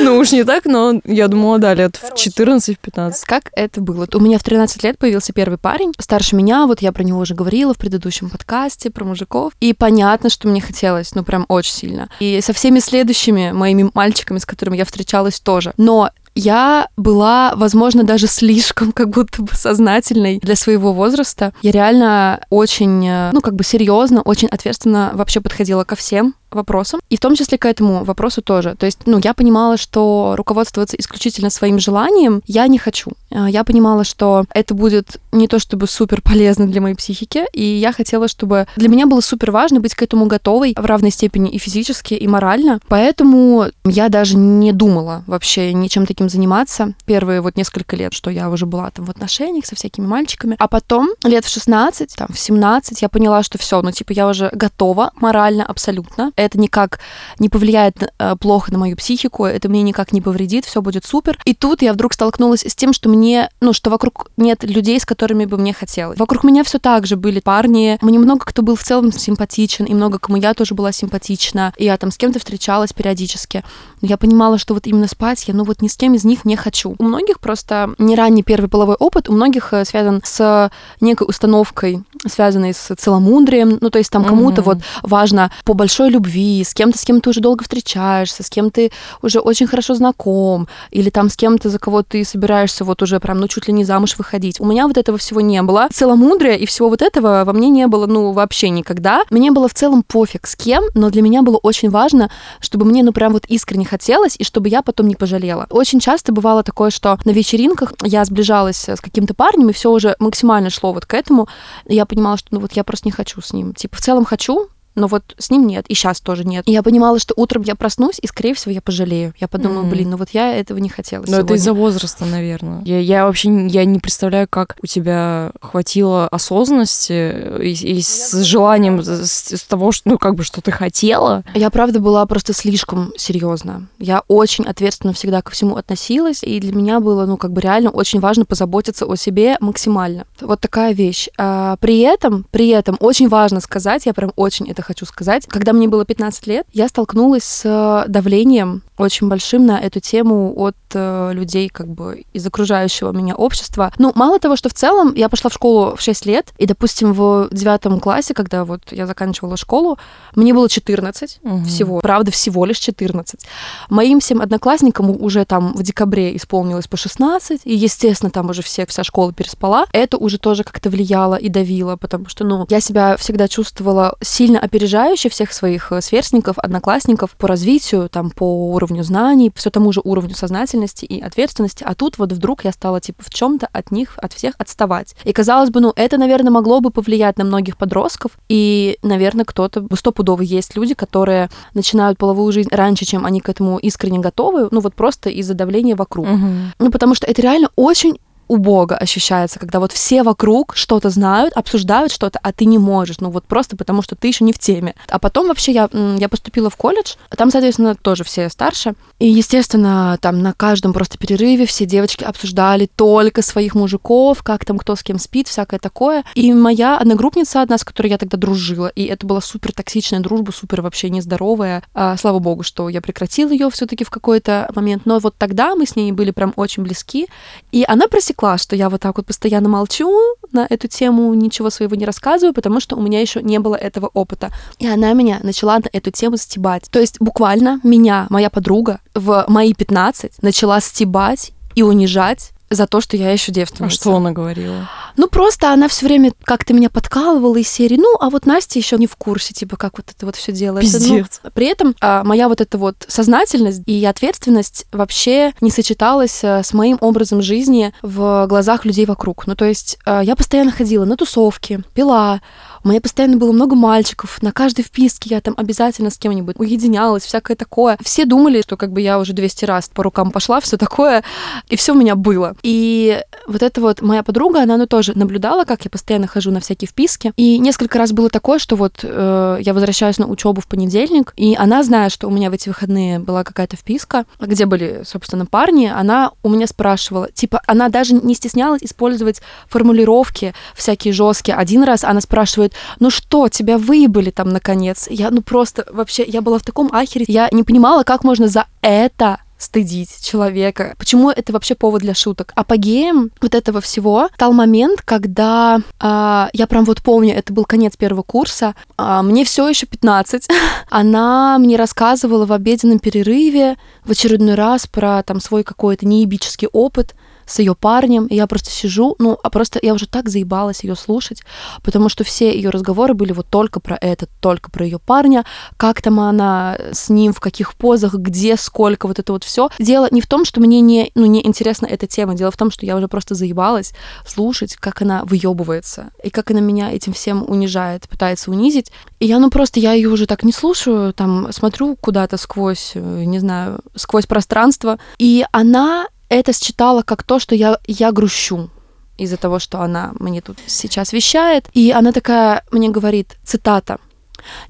Ну 0.01 0.16
уж 0.16 0.33
не 0.33 0.45
так, 0.45 0.64
но 0.64 1.01
я 1.05 1.29
думала, 1.29 1.59
да, 1.59 1.75
лет 1.75 1.97
в 1.97 2.14
14-15. 2.14 3.12
Как 3.25 3.51
это 3.55 3.81
было? 3.81 4.07
У 4.12 4.21
меня 4.21 4.38
в 4.38 4.45
13 4.45 4.83
лет 4.83 4.99
появился 4.99 5.33
первый 5.33 5.59
парень, 5.59 5.92
старше 5.99 6.37
меня, 6.37 6.66
вот 6.66 6.83
я 6.83 6.92
про 6.92 7.03
него 7.03 7.21
уже 7.21 7.35
говорила 7.35 7.72
в 7.75 7.79
предыдущем 7.79 8.31
подкасте, 8.31 8.91
про 8.91 9.05
мужиков. 9.05 9.53
И 9.61 9.73
понятно, 9.73 10.31
что 10.31 10.49
мне 10.49 10.61
хотелось, 10.61 11.15
ну 11.15 11.23
прям 11.23 11.47
очень 11.49 11.73
сильно. 11.73 12.09
И 12.21 12.41
со 12.41 12.53
всеми 12.53 12.79
следующими 12.79 13.53
моими 13.53 13.91
мальчиками, 13.95 14.39
с 14.39 14.47
которыми 14.47 14.77
я 14.77 14.85
встречалась 14.85 15.41
тоже. 15.41 15.73
Но 15.77 16.11
я 16.35 16.89
была, 16.97 17.53
возможно, 17.57 18.05
даже 18.05 18.27
слишком 18.27 18.93
как 18.93 19.11
будто 19.11 19.43
бы 19.43 19.55
сознательной 19.55 20.39
для 20.39 20.57
своего 20.57 20.93
возраста. 20.93 21.53
Я 21.63 21.73
реально 21.73 22.41
очень, 22.51 23.07
э, 23.07 23.31
ну, 23.33 23.41
как 23.41 23.55
бы 23.55 23.65
серьезно, 23.65 24.23
очень 24.23 24.49
ответственно 24.49 25.11
вообще 25.15 25.41
подходила 25.41 25.85
ко 25.85 25.95
всем 25.95 26.35
вопросам, 26.55 27.01
и 27.11 27.17
в 27.17 27.21
том 27.21 27.35
числе 27.35 27.59
к 27.59 27.67
этому 27.67 28.05
вопросу 28.05 28.43
тоже. 28.43 28.75
То 28.79 28.87
есть, 28.87 29.01
ну, 29.07 29.21
я 29.23 29.35
понимала, 29.35 29.77
что 29.77 30.35
руководствоваться 30.37 30.97
исключительно 30.97 31.51
своим 31.51 31.79
желанием 31.79 32.43
я 32.47 32.67
не 32.67 32.79
хочу. 32.79 33.12
А, 33.31 33.49
я 33.49 33.65
понимала, 33.65 34.05
что 34.05 34.45
это 34.55 34.75
будет 34.75 35.21
не 35.33 35.49
то 35.49 35.59
чтобы 35.59 35.87
супер 35.87 36.21
полезно 36.23 36.67
для 36.67 36.81
моей 36.81 36.95
психики, 36.95 37.45
и 37.53 37.65
я 37.65 37.93
хотела, 37.93 38.29
чтобы 38.29 38.67
для 38.77 38.88
меня 38.88 39.07
было 39.07 39.21
супер 39.21 39.51
важно 39.51 39.81
быть 39.81 39.95
к 39.95 40.03
этому 40.03 40.27
готовой 40.27 40.75
в 40.77 40.85
равной 40.85 41.11
степени 41.11 41.51
и 41.51 41.59
физически, 41.59 42.15
и 42.15 42.29
морально. 42.29 42.81
Поэтому 42.88 43.67
я 43.85 44.09
даже 44.09 44.37
не 44.37 44.73
думала 44.73 45.25
вообще 45.27 45.73
ничем 45.73 46.07
таким 46.07 46.29
заниматься 46.29 46.95
первые 47.05 47.41
вот 47.41 47.57
несколько 47.57 47.97
лет, 47.97 48.12
что 48.12 48.31
я 48.31 48.51
уже 48.51 48.67
была 48.67 48.91
там 48.91 49.05
в 49.05 49.11
отношениях 49.11 49.67
со 49.67 49.75
всякими 49.75 50.07
мальчиками. 50.07 50.57
А 50.59 50.69
потом, 50.69 51.11
лет 51.25 51.45
в 51.45 51.49
16, 51.49 52.15
там, 52.17 52.29
в 52.33 52.38
17, 52.38 53.03
я 53.03 53.09
поняла, 53.09 53.43
что 53.43 53.59
все, 53.59 53.81
ну, 53.83 53.91
типа, 53.91 54.12
я 54.12 54.29
уже 54.29 54.51
готова 54.53 55.12
морально 55.17 55.65
абсолютно. 55.65 56.33
Это 56.44 56.59
никак 56.59 57.00
не 57.38 57.48
повлияет 57.48 58.12
э, 58.18 58.37
плохо 58.37 58.72
на 58.72 58.78
мою 58.78 58.96
психику, 58.96 59.44
это 59.44 59.68
мне 59.68 59.83
никак 59.83 60.12
не 60.12 60.20
повредит, 60.20 60.64
все 60.64 60.83
будет 60.83 61.05
супер. 61.05 61.38
И 61.44 61.55
тут 61.55 61.83
я 61.83 61.92
вдруг 61.92 62.14
столкнулась 62.14 62.62
с 62.62 62.74
тем, 62.74 62.92
что 62.92 63.09
мне, 63.09 63.48
ну, 63.61 63.72
что 63.72 63.90
вокруг 63.90 64.31
нет 64.37 64.64
людей, 64.64 64.98
с 65.00 65.07
которыми 65.07 65.44
бы 65.44 65.57
мне 65.57 65.72
хотелось. 65.72 66.18
Вокруг 66.18 66.44
меня 66.44 66.64
все 66.64 66.78
так 66.78 67.07
же 67.07 67.16
были 67.16 67.40
парни. 67.40 67.98
Мне 68.00 68.18
много 68.18 68.44
кто 68.44 68.62
был 68.62 68.76
в 68.76 68.83
целом 68.83 69.12
симпатичен, 69.12 69.85
и 69.85 69.94
много 69.94 70.18
кому 70.18 70.37
я 70.37 70.55
тоже 70.55 70.74
была 70.74 70.92
симпатична. 70.92 71.72
И 71.76 71.85
я 71.85 71.96
там 71.96 72.11
с 72.11 72.16
кем-то 72.16 72.38
встречалась 72.38 72.92
периодически. 72.92 73.64
Я 74.00 74.16
понимала, 74.16 74.59
что 74.59 74.74
вот 74.74 74.87
именно 74.87 75.09
спать 75.09 75.46
я, 75.48 75.55
ну, 75.55 75.64
вот 75.64 75.83
ни 75.83 75.88
с 75.88 75.96
кем 75.96 76.14
из 76.14 76.24
них 76.24 76.44
не 76.44 76.57
хочу. 76.57 76.94
У 76.98 77.05
многих 77.05 77.40
просто 77.40 77.94
не 77.98 78.16
ранний 78.16 78.42
первый 78.42 78.68
половой 78.68 78.96
опыт, 78.96 79.28
у 79.28 79.33
многих 79.33 79.72
э, 79.72 79.85
связан 79.85 80.20
с 80.24 80.70
некой 81.00 81.26
установкой, 81.28 82.02
связанной 82.26 82.74
с 82.74 82.94
целомудрием. 82.96 83.78
Ну, 83.81 83.90
то 83.90 83.98
есть 83.98 84.11
там 84.11 84.24
кому-то 84.24 84.62
mm-hmm. 84.62 84.64
вот 84.64 84.78
важно 85.02 85.52
по 85.64 85.74
большой 85.74 86.11
любви, 86.11 86.32
с 86.37 86.75
кем-то, 86.75 86.99
с 86.99 87.05
кем 87.05 87.21
ты 87.21 87.31
уже 87.31 87.40
долго 87.40 87.62
встречаешься, 87.64 88.42
с 88.42 88.51
кем 88.51 88.71
ты 88.71 88.90
уже 89.23 89.40
очень 89.40 89.66
хорошо 89.66 89.95
знаком, 89.95 90.68
или 90.90 91.11
там 91.11 91.29
с 91.29 91.37
кем-то, 91.37 91.68
за 91.68 91.79
кого 91.79 92.03
ты 92.03 92.25
собираешься 92.25 92.85
вот 92.85 93.03
уже 93.03 93.21
прям, 93.21 93.38
ну, 93.38 93.49
чуть 93.49 93.68
ли 93.68 93.73
не 93.73 93.85
замуж 93.85 94.16
выходить. 94.18 94.61
У 94.61 94.66
меня 94.66 94.87
вот 94.87 94.97
этого 94.97 95.18
всего 95.18 95.40
не 95.40 95.62
было. 95.62 95.88
Целомудрия 95.92 96.55
и 96.55 96.66
всего 96.66 96.88
вот 96.88 97.03
этого 97.03 97.45
во 97.45 97.53
мне 97.53 97.68
не 97.71 97.87
было, 97.87 98.07
ну, 98.07 98.33
вообще 98.33 98.71
никогда. 98.71 99.23
Мне 99.31 99.51
было 99.51 99.68
в 99.68 99.75
целом 99.75 100.03
пофиг 100.03 100.47
с 100.47 100.57
кем, 100.57 100.85
но 100.95 101.11
для 101.11 101.23
меня 101.23 101.42
было 101.42 101.57
очень 101.57 101.90
важно, 101.90 102.31
чтобы 102.61 102.85
мне, 102.85 103.03
ну, 103.03 103.12
прям 103.12 103.33
вот 103.33 103.45
искренне 103.47 103.85
хотелось, 103.85 104.37
и 104.38 104.45
чтобы 104.45 104.68
я 104.68 104.83
потом 104.83 105.09
не 105.09 105.14
пожалела. 105.14 105.66
Очень 105.71 106.01
часто 106.01 106.33
бывало 106.33 106.62
такое, 106.62 106.90
что 106.90 107.18
на 107.25 107.31
вечеринках 107.31 107.92
я 108.03 108.25
сближалась 108.25 108.88
с 108.88 109.01
каким-то 109.01 109.35
парнем, 109.35 109.71
и 109.71 109.73
все 109.73 109.90
уже 109.90 110.16
максимально 110.18 110.71
шло 110.71 110.92
вот 110.92 111.07
к 111.07 111.14
этому. 111.14 111.49
Я 111.87 112.07
понимала, 112.07 112.37
что 112.37 112.49
ну 112.51 112.61
вот 112.61 112.73
я 112.73 112.85
просто 112.85 113.09
не 113.09 113.12
хочу 113.12 113.40
с 113.40 113.53
ним. 113.53 113.75
Типа, 113.75 113.97
в 113.97 114.01
целом 114.01 114.25
хочу, 114.25 114.68
но 114.94 115.07
вот 115.07 115.35
с 115.38 115.50
ним 115.50 115.66
нет, 115.66 115.87
и 115.88 115.94
сейчас 115.94 116.20
тоже 116.20 116.44
нет. 116.44 116.66
И 116.66 116.72
я 116.72 116.83
понимала, 116.83 117.18
что 117.18 117.35
утром 117.37 117.62
я 117.62 117.74
проснусь, 117.74 118.18
и, 118.20 118.26
скорее 118.26 118.55
всего, 118.55 118.72
я 118.72 118.83
пожалею. 118.83 119.35
Я 119.38 119.48
подумала, 119.48 119.85
mm-hmm. 119.85 119.90
блин, 119.90 120.11
ну 120.11 120.16
вот 120.16 120.31
я 120.31 120.55
этого 120.55 120.78
не 120.78 120.88
хотела 120.88 121.24
Но 121.26 121.38
это 121.38 121.55
из-за 121.55 121.72
возраста, 121.72 122.24
наверное. 122.24 122.83
Я, 122.85 122.98
я 122.98 123.26
вообще 123.26 123.66
я 123.66 123.85
не 123.85 123.98
представляю, 123.98 124.46
как 124.48 124.76
у 124.83 124.87
тебя 124.87 125.52
хватило 125.61 126.28
осознанности 126.28 127.62
и, 127.62 127.72
и 127.72 128.02
с 128.02 128.42
желанием, 128.42 129.02
с, 129.02 129.55
с 129.55 129.62
того, 129.64 129.92
что, 129.92 130.11
ну, 130.11 130.18
как 130.18 130.35
бы, 130.35 130.44
что 130.44 130.61
ты 130.61 130.70
хотела. 130.70 131.44
Я, 131.55 131.70
правда, 131.70 132.00
была 132.00 132.24
просто 132.26 132.52
слишком 132.52 133.12
серьезна. 133.16 133.87
Я 133.98 134.22
очень 134.28 134.64
ответственно 134.64 135.12
всегда 135.12 135.42
ко 135.42 135.50
всему 135.52 135.76
относилась, 135.76 136.42
и 136.42 136.61
для 136.61 136.72
меня 136.72 137.00
было, 137.00 137.26
ну, 137.26 137.37
как 137.37 137.52
бы 137.52 137.61
реально 137.61 137.90
очень 137.90 138.20
важно 138.20 138.44
позаботиться 138.44 139.07
о 139.07 139.16
себе 139.16 139.57
максимально. 139.61 140.26
Вот 140.40 140.61
такая 140.61 140.92
вещь. 140.92 141.28
А, 141.38 141.76
при 141.76 142.00
этом, 142.00 142.46
при 142.50 142.68
этом 142.68 142.96
очень 143.00 143.28
важно 143.28 143.61
сказать, 143.61 144.07
я 144.07 144.14
прям 144.14 144.33
очень 144.37 144.70
это 144.70 144.82
это 144.83 144.87
хочу 144.87 145.07
сказать. 145.07 145.47
Когда 145.47 145.73
мне 145.73 145.88
было 145.88 146.05
15 146.05 146.47
лет, 146.47 146.66
я 146.73 146.88
столкнулась 146.88 147.45
с 147.45 147.62
э, 147.64 148.09
давлением 148.09 148.83
очень 148.99 149.29
большим 149.29 149.66
на 149.66 149.79
эту 149.79 150.01
тему 150.01 150.53
от 150.57 150.77
э, 150.95 151.31
людей 151.33 151.68
как 151.68 151.88
бы 151.88 152.25
из 152.33 152.47
окружающего 152.47 153.12
меня 153.12 153.35
общества. 153.35 153.92
Ну, 153.99 154.12
мало 154.14 154.38
того, 154.38 154.57
что 154.57 154.68
в 154.68 154.75
целом 154.75 155.14
я 155.14 155.29
пошла 155.29 155.51
в 155.51 155.55
школу 155.55 155.97
в 155.97 156.01
6 156.01 156.27
лет, 156.27 156.53
и, 156.59 156.66
допустим, 156.66 157.12
в 157.12 157.49
девятом 157.51 158.01
классе, 158.01 158.35
когда 158.35 158.64
вот 158.64 158.92
я 158.92 159.07
заканчивала 159.07 159.57
школу, 159.57 159.99
мне 160.35 160.53
было 160.53 160.68
14 160.68 161.40
угу. 161.42 161.64
всего. 161.64 162.01
Правда, 162.01 162.31
всего 162.31 162.64
лишь 162.64 162.79
14. 162.79 163.40
Моим 163.88 164.21
всем 164.21 164.40
одноклассникам 164.40 165.11
уже 165.11 165.45
там 165.45 165.73
в 165.75 165.83
декабре 165.83 166.37
исполнилось 166.37 166.87
по 166.87 166.97
16, 166.97 167.62
и, 167.64 167.75
естественно, 167.75 168.31
там 168.31 168.51
уже 168.51 168.62
все, 168.62 168.87
вся 168.87 169.05
школа 169.05 169.33
переспала. 169.33 169.87
Это 169.92 170.16
уже 170.16 170.38
тоже 170.38 170.64
как-то 170.64 170.90
влияло 170.90 171.35
и 171.35 171.49
давило, 171.49 171.97
потому 171.97 172.29
что, 172.29 172.45
ну, 172.45 172.66
я 172.68 172.81
себя 172.81 173.16
всегда 173.16 173.49
чувствовала 173.49 174.16
сильно 174.21 174.59
опережающе 174.73 175.29
всех 175.29 175.53
своих 175.53 175.93
э, 175.93 176.01
сверстников, 176.01 176.59
одноклассников 176.59 177.37
по 177.37 177.49
развитию, 177.49 178.09
там, 178.09 178.31
по 178.31 178.73
уровню 178.75 178.93
уровню 178.93 179.05
знаний, 179.05 179.53
все 179.55 179.71
тому 179.71 179.93
же 179.93 180.01
уровню 180.05 180.35
сознательности 180.35 181.05
и 181.05 181.21
ответственности, 181.21 181.85
а 181.87 181.95
тут 181.95 182.19
вот 182.19 182.33
вдруг 182.33 182.65
я 182.65 182.73
стала 182.73 183.01
типа 183.01 183.23
в 183.23 183.31
чем-то 183.31 183.69
от 183.73 183.91
них, 183.91 184.15
от 184.17 184.33
всех 184.33 184.55
отставать. 184.59 185.15
И 185.25 185.33
казалось 185.33 185.71
бы, 185.71 185.81
ну 185.81 185.93
это, 185.97 186.19
наверное, 186.19 186.51
могло 186.51 186.81
бы 186.81 186.91
повлиять 186.91 187.39
на 187.39 187.45
многих 187.45 187.77
подростков, 187.77 188.33
и, 188.49 188.99
наверное, 189.03 189.45
кто-то, 189.45 189.87
стопудово 189.97 190.43
есть 190.43 190.77
люди, 190.77 190.95
которые 190.95 191.49
начинают 191.75 192.19
половую 192.19 192.53
жизнь 192.53 192.69
раньше, 192.71 193.05
чем 193.05 193.25
они 193.25 193.41
к 193.41 193.49
этому 193.49 193.79
искренне 193.79 194.19
готовы, 194.19 194.69
ну 194.71 194.81
вот 194.81 194.95
просто 194.95 195.31
из-за 195.31 195.55
давления 195.55 195.97
вокруг. 195.97 196.27
Угу. 196.27 196.49
Ну 196.79 196.91
потому 196.91 197.15
что 197.15 197.27
это 197.27 197.43
реально 197.43 197.69
очень 197.77 198.19
убого 198.53 198.97
ощущается, 198.97 199.59
когда 199.59 199.81
вот 199.81 199.93
все 199.93 200.23
вокруг 200.23 200.77
что-то 200.77 201.11
знают, 201.11 201.55
обсуждают 201.55 202.12
что-то, 202.12 202.38
а 202.43 202.53
ты 202.53 202.67
не 202.67 202.79
можешь, 202.79 203.21
ну 203.21 203.31
вот 203.31 203.45
просто 203.45 203.77
потому, 203.77 204.03
что 204.03 204.15
ты 204.15 204.29
еще 204.29 204.45
не 204.45 204.53
в 204.53 204.59
теме. 204.59 204.95
А 205.09 205.19
потом 205.19 205.49
вообще 205.49 205.73
я, 205.73 205.88
я 206.19 206.29
поступила 206.29 206.69
в 206.69 206.77
колледж, 206.77 207.15
там, 207.31 207.51
соответственно, 207.51 207.95
тоже 207.95 208.25
все 208.25 208.49
старше, 208.49 208.95
и, 209.19 209.29
естественно, 209.29 210.19
там 210.21 210.43
на 210.43 210.53
каждом 210.53 210.93
просто 210.93 211.17
перерыве 211.17 211.65
все 211.65 211.87
девочки 211.87 212.25
обсуждали 212.25 212.91
только 212.95 213.41
своих 213.41 213.75
мужиков, 213.75 214.43
как 214.43 214.65
там 214.65 214.79
кто 214.79 214.97
с 214.97 215.03
кем 215.03 215.19
спит, 215.19 215.49
всякое 215.49 215.79
такое. 215.79 216.25
И 216.35 216.53
моя 216.53 216.99
одногруппница 216.99 217.62
одна, 217.62 217.79
с 217.79 217.85
которой 217.85 218.09
я 218.09 218.19
тогда 218.19 218.37
дружила, 218.37 218.88
и 218.88 219.05
это 219.05 219.27
была 219.27 219.41
супер 219.41 219.73
токсичная 219.73 220.21
дружба, 220.21 220.51
супер 220.51 220.83
вообще 220.83 221.09
нездоровая. 221.09 221.83
А, 221.95 222.17
слава 222.17 222.38
богу, 222.38 222.62
что 222.62 222.88
я 222.88 223.01
прекратила 223.01 223.51
ее 223.51 223.71
все-таки 223.71 224.05
в 224.05 224.11
какой-то 224.11 224.69
момент. 224.75 225.07
Но 225.07 225.19
вот 225.19 225.37
тогда 225.38 225.75
мы 225.75 225.87
с 225.87 225.97
ней 225.97 226.12
были 226.12 226.33
прям 226.33 226.53
очень 226.57 226.83
близки, 226.83 227.29
и 227.71 227.85
она 227.87 228.09
просекла 228.09 228.41
засекла, 228.42 228.59
что 228.59 228.76
я 228.76 228.88
вот 228.88 229.00
так 229.00 229.16
вот 229.16 229.26
постоянно 229.26 229.68
молчу 229.68 230.11
на 230.52 230.66
эту 230.68 230.88
тему, 230.88 231.33
ничего 231.35 231.70
своего 231.70 231.96
не 231.96 232.05
рассказываю, 232.05 232.52
потому 232.52 232.81
что 232.81 232.96
у 232.96 233.00
меня 233.00 233.20
еще 233.20 233.42
не 233.42 233.59
было 233.59 233.76
этого 233.76 234.11
опыта. 234.12 234.50
И 234.78 234.87
она 234.87 235.12
меня 235.12 235.38
начала 235.42 235.78
на 235.78 235.88
эту 235.92 236.11
тему 236.11 236.37
стебать. 236.37 236.85
То 236.90 237.00
есть 237.00 237.20
буквально 237.20 237.81
меня, 237.85 238.26
моя 238.31 238.50
подруга, 238.50 239.00
в 239.14 239.44
мои 239.48 239.72
15 239.72 240.42
начала 240.42 240.81
стебать 240.81 241.52
и 241.74 241.83
унижать 241.83 242.50
за 242.75 242.87
то, 242.87 243.01
что 243.01 243.17
я 243.17 243.31
еще 243.31 243.53
девственница. 243.53 243.95
А 243.95 244.01
что 244.01 244.17
она 244.17 244.33
говорила? 244.33 244.89
Ну, 245.17 245.29
просто 245.29 245.73
она 245.73 245.89
все 245.89 246.07
время 246.07 246.33
как-то 246.45 246.73
меня 246.73 246.89
подкалывала 246.89 247.57
из 247.57 247.69
серии, 247.69 247.97
ну, 247.97 248.17
а 248.21 248.31
вот 248.31 248.47
Настя 248.47 248.79
еще 248.79 248.97
не 248.97 249.07
в 249.07 249.17
курсе, 249.17 249.53
типа, 249.53 249.77
как 249.77 249.99
вот 249.99 250.11
это 250.11 250.27
вот 250.27 250.37
все 250.37 250.53
делается. 250.53 250.99
Ну, 250.99 251.05
Пиздец. 251.05 251.41
Ну, 251.45 251.51
при 251.51 251.67
этом 251.67 251.95
а, 252.01 252.25
моя 252.25 252.49
вот 252.49 252.61
эта 252.61 252.79
вот 252.79 252.97
сознательность 253.09 253.83
и 253.87 254.05
ответственность 254.05 254.87
вообще 254.93 255.53
не 255.61 255.71
сочеталась 255.71 256.43
а, 256.43 256.63
с 256.63 256.73
моим 256.73 256.99
образом 257.01 257.43
жизни 257.43 257.93
в 258.03 258.47
глазах 258.49 258.85
людей 258.85 259.07
вокруг. 259.07 259.47
Ну, 259.47 259.55
то 259.55 259.65
есть 259.65 259.99
а, 260.05 260.23
я 260.23 260.37
постоянно 260.37 260.73
ходила 260.73 261.05
на 261.05 261.17
тусовки, 261.17 261.83
пила, 261.95 262.41
у 262.85 263.01
постоянно 263.01 263.37
было 263.37 263.53
много 263.53 263.75
мальчиков, 263.75 264.40
на 264.42 264.53
каждой 264.53 264.83
вписке 264.83 265.31
я 265.31 265.40
там 265.40 265.55
обязательно 265.57 266.11
с 266.11 266.18
кем-нибудь 266.18 266.57
уединялась, 266.59 267.25
всякое 267.25 267.57
такое. 267.57 267.99
Все 268.03 268.25
думали, 268.25 268.62
что 268.62 268.77
как 268.77 268.92
бы 268.92 269.01
я 269.01 269.18
уже 269.18 269.33
200 269.33 269.64
раз 269.64 269.90
по 269.92 270.03
рукам 270.03 270.31
пошла, 270.31 270.61
все 270.61 270.77
такое, 270.77 271.25
и 271.68 271.77
все 271.77 271.92
у 271.92 271.97
меня 271.97 272.16
было. 272.16 272.55
И 272.62 273.21
вот 273.47 273.62
эта 273.62 273.81
вот 273.81 274.03
моя 274.03 274.23
подруга, 274.23 274.62
она 274.62 274.77
ну, 274.77 274.87
тоже 274.87 275.12
наблюдала, 275.16 275.64
как 275.64 275.85
я 275.85 275.90
постоянно 275.90 276.27
хожу 276.27 276.51
на 276.51 276.61
всякие 276.61 276.88
вписки. 276.88 277.33
И 277.37 277.59
несколько 277.59 277.99
раз 277.99 278.12
было 278.12 278.29
такое, 278.29 278.59
что 278.59 278.77
вот 278.77 279.01
э, 279.03 279.59
я 279.61 279.75
возвращаюсь 279.75 280.18
на 280.18 280.27
учебу 280.27 280.61
в 280.61 280.66
понедельник, 280.66 281.33
и 281.37 281.55
она, 281.59 281.83
зная, 281.83 282.09
что 282.11 282.29
у 282.29 282.31
меня 282.31 282.51
в 282.51 282.55
эти 282.55 282.68
выходные 282.68 283.18
была 283.18 283.45
какая-то 283.45 283.77
вписка, 283.77 284.25
где 284.40 284.66
были, 284.66 285.03
собственно, 285.05 285.47
парни, 285.47 285.87
она 285.87 286.33
у 286.42 286.49
меня 286.49 286.66
спрашивала, 286.66 287.31
типа, 287.33 287.61
она 287.66 287.88
даже 287.88 288.14
не 288.14 288.35
стеснялась 288.35 288.83
использовать 288.83 289.40
формулировки 289.68 290.55
всякие 290.75 291.12
жесткие. 291.12 291.57
Один 291.57 291.85
раз 291.85 292.05
она 292.05 292.21
спрашивает, 292.21 292.72
спрашивают, 292.73 293.01
ну 293.01 293.11
что, 293.11 293.49
тебя 293.49 293.79
выебали 293.79 294.31
там 294.31 294.49
наконец? 294.49 295.09
Я, 295.11 295.31
ну 295.31 295.43
просто, 295.43 295.87
вообще, 295.91 296.25
я 296.25 296.41
была 296.41 296.59
в 296.59 296.63
таком 296.63 296.91
ахере, 296.93 297.25
я 297.29 297.49
не 297.53 297.63
понимала, 297.63 298.03
как 298.03 298.25
можно 298.25 298.49
за 298.49 298.67
это 298.81 299.39
стыдить 299.59 300.25
человека. 300.25 300.95
Почему 300.99 301.31
это 301.31 301.53
вообще 301.53 301.77
повод 301.77 302.03
для 302.03 302.15
шуток? 302.15 302.53
Апогеем 302.57 303.31
вот 303.41 303.55
этого 303.55 303.81
всего 303.81 304.29
стал 304.35 304.53
момент, 304.53 305.03
когда 305.03 305.81
э, 306.01 306.49
я 306.53 306.67
прям 306.67 306.85
вот 306.85 307.01
помню, 307.01 307.37
это 307.37 307.53
был 307.53 307.65
конец 307.65 307.97
первого 307.97 308.23
курса, 308.23 308.75
э, 308.99 309.21
мне 309.23 309.45
все 309.45 309.69
еще 309.69 309.87
15. 309.87 310.49
Она 310.91 311.59
мне 311.61 311.77
рассказывала 311.77 312.45
в 312.45 312.53
обеденном 312.53 312.99
перерыве 312.99 313.77
в 314.05 314.11
очередной 314.11 314.57
раз 314.57 314.89
про 314.89 315.23
там 315.23 315.41
свой 315.41 315.63
какой-то 315.63 316.07
неебический 316.07 316.67
опыт 316.73 317.15
с 317.46 317.59
ее 317.59 317.74
парнем, 317.74 318.26
и 318.26 318.35
я 318.35 318.46
просто 318.46 318.70
сижу, 318.70 319.16
ну, 319.18 319.38
а 319.42 319.50
просто 319.50 319.78
я 319.83 319.94
уже 319.94 320.07
так 320.07 320.28
заебалась 320.28 320.85
ее 320.85 320.96
слушать, 320.96 321.42
потому 321.83 322.09
что 322.09 322.24
все 322.24 322.55
ее 322.55 322.70
разговоры 322.70 323.14
были 323.14 323.33
вот 323.33 323.46
только 323.48 323.81
про 323.81 323.96
это, 324.00 324.26
только 324.40 324.70
про 324.70 324.85
ее 324.85 324.98
парня, 324.98 325.44
как 325.76 326.02
там 326.02 326.20
она 326.20 326.76
с 326.92 327.09
ним, 327.09 327.33
в 327.33 327.40
каких 327.40 327.74
позах, 327.74 328.14
где, 328.14 328.57
сколько, 328.57 329.07
вот 329.07 329.18
это 329.18 329.33
вот 329.33 329.44
все. 329.44 329.68
Дело 329.78 330.09
не 330.11 330.20
в 330.20 330.26
том, 330.26 330.44
что 330.44 330.61
мне 330.61 330.81
не, 330.81 331.11
ну, 331.14 331.26
не 331.26 331.44
интересна 331.44 331.87
эта 331.87 332.07
тема, 332.07 332.35
дело 332.35 332.50
в 332.50 332.57
том, 332.57 332.70
что 332.70 332.87
я 332.87 332.96
уже 332.96 333.09
просто 333.09 333.35
заебалась 333.35 333.92
слушать, 334.26 334.76
как 334.76 335.02
она 335.02 335.24
выебывается, 335.24 336.11
и 336.22 336.31
как 336.31 336.50
она 336.50 336.61
меня 336.61 336.92
этим 336.92 337.12
всем 337.12 337.44
унижает, 337.48 338.09
пытается 338.09 338.50
унизить. 338.50 338.92
И 339.20 339.26
я, 339.26 339.38
ну, 339.38 339.50
просто, 339.50 339.81
я 339.81 339.92
ее 339.92 340.09
уже 340.09 340.26
так 340.26 340.42
не 340.42 340.52
слушаю, 340.52 341.12
там, 341.12 341.52
смотрю 341.52 341.96
куда-то 341.96 342.37
сквозь, 342.37 342.92
э, 342.94 343.24
не 343.24 343.38
знаю, 343.38 343.81
сквозь 343.94 344.26
пространство, 344.26 344.98
и 345.18 345.44
она 345.52 346.07
это 346.33 346.53
считала 346.53 347.03
как 347.03 347.23
то, 347.23 347.38
что 347.38 347.55
я, 347.55 347.79
я 347.87 348.12
грущу 348.12 348.71
из-за 349.18 349.37
того, 349.37 349.59
что 349.59 349.81
она 349.81 350.12
мне 350.18 350.40
тут 350.40 350.59
сейчас 350.66 351.12
вещает. 351.12 351.68
И 351.75 351.90
она 351.90 352.12
такая 352.12 352.64
мне 352.71 352.88
говорит, 352.88 353.37
цитата, 353.45 353.99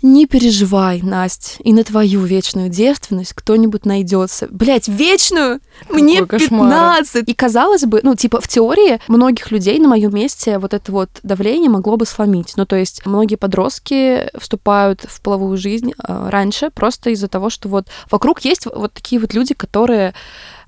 не 0.03 0.27
переживай, 0.27 1.01
Настя, 1.03 1.63
и 1.63 1.73
на 1.73 1.85
твою 1.85 2.25
вечную 2.25 2.69
девственность 2.69 3.33
кто-нибудь 3.33 3.87
найдется. 3.87 4.49
Блять, 4.51 4.89
вечную? 4.89 5.61
Какой 5.81 6.03
Мне 6.03 6.27
кошмар. 6.27 6.99
15! 6.99 7.29
И 7.29 7.35
казалось 7.35 7.83
бы, 7.83 8.01
ну, 8.03 8.15
типа, 8.15 8.41
в 8.41 8.49
теории 8.49 9.01
многих 9.09 9.51
людей 9.51 9.79
на 9.79 9.89
моем 9.89 10.15
месте 10.15 10.59
вот 10.59 10.75
это 10.75 10.93
вот 10.93 11.09
давление 11.23 11.71
могло 11.71 11.97
бы 11.97 12.07
сломить. 12.07 12.53
Ну, 12.57 12.67
то 12.67 12.77
есть 12.77 13.07
многие 13.07 13.37
подростки 13.37 14.29
вступают 14.39 15.07
в 15.09 15.21
половую 15.23 15.57
жизнь 15.57 15.93
э, 15.93 16.29
раньше 16.29 16.71
просто 16.71 17.11
из-за 17.11 17.29
того, 17.29 17.51
что 17.51 17.69
вот 17.69 17.87
вокруг 18.11 18.41
есть 18.41 18.67
вот 18.67 18.93
такие 18.93 19.21
вот 19.21 19.35
люди, 19.35 19.55
которые 19.55 20.15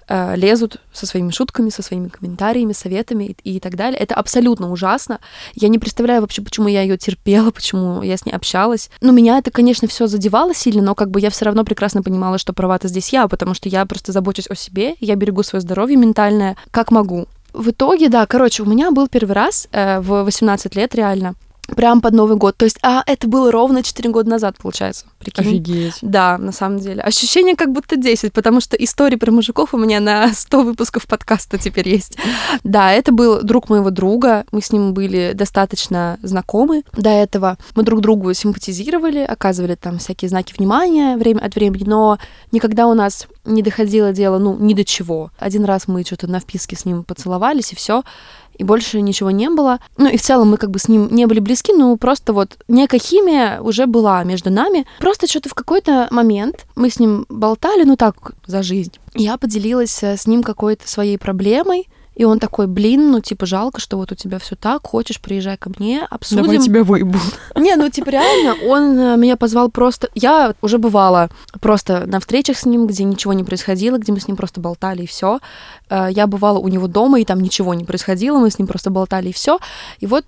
Э, 0.07 0.37
лезут 0.37 0.81
со 0.93 1.07
своими 1.07 1.31
шутками, 1.31 1.71
со 1.71 1.83
своими 1.83 2.09
комментариями, 2.09 2.75
советами 2.75 3.37
и, 3.43 3.57
и 3.57 3.61
так 3.61 3.75
далее. 3.75 3.99
Это 3.99 4.15
абсолютно 4.15 4.71
ужасно. 4.71 5.19
Я 5.55 5.69
не 5.69 5.79
представляю 5.79 6.21
вообще, 6.21 6.43
почему 6.43 6.69
я 6.69 6.83
ее 6.83 6.99
терпела, 6.99 7.51
почему 7.55 8.03
я 8.03 8.17
с 8.17 8.27
ней 8.27 8.33
общалась. 8.33 8.91
Ну, 9.01 9.13
меня 9.13 9.39
это, 9.39 9.51
конечно, 9.51 9.89
все 9.89 10.07
задевало 10.07 10.55
сильно, 10.55 10.83
но 10.83 10.95
как 10.95 11.11
бы 11.11 11.21
я 11.21 11.31
все 11.31 11.47
равно 11.47 11.65
прекрасно 11.65 12.03
понимала, 12.03 12.37
что 12.37 12.53
права-то 12.53 12.89
здесь 12.89 13.15
я, 13.15 13.29
потому 13.29 13.55
что 13.55 13.71
я 13.71 13.87
просто 13.87 14.13
забочусь 14.13 14.51
о 14.51 14.55
себе, 14.55 14.97
я 15.01 15.15
берегу 15.17 15.43
свое 15.43 15.63
здоровье 15.63 15.97
ментальное, 15.97 16.57
как 16.71 16.91
могу. 16.91 17.27
В 17.55 17.71
итоге, 17.71 18.11
да, 18.11 18.27
короче, 18.27 18.63
у 18.63 18.67
меня 18.67 18.91
был 18.91 19.09
первый 19.09 19.33
раз 19.33 19.69
э, 19.73 20.01
в 20.01 20.25
18 20.25 20.75
лет 20.77 20.95
реально 20.95 21.35
Прям 21.69 22.01
под 22.03 22.13
Новый 22.13 22.37
год. 22.37 22.57
То 22.57 22.67
есть, 22.67 22.79
а 22.83 23.03
это 23.07 23.27
было 23.27 23.51
ровно 23.51 23.83
4 23.83 24.11
года 24.11 24.29
назад, 24.29 24.57
получается. 24.59 25.07
Прикинь. 25.31 25.47
Офигеть. 25.47 25.99
Да, 26.03 26.39
на 26.39 26.53
самом 26.53 26.79
деле. 26.79 27.03
Ощущение 27.03 27.57
как 27.57 27.73
будто 27.73 27.97
10, 27.97 28.33
потому 28.33 28.61
что 28.61 28.77
истории 28.77 29.17
про 29.17 29.31
мужиков 29.31 29.75
у 29.75 29.79
меня 29.79 30.01
на 30.01 30.29
100 30.35 30.63
выпусков 30.63 31.07
подкаста 31.07 31.59
теперь 31.59 31.89
есть. 31.89 32.17
Да, 32.63 32.93
это 32.93 33.13
был 33.13 33.43
друг 33.43 33.69
моего 33.69 33.91
друга. 33.91 34.45
Мы 34.53 34.61
с 34.61 34.73
ним 34.73 34.95
были 34.95 35.33
достаточно 35.35 36.19
знакомы 36.23 36.83
до 36.97 37.11
этого. 37.11 37.59
Мы 37.75 37.83
друг 37.83 38.01
другу 38.01 38.33
симпатизировали, 38.35 39.21
оказывали 39.21 39.75
там 39.75 39.99
всякие 39.99 40.29
знаки 40.29 40.55
внимания 40.57 41.17
время 41.17 41.41
от 41.41 41.55
времени, 41.55 41.85
но 41.85 42.19
никогда 42.53 42.87
у 42.87 42.95
нас 42.95 43.27
не 43.45 43.63
доходило 43.63 44.13
дело, 44.13 44.39
ну, 44.39 44.57
ни 44.59 44.75
до 44.75 44.85
чего. 44.85 45.31
Один 45.39 45.65
раз 45.65 45.89
мы 45.89 46.03
что-то 46.05 46.27
на 46.27 46.41
вписке 46.41 46.77
с 46.77 46.85
ним 46.85 47.05
поцеловались, 47.05 47.73
и 47.73 47.77
все 47.77 48.03
и 48.59 48.65
больше 48.65 49.01
ничего 49.01 49.31
не 49.31 49.49
было. 49.51 49.79
Ну 49.97 50.09
и 50.09 50.17
в 50.17 50.23
целом 50.23 50.51
мы 50.51 50.57
как 50.57 50.71
бы 50.71 50.79
с 50.79 50.89
ним 50.89 51.09
не 51.11 51.27
были 51.27 51.41
близки, 51.41 51.73
но 51.73 51.97
просто 51.97 52.33
вот 52.33 52.57
некая 52.69 52.99
химия 52.99 53.61
уже 53.61 53.87
была 53.87 54.23
между 54.25 54.51
нами. 54.51 54.87
Просто 55.01 55.14
что-то 55.27 55.49
в 55.49 55.55
какой-то 55.55 56.09
момент 56.11 56.67
мы 56.77 56.91
с 56.91 56.99
ним 56.99 57.27
болтали, 57.29 57.85
ну 57.85 57.97
так, 57.97 58.33
за 58.47 58.63
жизнь. 58.63 58.93
Я 59.15 59.37
поделилась 59.37 60.03
э, 60.03 60.17
с 60.17 60.27
ним 60.27 60.43
какой-то 60.43 60.89
своей 60.89 61.19
проблемой, 61.19 61.89
и 62.15 62.25
он 62.25 62.39
такой, 62.39 62.67
блин, 62.67 63.11
ну, 63.11 63.21
типа, 63.21 63.45
жалко, 63.45 63.81
что 63.81 63.97
вот 63.97 64.13
у 64.13 64.15
тебя 64.15 64.39
все 64.39 64.55
так, 64.55 64.87
хочешь, 64.87 65.21
приезжай 65.21 65.57
ко 65.57 65.71
мне, 65.77 66.07
обсудим. 66.09 66.45
Давай 66.45 66.59
тебя 66.59 66.85
выебу. 66.85 67.19
Не, 67.57 67.75
ну, 67.75 67.89
типа, 67.91 68.11
реально, 68.11 68.55
он 68.69 68.99
э, 68.99 69.17
меня 69.17 69.37
позвал 69.37 69.69
просто... 69.69 70.09
Я 70.15 70.55
уже 70.63 70.79
бывала 70.79 71.29
просто 71.61 72.05
на 72.07 72.21
встречах 72.21 72.57
с 72.57 72.67
ним, 72.67 72.87
где 72.87 73.03
ничего 73.03 73.33
не 73.33 73.43
происходило, 73.43 73.99
где 73.99 74.13
мы 74.13 74.21
с 74.21 74.29
ним 74.29 74.37
просто 74.37 74.61
болтали, 74.61 75.03
и 75.03 75.07
все. 75.07 75.41
Э, 75.91 76.07
я 76.11 76.29
бывала 76.29 76.59
у 76.59 76.69
него 76.69 76.87
дома, 76.87 77.21
и 77.21 77.25
там 77.25 77.41
ничего 77.41 77.75
не 77.75 77.85
происходило, 77.85 78.39
мы 78.39 78.51
с 78.51 78.59
ним 78.59 78.69
просто 78.69 78.91
болтали, 78.91 79.31
и 79.31 79.33
все. 79.33 79.59
И 79.99 80.07
вот 80.07 80.27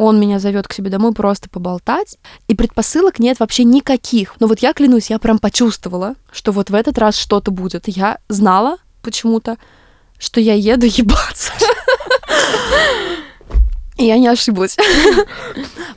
он 0.00 0.18
меня 0.18 0.38
зовет 0.38 0.66
к 0.66 0.72
себе 0.72 0.88
домой 0.88 1.12
просто 1.12 1.50
поболтать, 1.50 2.16
и 2.48 2.54
предпосылок 2.54 3.18
нет 3.18 3.38
вообще 3.38 3.64
никаких. 3.64 4.34
Но 4.40 4.46
вот 4.46 4.60
я 4.60 4.72
клянусь, 4.72 5.10
я 5.10 5.18
прям 5.18 5.38
почувствовала, 5.38 6.14
что 6.32 6.52
вот 6.52 6.70
в 6.70 6.74
этот 6.74 6.96
раз 6.96 7.16
что-то 7.16 7.50
будет. 7.50 7.86
Я 7.86 8.16
знала 8.28 8.78
почему-то, 9.02 9.58
что 10.18 10.40
я 10.40 10.54
еду 10.54 10.86
ебаться. 10.86 11.52
И 13.98 14.06
я 14.06 14.16
не 14.16 14.28
ошиблась. 14.28 14.78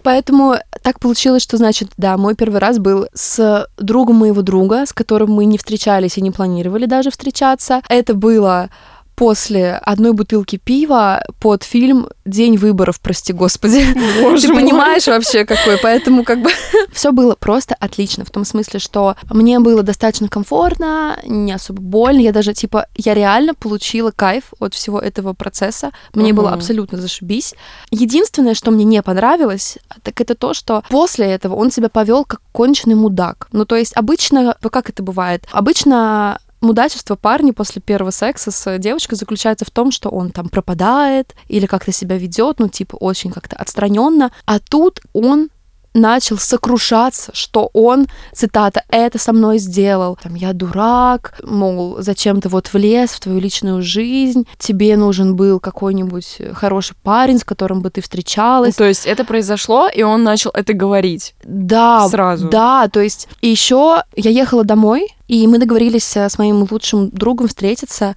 Поэтому 0.04 0.58
так 0.82 1.00
получилось, 1.00 1.42
что, 1.42 1.56
значит, 1.56 1.92
да, 1.96 2.18
мой 2.18 2.36
первый 2.36 2.60
раз 2.60 2.80
был 2.80 3.08
с 3.14 3.66
другом 3.78 4.18
моего 4.18 4.42
друга, 4.42 4.86
с 4.86 4.92
которым 4.92 5.32
мы 5.32 5.46
не 5.46 5.58
встречались 5.58 6.18
и 6.18 6.22
не 6.22 6.32
планировали 6.32 6.86
даже 6.86 7.10
встречаться. 7.10 7.82
Это 7.88 8.14
было 8.14 8.70
после 9.16 9.74
одной 9.76 10.14
бутылки 10.14 10.58
пива 10.58 11.24
под 11.40 11.64
фильм 11.64 12.08
«День 12.26 12.58
выборов», 12.58 13.00
прости 13.00 13.34
господи. 13.34 13.86
Боже 14.22 14.48
Ты 14.48 14.54
понимаешь 14.54 15.08
вообще 15.08 15.46
какой? 15.46 15.78
Поэтому 15.78 16.24
как 16.24 16.42
бы 16.42 16.50
все 16.92 17.12
было 17.12 17.36
просто 17.36 17.76
отлично, 17.80 18.26
в 18.26 18.32
том 18.32 18.46
смысле, 18.46 18.80
что 18.80 19.16
мне 19.30 19.60
было 19.60 19.84
достаточно 19.84 20.30
комфортно, 20.30 21.20
не 21.26 21.52
особо 21.52 21.82
больно, 21.82 22.22
я 22.22 22.32
даже, 22.32 22.54
типа, 22.54 22.88
я 22.96 23.14
реально 23.14 23.54
получила 23.54 24.12
кайф 24.12 24.54
от 24.60 24.74
всего 24.74 25.00
этого 25.00 25.34
процесса, 25.34 25.92
мне 26.14 26.32
угу. 26.34 26.42
было 26.42 26.52
абсолютно 26.52 26.98
зашибись. 27.00 27.54
Единственное, 27.92 28.54
что 28.54 28.72
мне 28.72 28.86
не 28.86 29.02
понравилось, 29.02 29.78
так 30.02 30.20
это 30.22 30.36
то, 30.36 30.54
что 30.54 30.84
после 30.90 31.26
этого 31.28 31.56
он 31.56 31.72
себя 31.72 31.90
повел 31.90 32.26
как 32.26 32.42
конченый 32.52 32.96
мудак. 32.96 33.48
Ну, 33.52 33.66
то 33.66 33.76
есть 33.76 33.96
обычно, 33.96 34.56
как 34.62 34.90
это 34.90 35.04
бывает? 35.04 35.46
Обычно 35.52 36.40
мудачество 36.64 37.16
парня 37.16 37.54
после 37.54 37.82
первого 37.82 38.12
секса 38.12 38.52
с 38.52 38.78
девочкой 38.80 39.18
заключается 39.18 39.66
в 39.66 39.70
том, 39.70 39.92
что 39.92 40.10
он 40.10 40.32
там 40.32 40.50
пропадает 40.50 41.36
или 41.48 41.66
как-то 41.66 41.92
себя 41.92 42.18
ведет, 42.18 42.60
ну, 42.60 42.70
типа, 42.70 42.96
очень 42.96 43.32
как-то 43.32 43.56
отстраненно. 43.56 44.32
А 44.46 44.60
тут 44.60 45.02
он 45.14 45.50
начал 45.94 46.38
сокрушаться, 46.38 47.32
что 47.34 47.70
он, 47.74 48.08
цитата, 48.34 48.84
это 48.90 49.20
со 49.20 49.34
мной 49.34 49.60
сделал. 49.60 50.18
Там, 50.22 50.36
я 50.36 50.54
дурак, 50.54 51.40
мол, 51.44 51.98
зачем 52.00 52.42
ты 52.42 52.50
вот 52.50 52.72
влез 52.74 53.12
в 53.12 53.20
твою 53.20 53.40
личную 53.40 53.82
жизнь, 53.82 54.48
тебе 54.58 54.98
нужен 54.98 55.36
был 55.36 55.60
какой-нибудь 55.60 56.42
хороший 56.54 56.96
парень, 57.04 57.40
с 57.40 57.44
которым 57.44 57.82
бы 57.82 57.90
ты 57.90 58.02
встречалась. 58.02 58.78
Ну, 58.78 58.86
то 58.86 58.88
есть 58.88 59.06
это 59.06 59.24
произошло, 59.24 59.88
и 59.88 60.04
он 60.04 60.24
начал 60.24 60.52
это 60.54 60.74
говорить. 60.74 61.36
Да. 61.44 62.08
Сразу. 62.10 62.50
Да, 62.50 62.88
то 62.88 63.00
есть 63.00 63.28
и 63.42 63.50
еще 63.50 64.04
я 64.16 64.32
ехала 64.32 64.64
домой, 64.64 65.16
и 65.28 65.46
мы 65.48 65.58
договорились 65.58 66.16
с 66.16 66.38
моим 66.38 66.68
лучшим 66.70 67.10
другом 67.10 67.48
встретиться 67.48 68.16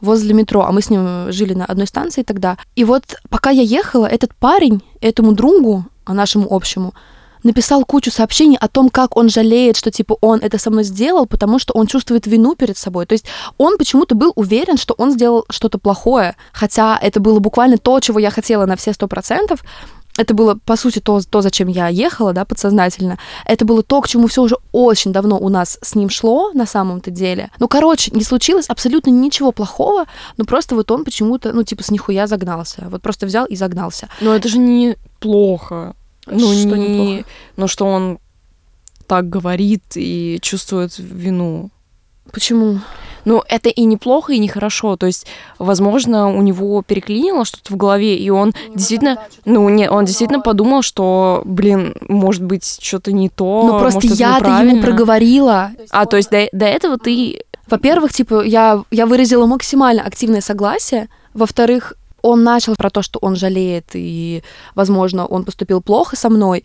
возле 0.00 0.34
метро, 0.34 0.62
а 0.62 0.72
мы 0.72 0.82
с 0.82 0.90
ним 0.90 1.32
жили 1.32 1.54
на 1.54 1.64
одной 1.64 1.86
станции 1.86 2.22
тогда. 2.22 2.56
И 2.76 2.84
вот 2.84 3.16
пока 3.30 3.50
я 3.50 3.62
ехала, 3.62 4.06
этот 4.06 4.34
парень 4.34 4.82
этому 5.00 5.32
другу, 5.32 5.84
нашему 6.06 6.46
общему, 6.50 6.94
написал 7.44 7.84
кучу 7.84 8.10
сообщений 8.10 8.56
о 8.60 8.68
том, 8.68 8.88
как 8.90 9.16
он 9.16 9.28
жалеет, 9.28 9.76
что 9.76 9.90
типа 9.90 10.16
он 10.20 10.40
это 10.40 10.58
со 10.58 10.70
мной 10.70 10.84
сделал, 10.84 11.26
потому 11.26 11.58
что 11.58 11.72
он 11.74 11.86
чувствует 11.86 12.26
вину 12.26 12.56
перед 12.56 12.76
собой. 12.76 13.06
То 13.06 13.12
есть 13.12 13.26
он 13.58 13.78
почему-то 13.78 14.14
был 14.14 14.32
уверен, 14.34 14.76
что 14.76 14.94
он 14.98 15.12
сделал 15.12 15.44
что-то 15.50 15.78
плохое, 15.78 16.34
хотя 16.52 16.98
это 17.00 17.20
было 17.20 17.38
буквально 17.38 17.78
то, 17.78 18.00
чего 18.00 18.18
я 18.18 18.30
хотела 18.30 18.66
на 18.66 18.76
все 18.76 18.92
сто 18.92 19.06
процентов. 19.06 19.60
Это 20.16 20.32
было, 20.32 20.56
по 20.64 20.76
сути, 20.76 21.00
то, 21.00 21.20
то, 21.28 21.40
зачем 21.40 21.66
я 21.68 21.88
ехала, 21.88 22.32
да, 22.32 22.44
подсознательно. 22.44 23.18
Это 23.44 23.64
было 23.64 23.82
то, 23.82 24.00
к 24.00 24.06
чему 24.06 24.28
все 24.28 24.42
уже 24.42 24.56
очень 24.70 25.12
давно 25.12 25.38
у 25.38 25.48
нас 25.48 25.76
с 25.82 25.96
ним 25.96 26.08
шло, 26.08 26.52
на 26.52 26.66
самом-то 26.66 27.10
деле. 27.10 27.50
Ну, 27.58 27.66
короче, 27.66 28.12
не 28.12 28.22
случилось 28.22 28.66
абсолютно 28.68 29.10
ничего 29.10 29.50
плохого, 29.50 30.04
но 30.36 30.44
просто 30.44 30.76
вот 30.76 30.90
он 30.92 31.04
почему-то, 31.04 31.52
ну, 31.52 31.64
типа, 31.64 31.82
с 31.82 31.90
нихуя 31.90 32.28
загнался. 32.28 32.86
Вот 32.90 33.02
просто 33.02 33.26
взял 33.26 33.44
и 33.46 33.56
загнался. 33.56 34.08
Но 34.20 34.32
это 34.34 34.48
же 34.48 34.58
не 34.58 34.96
плохо. 35.18 35.96
Ну, 36.26 36.52
что 36.52 36.76
не... 36.76 37.24
Ну, 37.56 37.68
что 37.68 37.86
он 37.86 38.18
так 39.06 39.28
говорит 39.28 39.82
и 39.94 40.38
чувствует 40.40 40.94
вину. 40.98 41.70
Почему? 42.32 42.80
Ну, 43.24 43.42
это 43.48 43.68
и 43.68 43.84
неплохо, 43.84 44.32
и 44.32 44.38
нехорошо. 44.38 44.96
То 44.96 45.06
есть, 45.06 45.26
возможно, 45.58 46.28
у 46.28 46.42
него 46.42 46.82
переклинило 46.82 47.44
что-то 47.44 47.72
в 47.72 47.76
голове, 47.76 48.16
и 48.16 48.28
он 48.30 48.52
не 48.68 48.76
действительно, 48.76 49.18
ну, 49.44 49.68
не, 49.68 49.88
он 49.90 50.04
действительно 50.04 50.40
подумал, 50.40 50.82
что, 50.82 51.42
блин, 51.44 51.94
может 52.08 52.42
быть, 52.42 52.78
что-то 52.82 53.12
не 53.12 53.28
то. 53.28 53.66
Ну, 53.66 53.78
просто 53.78 54.06
я-то 54.08 54.62
ему 54.62 54.82
проговорила. 54.82 55.72
А, 55.90 56.06
то 56.06 56.16
есть 56.16 56.30
до, 56.30 56.48
до 56.52 56.66
этого 56.66 56.98
ты... 56.98 57.40
Во-первых, 57.66 58.12
типа, 58.12 58.44
я, 58.44 58.82
я 58.90 59.06
выразила 59.06 59.46
максимально 59.46 60.02
активное 60.02 60.42
согласие. 60.42 61.08
Во-вторых, 61.32 61.94
он 62.24 62.42
начал 62.42 62.74
про 62.74 62.88
то, 62.88 63.02
что 63.02 63.18
он 63.20 63.36
жалеет, 63.36 63.90
и, 63.92 64.42
возможно, 64.74 65.26
он 65.26 65.44
поступил 65.44 65.82
плохо 65.82 66.16
со 66.16 66.30
мной. 66.30 66.64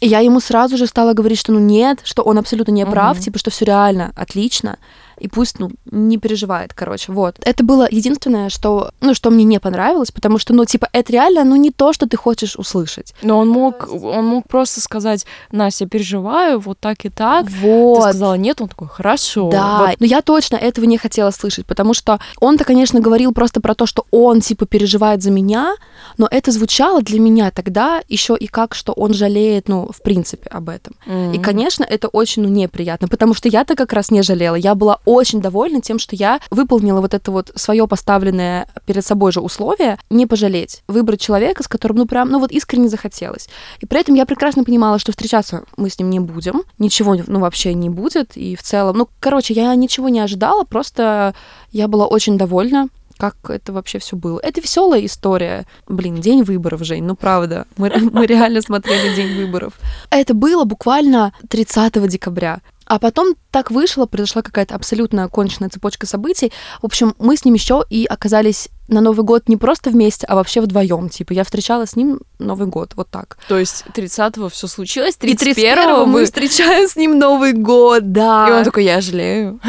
И 0.00 0.08
я 0.08 0.18
ему 0.18 0.40
сразу 0.40 0.76
же 0.76 0.86
стала 0.86 1.12
говорить, 1.12 1.38
что 1.38 1.52
ну 1.52 1.60
нет, 1.60 2.00
что 2.02 2.22
он 2.22 2.36
абсолютно 2.36 2.72
не 2.72 2.84
прав, 2.84 3.16
угу. 3.16 3.24
типа, 3.24 3.38
что 3.38 3.50
все 3.50 3.64
реально 3.64 4.12
отлично. 4.16 4.78
И 5.20 5.28
пусть, 5.28 5.58
ну, 5.58 5.70
не 5.90 6.18
переживает, 6.18 6.72
короче, 6.74 7.12
вот. 7.12 7.36
Это 7.44 7.64
было 7.64 7.86
единственное, 7.90 8.48
что, 8.48 8.90
ну, 9.00 9.14
что 9.14 9.30
мне 9.30 9.44
не 9.44 9.60
понравилось, 9.60 10.10
потому 10.10 10.38
что, 10.38 10.54
ну, 10.54 10.64
типа, 10.64 10.88
это 10.92 11.12
реально, 11.12 11.44
ну, 11.44 11.56
не 11.56 11.70
то, 11.70 11.92
что 11.92 12.08
ты 12.08 12.16
хочешь 12.16 12.56
услышать. 12.56 13.14
Но 13.22 13.38
он 13.38 13.48
мог, 13.48 13.88
он 13.92 14.24
мог 14.26 14.48
просто 14.48 14.80
сказать, 14.80 15.26
Настя, 15.52 15.86
переживаю, 15.86 16.60
вот 16.60 16.78
так 16.78 17.04
и 17.04 17.10
так. 17.10 17.46
Вот. 17.50 17.96
Ты 17.96 18.02
сказала 18.02 18.34
нет, 18.34 18.60
он 18.60 18.68
такой, 18.68 18.88
хорошо. 18.88 19.50
Да, 19.50 19.78
Вот 19.78 20.00
но 20.00 20.06
я 20.06 20.22
точно 20.22 20.56
этого 20.56 20.84
не 20.84 20.98
хотела 20.98 21.30
слышать, 21.30 21.66
потому 21.66 21.94
что 21.94 22.18
он-то, 22.40 22.64
конечно, 22.64 23.00
говорил 23.00 23.32
просто 23.32 23.60
про 23.60 23.74
то, 23.74 23.86
что 23.86 24.06
он, 24.10 24.40
типа, 24.40 24.66
переживает 24.66 25.22
за 25.22 25.30
меня, 25.30 25.74
но 26.16 26.28
это 26.30 26.50
звучало 26.50 27.02
для 27.02 27.20
меня 27.20 27.50
тогда 27.50 28.02
еще 28.08 28.36
и 28.36 28.46
как, 28.46 28.74
что 28.74 28.92
он 28.92 29.14
жалеет, 29.14 29.68
ну, 29.68 29.90
в 29.92 30.02
принципе, 30.02 30.48
об 30.50 30.68
этом. 30.68 30.94
Мгм. 31.06 31.32
И, 31.32 31.38
конечно, 31.38 31.84
это 31.84 32.08
очень 32.08 32.42
ну, 32.42 32.48
неприятно, 32.48 33.08
потому 33.08 33.34
что 33.34 33.48
я-то 33.48 33.74
как 33.74 33.92
раз 33.92 34.10
не 34.10 34.22
жалела. 34.22 34.54
Я 34.54 34.74
была 34.74 35.00
очень 35.14 35.40
довольна 35.40 35.80
тем, 35.80 35.98
что 35.98 36.14
я 36.14 36.40
выполнила 36.50 37.00
вот 37.00 37.14
это 37.14 37.30
вот 37.30 37.50
свое 37.54 37.88
поставленное 37.88 38.68
перед 38.86 39.04
собой 39.04 39.32
же 39.32 39.40
условие 39.40 39.98
не 40.10 40.26
пожалеть, 40.26 40.82
выбрать 40.86 41.20
человека, 41.20 41.62
с 41.62 41.68
которым, 41.68 41.98
ну, 41.98 42.06
прям, 42.06 42.30
ну, 42.30 42.38
вот 42.38 42.52
искренне 42.52 42.88
захотелось. 42.88 43.48
И 43.80 43.86
при 43.86 44.00
этом 44.00 44.14
я 44.14 44.26
прекрасно 44.26 44.64
понимала, 44.64 44.98
что 44.98 45.12
встречаться 45.12 45.64
мы 45.76 45.88
с 45.88 45.98
ним 45.98 46.10
не 46.10 46.20
будем, 46.20 46.62
ничего, 46.78 47.16
ну, 47.26 47.40
вообще 47.40 47.74
не 47.74 47.88
будет, 47.88 48.36
и 48.36 48.54
в 48.54 48.62
целом, 48.62 48.98
ну, 48.98 49.08
короче, 49.20 49.54
я 49.54 49.74
ничего 49.74 50.08
не 50.08 50.20
ожидала, 50.20 50.64
просто 50.64 51.34
я 51.72 51.88
была 51.88 52.06
очень 52.06 52.36
довольна 52.36 52.88
как 53.18 53.34
это 53.48 53.72
вообще 53.72 53.98
все 53.98 54.16
было. 54.16 54.38
Это 54.38 54.60
веселая 54.60 55.04
история. 55.04 55.66
Блин, 55.88 56.20
день 56.20 56.44
выборов, 56.44 56.84
Жень, 56.84 57.04
ну 57.04 57.16
правда. 57.16 57.66
Мы, 57.76 57.92
мы 58.12 58.26
реально 58.26 58.62
смотрели 58.62 59.14
день 59.14 59.36
выборов. 59.36 59.74
Это 60.10 60.34
было 60.34 60.64
буквально 60.64 61.34
30 61.48 62.08
декабря. 62.08 62.60
А 62.88 62.98
потом 62.98 63.34
так 63.50 63.70
вышло, 63.70 64.06
произошла 64.06 64.40
какая-то 64.40 64.74
абсолютно 64.74 65.28
конченная 65.28 65.68
цепочка 65.68 66.06
событий. 66.06 66.52
В 66.80 66.86
общем, 66.86 67.14
мы 67.18 67.36
с 67.36 67.44
ним 67.44 67.52
еще 67.52 67.84
и 67.90 68.06
оказались 68.06 68.70
на 68.88 69.02
Новый 69.02 69.24
год 69.24 69.46
не 69.48 69.58
просто 69.58 69.90
вместе, 69.90 70.26
а 70.26 70.34
вообще 70.34 70.62
вдвоем. 70.62 71.10
Типа, 71.10 71.34
я 71.34 71.44
встречала 71.44 71.86
с 71.86 71.96
ним 71.96 72.20
Новый 72.38 72.66
год, 72.66 72.92
вот 72.96 73.10
так. 73.10 73.36
То 73.46 73.58
есть 73.58 73.84
30-го 73.94 74.48
все 74.48 74.66
случилось, 74.66 75.18
И 75.20 75.34
31-го 75.34 76.06
мы 76.06 76.24
встречаем 76.24 76.88
с 76.88 76.96
ним 76.96 77.18
Новый 77.18 77.52
год, 77.52 78.10
да. 78.10 78.48
И 78.48 78.52
он 78.52 78.64
такой, 78.64 78.84
я 78.84 79.02
жалею. 79.02 79.60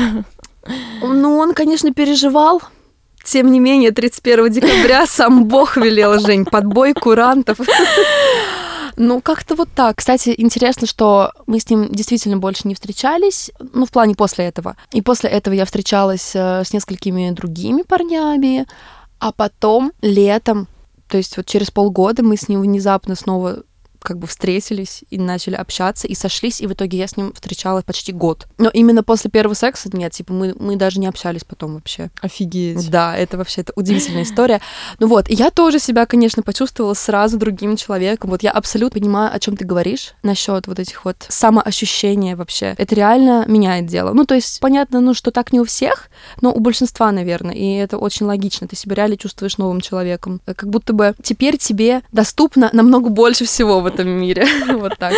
Ну, 1.01 1.37
он, 1.37 1.53
конечно, 1.53 1.93
переживал. 1.93 2.61
Тем 3.25 3.51
не 3.51 3.59
менее, 3.59 3.91
31 3.91 4.49
декабря 4.49 5.05
сам 5.05 5.45
Бог 5.45 5.75
велел, 5.75 6.19
Жень, 6.19 6.45
подбой 6.45 6.93
курантов. 6.93 7.57
Ну, 9.01 9.21
как-то 9.21 9.55
вот 9.55 9.69
так. 9.73 9.95
Кстати, 9.95 10.35
интересно, 10.37 10.85
что 10.85 11.31
мы 11.47 11.61
с 11.61 11.69
ним 11.69 11.87
действительно 11.89 12.35
больше 12.35 12.67
не 12.67 12.75
встречались, 12.75 13.49
ну, 13.71 13.85
в 13.85 13.91
плане 13.91 14.13
после 14.13 14.43
этого. 14.43 14.75
И 14.91 15.01
после 15.01 15.29
этого 15.29 15.53
я 15.53 15.63
встречалась 15.63 16.35
э, 16.35 16.65
с 16.65 16.73
несколькими 16.73 17.31
другими 17.31 17.83
парнями, 17.83 18.67
а 19.19 19.31
потом 19.31 19.93
летом, 20.01 20.67
то 21.07 21.15
есть 21.15 21.37
вот 21.37 21.45
через 21.45 21.71
полгода 21.71 22.23
мы 22.23 22.35
с 22.35 22.49
ним 22.49 22.59
внезапно 22.59 23.15
снова 23.15 23.63
как 24.01 24.17
бы 24.17 24.27
встретились 24.27 25.03
и 25.09 25.17
начали 25.17 25.55
общаться, 25.55 26.07
и 26.07 26.15
сошлись, 26.15 26.61
и 26.61 26.67
в 26.67 26.73
итоге 26.73 26.97
я 26.97 27.07
с 27.07 27.17
ним 27.17 27.33
встречалась 27.33 27.83
почти 27.83 28.11
год. 28.11 28.47
Но 28.57 28.69
именно 28.69 29.03
после 29.03 29.29
первого 29.29 29.53
секса, 29.53 29.89
нет, 29.93 30.13
типа 30.13 30.33
мы, 30.33 30.55
мы 30.59 30.75
даже 30.75 30.99
не 30.99 31.07
общались 31.07 31.43
потом 31.43 31.75
вообще. 31.75 32.09
Офигеть. 32.21 32.89
Да, 32.89 33.15
это 33.15 33.37
вообще 33.37 33.61
это 33.61 33.73
удивительная 33.75 34.23
история. 34.23 34.61
Ну 34.99 35.07
вот, 35.07 35.29
и 35.29 35.33
я 35.33 35.51
тоже 35.51 35.79
себя, 35.79 36.05
конечно, 36.05 36.43
почувствовала 36.43 36.93
сразу 36.93 37.37
другим 37.37 37.75
человеком. 37.75 38.29
Вот 38.29 38.43
я 38.43 38.51
абсолютно 38.51 38.99
понимаю, 38.99 39.33
о 39.33 39.39
чем 39.39 39.55
ты 39.55 39.65
говоришь 39.65 40.13
насчет 40.23 40.67
вот 40.67 40.79
этих 40.79 41.05
вот 41.05 41.17
самоощущения 41.27 42.35
вообще. 42.35 42.75
Это 42.77 42.95
реально 42.95 43.45
меняет 43.47 43.85
дело. 43.85 44.13
Ну, 44.13 44.25
то 44.25 44.35
есть, 44.35 44.59
понятно, 44.59 44.99
ну, 44.99 45.13
что 45.13 45.31
так 45.31 45.53
не 45.53 45.59
у 45.59 45.65
всех, 45.65 46.09
но 46.41 46.51
у 46.51 46.59
большинства, 46.59 47.11
наверное, 47.11 47.55
и 47.55 47.75
это 47.75 47.97
очень 47.97 48.25
логично. 48.25 48.67
Ты 48.67 48.75
себя 48.75 48.95
реально 48.95 49.17
чувствуешь 49.17 49.57
новым 49.57 49.81
человеком. 49.81 50.41
Как 50.45 50.67
будто 50.69 50.93
бы 50.93 51.15
теперь 51.23 51.57
тебе 51.57 52.01
доступно 52.11 52.69
намного 52.73 53.09
больше 53.09 53.45
всего 53.45 53.81
этом 53.89 54.09
мире. 54.09 54.45
Вот 54.79 54.97
так. 54.97 55.13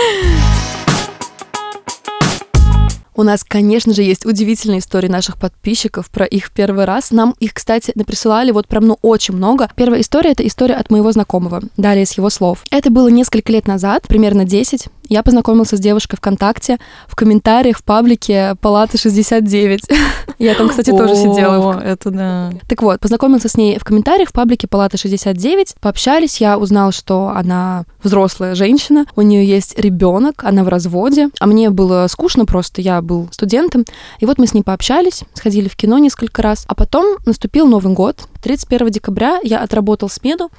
У 3.13 3.23
нас, 3.23 3.43
конечно 3.43 3.93
же, 3.93 4.01
есть 4.03 4.25
удивительные 4.25 4.79
истории 4.79 5.07
наших 5.07 5.37
подписчиков 5.37 6.09
про 6.09 6.25
их 6.25 6.49
первый 6.51 6.85
раз. 6.85 7.11
Нам 7.11 7.35
их, 7.39 7.53
кстати, 7.53 7.91
наприсылали 7.93 8.51
вот 8.51 8.67
прям, 8.67 8.87
ну, 8.87 8.97
очень 9.01 9.35
много. 9.35 9.69
Первая 9.75 10.01
история— 10.01 10.31
это 10.31 10.47
история 10.47 10.75
от 10.75 10.89
моего 10.89 11.11
знакомого. 11.11 11.61
Далее 11.77 12.05
с 12.05 12.13
его 12.13 12.29
слов. 12.29 12.63
Это 12.71 12.89
было 12.89 13.09
несколько 13.09 13.51
лет 13.51 13.67
назад, 13.67 14.07
примерно 14.07 14.45
10. 14.45 14.87
Я 15.11 15.23
познакомился 15.23 15.75
с 15.75 15.81
девушкой 15.81 16.15
ВКонтакте 16.15 16.77
в 17.05 17.17
комментариях 17.17 17.79
в 17.79 17.83
паблике 17.83 18.55
Палаты 18.61 18.97
69. 18.97 19.81
Я 20.39 20.55
там, 20.55 20.69
кстати, 20.69 20.89
тоже 20.89 21.17
сидела. 21.17 21.77
Это 21.83 22.11
да. 22.11 22.53
Так 22.69 22.81
вот, 22.81 23.01
познакомился 23.01 23.49
с 23.49 23.57
ней 23.57 23.77
в 23.77 23.83
комментариях 23.83 24.29
в 24.29 24.31
паблике 24.31 24.69
Палата 24.69 24.97
69. 24.97 25.75
Пообщались, 25.81 26.39
я 26.39 26.57
узнал, 26.57 26.93
что 26.93 27.27
она 27.35 27.83
взрослая 28.01 28.55
женщина, 28.55 29.05
у 29.17 29.21
нее 29.21 29.45
есть 29.45 29.77
ребенок, 29.77 30.45
она 30.45 30.63
в 30.63 30.69
разводе, 30.69 31.27
а 31.41 31.45
мне 31.45 31.69
было 31.71 32.07
скучно 32.07 32.45
просто, 32.45 32.79
я 32.79 33.01
был 33.01 33.27
студентом. 33.31 33.83
И 34.21 34.25
вот 34.25 34.37
мы 34.37 34.47
с 34.47 34.53
ней 34.53 34.63
пообщались, 34.63 35.25
сходили 35.33 35.67
в 35.67 35.75
кино 35.75 35.97
несколько 35.97 36.41
раз, 36.41 36.63
а 36.69 36.73
потом 36.73 37.17
наступил 37.25 37.67
Новый 37.67 37.93
год. 37.93 38.29
31 38.43 38.91
декабря 38.91 39.39
я 39.43 39.61
отработал 39.61 40.07
смену 40.07 40.49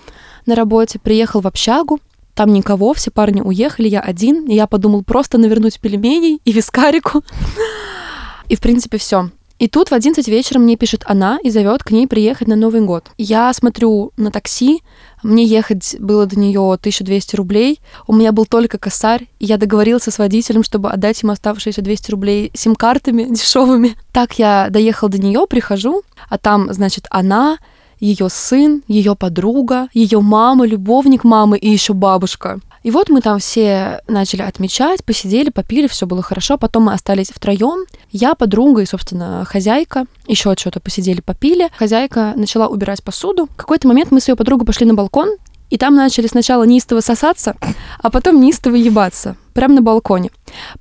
на 0.44 0.54
работе, 0.54 0.98
приехал 0.98 1.40
в 1.40 1.46
общагу, 1.46 2.00
там 2.34 2.52
никого, 2.52 2.94
все 2.94 3.10
парни 3.10 3.40
уехали, 3.40 3.88
я 3.88 4.00
один, 4.00 4.46
и 4.46 4.54
я 4.54 4.66
подумал 4.66 5.02
просто 5.02 5.38
навернуть 5.38 5.80
пельменей 5.80 6.40
и 6.44 6.52
вискарику. 6.52 7.22
И, 8.48 8.56
в 8.56 8.60
принципе, 8.60 8.98
все. 8.98 9.30
И 9.62 9.68
тут 9.68 9.90
в 9.90 9.94
11 9.94 10.26
вечера 10.26 10.58
мне 10.58 10.76
пишет 10.76 11.04
она 11.06 11.38
и 11.40 11.48
зовет 11.48 11.84
к 11.84 11.92
ней 11.92 12.08
приехать 12.08 12.48
на 12.48 12.56
Новый 12.56 12.80
год. 12.80 13.12
Я 13.16 13.52
смотрю 13.52 14.12
на 14.16 14.32
такси, 14.32 14.82
мне 15.22 15.44
ехать 15.44 15.94
было 16.00 16.26
до 16.26 16.36
нее 16.36 16.72
1200 16.72 17.36
рублей, 17.36 17.80
у 18.08 18.12
меня 18.12 18.32
был 18.32 18.44
только 18.44 18.76
косарь, 18.76 19.28
и 19.38 19.46
я 19.46 19.58
договорился 19.58 20.10
с 20.10 20.18
водителем, 20.18 20.64
чтобы 20.64 20.90
отдать 20.90 21.22
ему 21.22 21.30
оставшиеся 21.30 21.80
200 21.80 22.10
рублей 22.10 22.50
сим-картами 22.54 23.22
дешевыми. 23.30 23.94
Так 24.12 24.36
я 24.36 24.66
доехал 24.68 25.08
до 25.08 25.18
нее, 25.18 25.46
прихожу, 25.48 26.02
а 26.28 26.38
там, 26.38 26.72
значит, 26.72 27.06
она, 27.10 27.58
ее 28.02 28.28
сын, 28.28 28.82
ее 28.88 29.14
подруга, 29.14 29.88
ее 29.94 30.20
мама, 30.20 30.66
любовник 30.66 31.24
мамы 31.24 31.56
и 31.56 31.70
еще 31.70 31.94
бабушка. 31.94 32.60
И 32.82 32.90
вот 32.90 33.08
мы 33.08 33.20
там 33.20 33.38
все 33.38 34.00
начали 34.08 34.42
отмечать, 34.42 35.04
посидели, 35.04 35.50
попили, 35.50 35.86
все 35.86 36.04
было 36.06 36.20
хорошо. 36.20 36.58
Потом 36.58 36.84
мы 36.84 36.94
остались 36.94 37.30
втроем. 37.30 37.84
Я, 38.10 38.34
подруга 38.34 38.82
и, 38.82 38.86
собственно, 38.86 39.44
хозяйка. 39.44 40.06
Еще 40.26 40.52
что-то 40.58 40.80
посидели, 40.80 41.20
попили. 41.20 41.68
Хозяйка 41.76 42.32
начала 42.34 42.66
убирать 42.66 43.02
посуду. 43.04 43.46
В 43.46 43.56
какой-то 43.56 43.86
момент 43.86 44.10
мы 44.10 44.20
с 44.20 44.28
ее 44.28 44.34
подругой 44.34 44.66
пошли 44.66 44.84
на 44.84 44.94
балкон, 44.94 45.36
и 45.72 45.78
там 45.78 45.94
начали 45.94 46.26
сначала 46.26 46.64
неистово 46.64 47.00
сосаться, 47.00 47.56
а 48.02 48.10
потом 48.10 48.42
неистово 48.42 48.74
ебаться. 48.74 49.36
Прямо 49.54 49.76
на 49.76 49.80
балконе. 49.80 50.30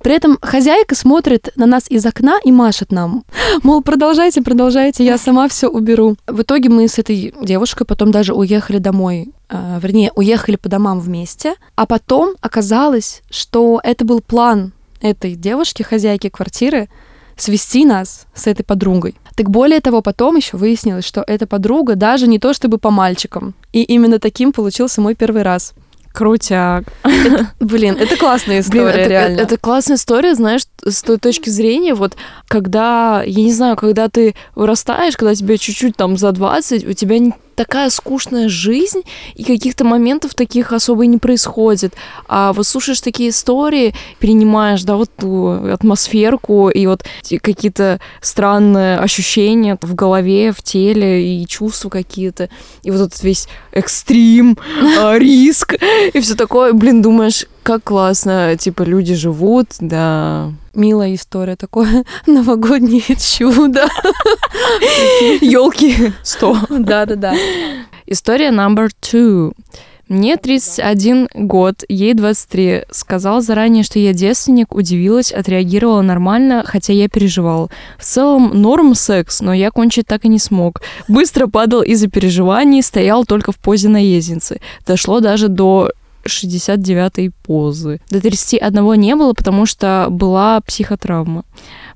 При 0.02 0.14
этом 0.14 0.36
хозяйка 0.42 0.94
смотрит 0.94 1.48
на 1.56 1.64
нас 1.64 1.90
из 1.90 2.04
окна 2.04 2.38
и 2.44 2.52
машет 2.52 2.92
нам. 2.92 3.24
Мол, 3.62 3.82
продолжайте, 3.82 4.42
продолжайте, 4.42 5.02
я 5.02 5.16
сама 5.16 5.48
все 5.48 5.68
уберу. 5.68 6.16
В 6.26 6.42
итоге 6.42 6.68
мы 6.68 6.88
с 6.88 6.98
этой 6.98 7.32
девушкой 7.40 7.86
потом 7.86 8.10
даже 8.10 8.34
уехали 8.34 8.76
домой. 8.76 9.30
э, 9.48 9.78
вернее, 9.82 10.12
уехали 10.14 10.56
по 10.56 10.68
домам 10.68 11.00
вместе. 11.00 11.54
А 11.74 11.86
потом 11.86 12.34
оказалось, 12.42 13.22
что 13.30 13.80
это 13.82 14.04
был 14.04 14.20
план 14.20 14.72
этой 15.00 15.36
девушки, 15.36 15.82
хозяйки 15.82 16.28
квартиры, 16.28 16.90
свести 17.36 17.84
нас 17.84 18.26
с 18.34 18.46
этой 18.46 18.62
подругой. 18.64 19.14
Так 19.36 19.50
более 19.50 19.80
того, 19.80 20.02
потом 20.02 20.36
еще 20.36 20.56
выяснилось, 20.56 21.04
что 21.06 21.24
эта 21.26 21.46
подруга 21.46 21.96
даже 21.96 22.26
не 22.26 22.38
то 22.38 22.52
чтобы 22.52 22.78
по 22.78 22.90
мальчикам. 22.90 23.54
И 23.72 23.82
именно 23.82 24.18
таким 24.18 24.52
получился 24.52 25.00
мой 25.00 25.14
первый 25.14 25.42
раз. 25.42 25.74
Крутяк. 26.12 26.84
Блин, 27.60 27.96
это 27.98 28.16
классная 28.16 28.60
история, 28.60 28.92
Блин, 28.92 29.00
это, 29.00 29.08
реально. 29.08 29.40
это 29.40 29.56
классная 29.56 29.96
история, 29.96 30.34
знаешь, 30.34 30.62
с 30.86 31.02
той 31.02 31.16
точки 31.16 31.48
зрения, 31.48 31.94
вот, 31.94 32.16
когда, 32.48 33.22
я 33.24 33.42
не 33.42 33.52
знаю, 33.52 33.76
когда 33.76 34.10
ты 34.10 34.34
вырастаешь, 34.54 35.16
когда 35.16 35.34
тебе 35.34 35.56
чуть-чуть 35.56 35.96
там 35.96 36.18
за 36.18 36.32
20, 36.32 36.86
у 36.86 36.92
тебя 36.92 37.18
не 37.18 37.32
такая 37.54 37.90
скучная 37.90 38.48
жизнь, 38.48 39.02
и 39.34 39.44
каких-то 39.44 39.84
моментов 39.84 40.34
таких 40.34 40.72
особо 40.72 41.04
и 41.04 41.06
не 41.06 41.18
происходит. 41.18 41.94
А 42.28 42.52
вот 42.52 42.66
слушаешь 42.66 43.00
такие 43.00 43.30
истории, 43.30 43.94
перенимаешь, 44.18 44.82
да, 44.84 44.96
вот 44.96 45.10
ту 45.16 45.48
атмосферку 45.72 46.68
и 46.68 46.86
вот 46.86 47.04
какие-то 47.42 48.00
странные 48.20 48.98
ощущения 48.98 49.78
в 49.80 49.94
голове, 49.94 50.52
в 50.52 50.62
теле 50.62 51.42
и 51.42 51.46
чувства 51.46 51.88
какие-то. 51.88 52.48
И 52.82 52.90
вот 52.90 53.00
этот 53.00 53.22
весь 53.22 53.48
экстрим, 53.72 54.58
а, 54.98 55.18
риск 55.18 55.74
и 56.12 56.20
все 56.20 56.34
такое. 56.34 56.72
Блин, 56.72 57.02
думаешь, 57.02 57.46
как 57.62 57.84
классно, 57.84 58.56
типа, 58.56 58.82
люди 58.82 59.14
живут, 59.14 59.68
да. 59.80 60.52
Милая 60.74 61.14
история, 61.14 61.56
такое 61.56 62.04
новогоднее 62.26 63.16
чудо. 63.18 63.86
Елки 65.40 66.12
100. 66.22 66.56
Да-да-да. 66.70 67.34
История 68.06 68.50
number 68.50 68.90
two. 69.00 69.52
Мне 70.08 70.36
31 70.36 71.28
год, 71.32 71.84
ей 71.88 72.12
23. 72.12 72.82
Сказал 72.90 73.40
заранее, 73.40 73.82
что 73.82 73.98
я 73.98 74.12
девственник, 74.12 74.74
удивилась, 74.74 75.32
отреагировала 75.32 76.02
нормально, 76.02 76.64
хотя 76.66 76.92
я 76.92 77.08
переживал. 77.08 77.70
В 77.98 78.04
целом 78.04 78.50
норм 78.60 78.94
секс, 78.94 79.40
но 79.40 79.54
я 79.54 79.70
кончить 79.70 80.06
так 80.06 80.26
и 80.26 80.28
не 80.28 80.38
смог. 80.38 80.82
Быстро 81.08 81.46
падал 81.46 81.80
из-за 81.82 82.08
переживаний, 82.08 82.82
стоял 82.82 83.24
только 83.24 83.52
в 83.52 83.56
позе 83.56 83.88
наездницы. 83.88 84.60
Дошло 84.86 85.20
даже 85.20 85.48
до 85.48 85.92
69-й 86.28 87.30
позы. 87.42 88.00
До 88.10 88.20
31 88.20 88.94
не 88.94 89.16
было, 89.16 89.32
потому 89.32 89.66
что 89.66 90.06
была 90.10 90.60
психотравма. 90.60 91.44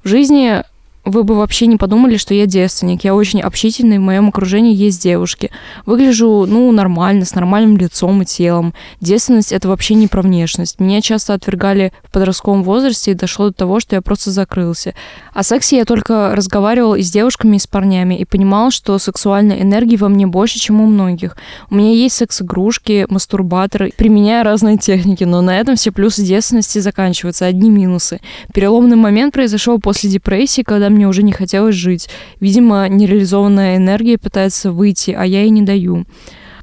В 0.05 0.09
жизни 0.09 0.63
вы 1.07 1.23
бы 1.23 1.37
вообще 1.37 1.67
не 1.67 1.77
подумали, 1.77 2.17
что 2.17 2.35
я 2.35 2.47
девственник. 2.47 3.05
Я 3.05 3.15
очень 3.15 3.41
общительный, 3.41 3.99
в 3.99 4.03
моем 4.03 4.29
окружении 4.29 4.75
есть 4.75 5.01
девушки. 5.03 5.51
Выгляжу, 5.87 6.47
ну, 6.47 6.71
нормально, 6.73 7.25
с 7.25 7.35
нормальным 7.35 7.77
лицом 7.77 8.23
и 8.23 8.25
телом. 8.27 8.75
Девственность— 9.01 9.53
это 9.53 9.69
вообще 9.69 9.95
не 9.95 10.09
про 10.09 10.21
внешность. 10.23 10.81
Меня 10.81 11.01
часто 11.01 11.35
отвергали 11.35 11.93
в 12.03 12.11
подростковом 12.11 12.65
возрасте, 12.65 13.13
и 13.13 13.15
дошло 13.15 13.49
до 13.49 13.55
того, 13.55 13.79
что 13.79 13.95
я 13.95 14.03
просто 14.03 14.33
закрылся. 14.33 14.95
О 15.33 15.45
сексе 15.45 15.77
я 15.77 15.85
только 15.85 16.35
разговаривал 16.35 16.97
и 16.97 17.03
с 17.03 17.11
девушками, 17.11 17.57
и 17.57 17.61
с 17.61 17.69
парнями, 17.69 18.17
и 18.17 18.25
понимал, 18.25 18.73
что 18.73 18.99
сексуальной 18.99 19.63
энергии 19.63 19.97
во 19.97 20.09
мне 20.09 20.27
больше, 20.27 20.59
чем 20.59 20.81
у 20.81 20.87
многих. 20.87 21.37
У 21.71 21.77
меня 21.77 21.93
есть 21.93 22.17
секс-игрушки, 22.17 23.07
мастурбаторы, 23.09 23.93
применяю 23.97 24.45
разные 24.45 24.77
техники, 24.77 25.23
но 25.23 25.41
на 25.41 25.57
этом 25.57 25.77
все 25.77 25.93
плюсы 25.93 26.23
девственности 26.23 26.81
заканчиваются, 26.81 27.47
одни 27.47 27.71
минусы. 27.71 28.21
Переломный 28.53 28.97
момент 28.97 29.33
произошел 29.33 29.79
после 29.79 30.11
депрессии, 30.11 30.63
когда 30.63 30.89
мне 30.97 31.07
уже 31.07 31.23
не 31.23 31.33
хотелось 31.33 31.75
жить. 31.75 32.09
Видимо, 32.41 32.89
нереализованная 32.89 33.77
энергия 33.77 34.19
пытается 34.19 34.73
выйти, 34.73 35.13
а 35.13 35.25
я 35.25 35.43
ей 35.43 35.51
не 35.51 35.63
даю. 35.63 36.05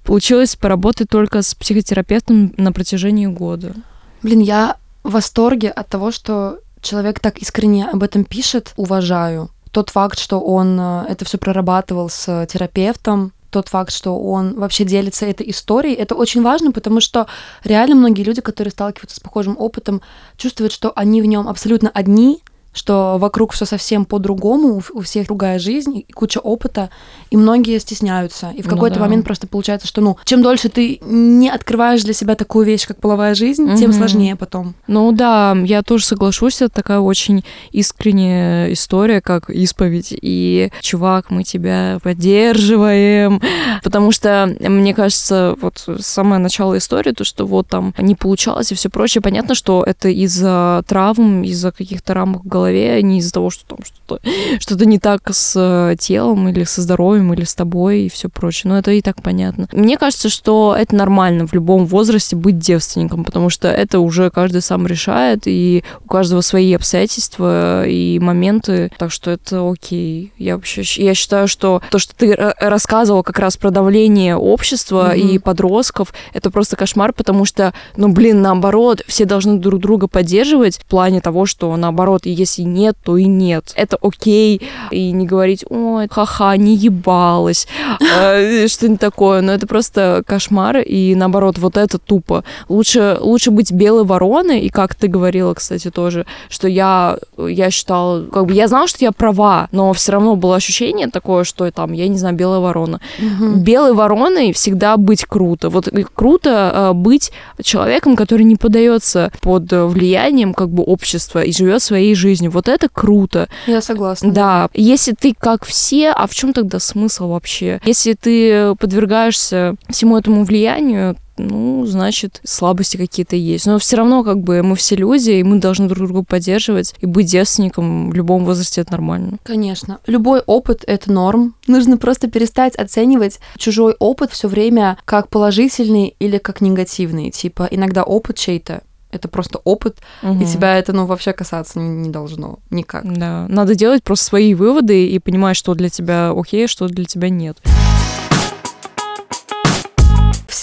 Получилось 0.04 0.56
поработать 0.56 1.10
только 1.10 1.42
с 1.42 1.56
психотерапевтом 1.56 2.54
на 2.58 2.74
протяжении 2.74 3.28
года. 3.28 3.74
Блин, 4.22 4.42
я 4.42 4.76
в 5.04 5.12
восторге 5.12 5.70
от 5.70 5.88
того, 5.88 6.12
что 6.12 6.60
человек 6.82 7.20
так 7.20 7.38
искренне 7.38 7.86
об 7.86 8.04
этом 8.04 8.26
пишет, 8.26 8.74
уважаю. 8.76 9.50
Тот 9.72 9.90
факт, 9.90 10.20
что 10.20 10.40
он 10.40 10.78
э, 10.80 11.06
это 11.10 11.26
все 11.26 11.38
прорабатывал 11.38 12.10
с 12.10 12.46
терапевтом, 12.48 13.32
тот 13.50 13.70
факт, 13.70 13.92
что 13.92 14.20
он 14.20 14.56
вообще 14.56 14.84
делится 14.84 15.26
этой 15.26 15.50
историей, 15.50 15.94
это 15.94 16.16
очень 16.16 16.42
важно, 16.42 16.72
потому 16.72 17.00
что 17.00 17.28
реально 17.64 17.96
многие 17.96 18.24
люди, 18.24 18.42
которые 18.42 18.72
сталкиваются 18.72 19.18
с 19.18 19.20
похожим 19.20 19.56
опытом, 19.58 20.02
чувствуют, 20.38 20.74
что 20.74 20.92
они 20.96 21.22
в 21.22 21.26
нем 21.26 21.48
абсолютно 21.48 21.90
одни, 21.90 22.42
что 22.74 23.18
вокруг 23.20 23.54
все 23.54 23.66
совсем 23.66 24.06
по-другому, 24.06 24.82
у 24.94 25.02
всех 25.02 25.28
другая 25.28 25.60
жизнь, 25.60 26.06
куча 26.14 26.40
опыта, 26.40 26.90
и 27.32 27.38
многие 27.38 27.80
стесняются. 27.80 28.52
И 28.56 28.62
в 28.62 28.66
ну 28.66 28.72
какой-то 28.72 28.96
ну, 28.96 29.04
да. 29.04 29.06
момент 29.06 29.26
просто 29.26 29.48
получается, 29.48 29.88
что, 29.88 30.02
ну, 30.02 30.18
чем 30.26 30.42
дольше 30.42 30.70
ты 30.70 31.00
не 31.04 31.50
открываешь 31.50 32.04
для 32.04 32.14
себя 32.14 32.36
такую 32.36 32.66
вещь, 32.66 32.88
как 32.88 32.98
половая 32.98 33.36
жизнь, 33.36 33.64
угу. 33.64 33.78
тем 33.78 33.94
сложнее 33.94 34.36
потом. 34.36 34.76
Ну 34.88 35.12
да, 35.12 35.56
я 35.64 35.82
тоже 35.84 36.06
соглашусь, 36.06 36.62
это 36.62 36.74
такая 36.74 37.00
очень 37.00 37.44
искренняя 37.72 38.72
история, 38.74 39.22
как 39.22 39.50
исповедь. 39.50 40.14
И, 40.22 40.72
чувак, 40.82 41.30
мы 41.30 41.44
тебя 41.44 42.00
поддерживаем. 42.04 43.42
Потому 43.84 44.12
что, 44.12 44.56
мне 44.60 44.94
кажется, 44.94 45.56
вот 45.62 45.88
самое 46.00 46.42
начало 46.42 46.78
истории, 46.78 47.12
то, 47.12 47.24
что 47.24 47.46
вот 47.46 47.68
там 47.68 47.94
не 47.98 48.16
получалось 48.16 48.72
и 48.72 48.76
все 48.76 48.90
прочее, 48.90 49.22
понятно, 49.22 49.56
что 49.56 49.84
это 49.86 50.10
из-за 50.10 50.84
травм, 50.88 51.44
из-за 51.44 51.72
каких-то 51.72 52.14
рамок 52.14 52.44
в 52.44 52.48
голове, 52.64 53.02
не 53.04 53.20
из-за 53.20 53.34
того, 53.34 53.50
что 53.50 53.66
там 53.66 53.80
что-то 53.84 54.22
что 54.60 54.86
не 54.86 55.00
так 55.00 55.22
с 55.32 55.54
э, 55.56 55.96
телом 56.00 56.50
или 56.50 56.64
со 56.64 56.82
здоровьем 56.82 57.34
или 57.34 57.44
с 57.44 57.56
тобой 57.56 58.02
и 58.02 58.10
все 58.10 58.30
прочее. 58.30 58.72
Но 58.72 58.78
это 58.78 58.92
и 58.92 59.02
так 59.02 59.22
понятно. 59.22 59.68
Мне 59.72 59.98
кажется, 59.98 60.30
что 60.30 60.76
это 60.78 60.96
нормально 60.96 61.48
в 61.48 61.54
любом 61.54 61.86
возрасте 61.86 62.36
быть 62.36 62.60
девственником, 62.60 63.24
потому 63.24 63.50
что 63.50 63.68
это 63.68 64.00
уже 64.00 64.30
каждый 64.30 64.62
сам 64.62 64.88
решает, 64.88 65.44
и 65.46 65.84
у 66.04 66.08
каждого 66.08 66.42
свои 66.42 66.74
обстоятельства 66.74 67.86
и 67.88 68.20
моменты, 68.20 68.92
так 68.98 69.12
что 69.12 69.32
это 69.32 69.70
окей. 69.70 70.32
Я 70.38 70.56
вообще 70.56 70.84
я 71.04 71.14
считаю, 71.14 71.48
что 71.48 71.82
то, 71.90 72.00
что 72.00 72.16
ты 72.16 72.36
рассказывал 72.60 73.24
как 73.24 73.40
раз 73.40 73.58
про 73.58 73.72
давление 73.72 74.36
общества 74.36 75.16
mm-hmm. 75.16 75.20
и 75.20 75.40
подростков, 75.40 76.14
это 76.34 76.50
просто 76.52 76.76
кошмар, 76.76 77.14
потому 77.14 77.46
что, 77.46 77.74
ну, 77.96 78.10
блин, 78.10 78.42
наоборот, 78.42 79.02
все 79.08 79.26
должны 79.26 79.58
друг 79.58 79.80
друга 79.80 80.08
поддерживать 80.08 80.78
в 80.78 80.86
плане 80.86 81.22
того, 81.22 81.46
что, 81.46 81.76
наоборот, 81.76 82.26
если 82.26 82.53
если 82.54 82.70
нет, 82.70 82.96
то 83.04 83.18
и 83.18 83.26
нет. 83.26 83.74
Это 83.76 83.98
окей. 84.02 84.62
И 84.92 85.12
не 85.12 85.26
говорить, 85.26 85.66
ой, 85.70 86.08
ха-ха, 86.10 86.56
не 86.58 86.76
ебалась, 86.76 87.68
э, 88.00 88.68
что-нибудь 88.68 89.00
такое. 89.00 89.42
Но 89.42 89.52
это 89.52 89.68
просто 89.68 90.24
кошмар. 90.26 90.78
И 90.78 91.16
наоборот, 91.16 91.58
вот 91.58 91.78
это 91.78 91.98
тупо. 91.98 92.44
Лучше, 92.70 93.18
лучше 93.20 93.52
быть 93.52 93.72
белой 93.72 94.04
вороной. 94.04 94.62
И 94.62 94.70
как 94.70 94.96
ты 94.96 95.08
говорила, 95.08 95.54
кстати, 95.54 95.90
тоже, 95.90 96.26
что 96.50 96.68
я, 96.68 97.18
я 97.38 97.72
считала, 97.72 98.26
как 98.26 98.46
бы 98.46 98.54
я 98.54 98.68
знала, 98.68 98.88
что 98.88 99.04
я 99.04 99.12
права, 99.12 99.68
но 99.72 99.94
все 99.94 100.12
равно 100.12 100.36
было 100.36 100.56
ощущение 100.56 101.08
такое, 101.08 101.44
что 101.44 101.70
там, 101.72 101.94
я 101.94 102.08
не 102.08 102.18
знаю, 102.18 102.36
белая 102.36 102.60
ворона. 102.60 103.00
Угу. 103.20 103.60
Белой 103.60 103.94
вороной 103.94 104.54
всегда 104.54 104.98
быть 104.98 105.26
круто. 105.26 105.70
Вот 105.70 105.90
круто 106.14 106.72
э, 106.74 106.94
быть 106.94 107.32
человеком, 107.62 108.16
который 108.16 108.44
не 108.44 108.56
подается 108.56 109.32
под 109.42 109.72
влиянием 109.72 110.54
как 110.54 110.70
бы 110.70 110.84
общества 110.84 111.44
и 111.44 111.52
живет 111.52 111.82
своей 111.82 112.16
жизнью 112.16 112.43
жизнью. 112.44 112.52
Вот 112.52 112.68
это 112.68 112.90
круто. 112.90 113.48
Я 113.68 113.82
согласна. 113.82 114.32
Да. 114.32 114.70
Если 114.74 115.14
ты 115.14 115.34
как 115.38 115.66
все, 115.66 116.12
а 116.12 116.28
в 116.28 116.34
чем 116.34 116.54
тогда 116.54 116.80
смысл 116.80 117.30
вообще? 117.30 117.80
Если 117.86 118.14
ты 118.14 118.76
подвергаешься 118.76 119.76
всему 119.90 120.18
этому 120.18 120.44
влиянию, 120.44 121.16
ну, 121.36 121.84
значит, 121.88 122.42
слабости 122.44 122.98
какие-то 122.98 123.36
есть. 123.36 123.66
Но 123.66 123.80
все 123.80 123.98
равно, 123.98 124.24
как 124.24 124.40
бы, 124.42 124.62
мы 124.62 124.76
все 124.76 124.96
люди, 124.96 125.32
и 125.32 125.44
мы 125.44 125.60
должны 125.60 125.88
друг 125.88 126.08
друга 126.08 126.24
поддерживать. 126.24 126.94
И 127.00 127.08
быть 127.08 127.26
девственником 127.26 128.12
в 128.12 128.14
любом 128.14 128.46
возрасте 128.46 128.82
это 128.82 128.92
нормально. 128.92 129.40
Конечно. 129.44 129.98
Любой 130.06 130.42
опыт— 130.42 130.84
это 130.88 131.12
норм. 131.12 131.56
Нужно 131.66 131.98
просто 131.98 132.30
перестать 132.30 132.76
оценивать 132.76 133.40
чужой 133.58 133.96
опыт 133.98 134.32
все 134.32 134.48
время 134.48 134.98
как 135.06 135.30
положительный 135.30 136.16
или 136.20 136.38
как 136.38 136.62
негативный. 136.62 137.32
Типа, 137.32 137.68
иногда 137.72 138.04
опыт 138.04 138.38
чей-то 138.38 138.84
это 139.14 139.28
просто 139.28 139.60
опыт, 139.64 139.98
угу. 140.22 140.42
и 140.42 140.46
тебя 140.46 140.78
это, 140.78 140.94
ну, 140.94 141.06
вообще 141.06 141.34
касаться 141.34 141.80
не, 141.80 141.90
не 141.90 142.10
должно 142.10 142.60
никак. 142.70 143.04
Да, 143.06 143.46
надо 143.48 143.76
делать 143.76 144.04
просто 144.04 144.26
свои 144.26 144.54
выводы 144.54 145.08
и 145.08 145.20
понимать, 145.20 145.56
что 145.56 145.74
для 145.76 145.90
тебя 145.90 146.34
окей, 146.36 146.68
что 146.68 146.88
для 146.88 147.06
тебя 147.06 147.30
нет 147.30 147.60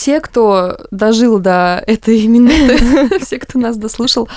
все, 0.01 0.21
кто 0.23 0.79
дожил 0.91 1.41
до 1.41 1.85
этой 1.87 2.27
минуты, 2.27 3.19
все, 3.21 3.39
кто 3.39 3.59
нас 3.59 3.77
дослушал. 3.77 4.31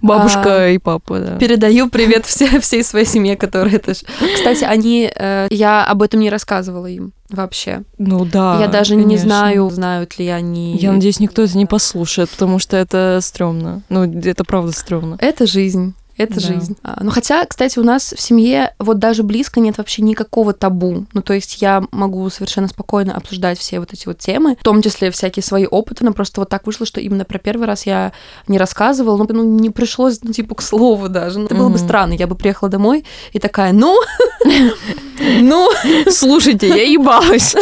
Бабушка 0.00 0.66
а, 0.66 0.68
и 0.68 0.78
папа, 0.78 1.18
да. 1.18 1.38
Передаю 1.38 1.90
привет 1.90 2.24
все, 2.24 2.60
всей 2.60 2.84
своей 2.84 3.04
семье, 3.04 3.36
которые 3.36 3.76
это... 3.76 3.94
Кстати, 3.94 4.62
они... 4.62 5.10
Э, 5.12 5.48
я 5.50 5.84
об 5.84 6.02
этом 6.02 6.20
не 6.20 6.30
рассказывала 6.30 6.86
им 6.86 7.12
вообще. 7.30 7.82
Ну 7.98 8.24
да. 8.24 8.58
Я 8.60 8.68
даже 8.68 8.94
конечно. 8.94 9.08
не 9.10 9.16
знаю, 9.16 9.68
знают 9.70 10.20
ли 10.20 10.28
они. 10.28 10.76
Я 10.76 10.92
надеюсь, 10.92 11.18
никто 11.18 11.42
это 11.42 11.58
не 11.58 11.66
послушает, 11.66 12.30
потому 12.30 12.60
что 12.60 12.76
это 12.76 13.18
стрёмно. 13.20 13.82
Ну, 13.88 14.04
это 14.04 14.44
правда 14.44 14.70
стрёмно. 14.70 15.16
Это 15.18 15.48
жизнь. 15.48 15.94
Это 16.18 16.34
да. 16.34 16.40
жизнь. 16.40 16.76
А, 16.82 16.98
ну, 17.00 17.10
хотя, 17.12 17.44
кстати, 17.46 17.78
у 17.78 17.84
нас 17.84 18.12
в 18.12 18.20
семье 18.20 18.74
вот 18.80 18.98
даже 18.98 19.22
близко 19.22 19.60
нет 19.60 19.78
вообще 19.78 20.02
никакого 20.02 20.52
табу. 20.52 21.06
Ну, 21.12 21.22
то 21.22 21.32
есть 21.32 21.62
я 21.62 21.84
могу 21.92 22.28
совершенно 22.28 22.66
спокойно 22.66 23.16
обсуждать 23.16 23.58
все 23.58 23.78
вот 23.78 23.92
эти 23.92 24.06
вот 24.06 24.18
темы, 24.18 24.56
в 24.60 24.64
том 24.64 24.82
числе 24.82 25.12
всякие 25.12 25.44
свои 25.44 25.66
опыты. 25.66 26.04
Но 26.04 26.12
просто 26.12 26.40
вот 26.40 26.48
так 26.48 26.66
вышло, 26.66 26.84
что 26.84 27.00
именно 27.00 27.24
про 27.24 27.38
первый 27.38 27.66
раз 27.68 27.86
я 27.86 28.12
не 28.48 28.58
рассказывала. 28.58 29.16
Ну, 29.16 29.26
ну 29.30 29.44
не 29.44 29.70
пришлось, 29.70 30.18
ну, 30.22 30.32
типа, 30.32 30.56
к 30.56 30.62
слову 30.62 31.08
даже. 31.08 31.38
Ну, 31.38 31.46
это 31.46 31.54
было 31.54 31.68
бы 31.68 31.78
странно. 31.78 32.14
Я 32.14 32.26
бы 32.26 32.34
приехала 32.34 32.68
домой 32.68 33.04
и 33.32 33.38
такая, 33.38 33.72
ну, 33.72 33.96
ну, 35.40 35.70
слушайте, 36.10 36.66
я 36.66 36.82
ебалась. 36.82 37.54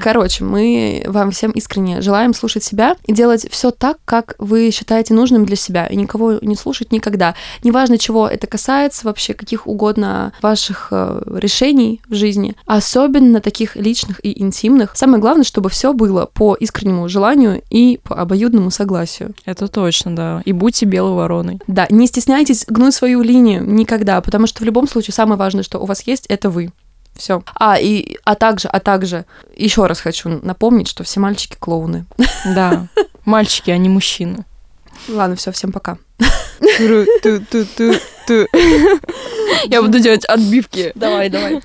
Короче, 0.00 0.44
мы 0.44 1.02
вам 1.06 1.30
всем 1.30 1.50
искренне 1.50 2.00
желаем 2.00 2.34
слушать 2.34 2.64
себя 2.64 2.96
и 3.06 3.12
делать 3.12 3.46
все 3.50 3.70
так, 3.70 3.98
как 4.04 4.34
вы 4.38 4.70
считаете 4.70 5.14
нужным 5.14 5.44
для 5.44 5.56
себя, 5.56 5.86
и 5.86 5.96
никого 5.96 6.38
не 6.40 6.56
слушать 6.56 6.92
никогда. 7.00 7.34
Неважно, 7.64 7.98
чего 7.98 8.28
это 8.28 8.46
касается, 8.46 9.06
вообще 9.06 9.32
каких 9.32 9.66
угодно 9.66 10.32
ваших 10.42 10.88
э, 10.90 11.22
решений 11.34 12.00
в 12.08 12.14
жизни, 12.14 12.54
особенно 12.66 13.40
таких 13.40 13.74
личных 13.76 14.24
и 14.24 14.40
интимных. 14.40 14.92
Самое 14.94 15.20
главное, 15.20 15.44
чтобы 15.44 15.70
все 15.70 15.92
было 15.92 16.26
по 16.26 16.54
искреннему 16.54 17.08
желанию 17.08 17.62
и 17.70 17.98
по 18.02 18.16
обоюдному 18.16 18.70
согласию. 18.70 19.34
Это 19.46 19.66
точно, 19.68 20.14
да. 20.14 20.42
И 20.44 20.52
будьте 20.52 20.84
белой 20.86 21.14
вороной. 21.14 21.58
Да, 21.66 21.86
не 21.90 22.06
стесняйтесь 22.06 22.66
гнуть 22.68 22.94
свою 22.94 23.22
линию 23.22 23.64
никогда, 23.64 24.20
потому 24.20 24.46
что 24.46 24.62
в 24.62 24.66
любом 24.66 24.86
случае 24.86 25.14
самое 25.14 25.38
важное, 25.38 25.62
что 25.62 25.78
у 25.78 25.86
вас 25.86 26.02
есть, 26.06 26.26
это 26.26 26.50
вы. 26.50 26.70
Все. 27.16 27.42
А, 27.54 27.78
и, 27.78 28.16
а 28.24 28.34
также, 28.34 28.68
а 28.68 28.78
также, 28.80 29.24
еще 29.56 29.86
раз 29.86 30.00
хочу 30.00 30.40
напомнить, 30.42 30.88
что 30.88 31.02
все 31.04 31.20
мальчики 31.20 31.56
клоуны. 31.58 32.04
Да, 32.44 32.88
мальчики, 33.24 33.70
а 33.70 33.78
не 33.78 33.88
мужчины. 33.88 34.44
Ладно, 35.08 35.36
все, 35.36 35.50
всем 35.50 35.72
пока. 35.72 35.98
Я 39.64 39.82
буду 39.82 39.98
делать 39.98 40.24
отбивки. 40.26 40.92
Давай, 40.94 41.28
давай. 41.28 41.60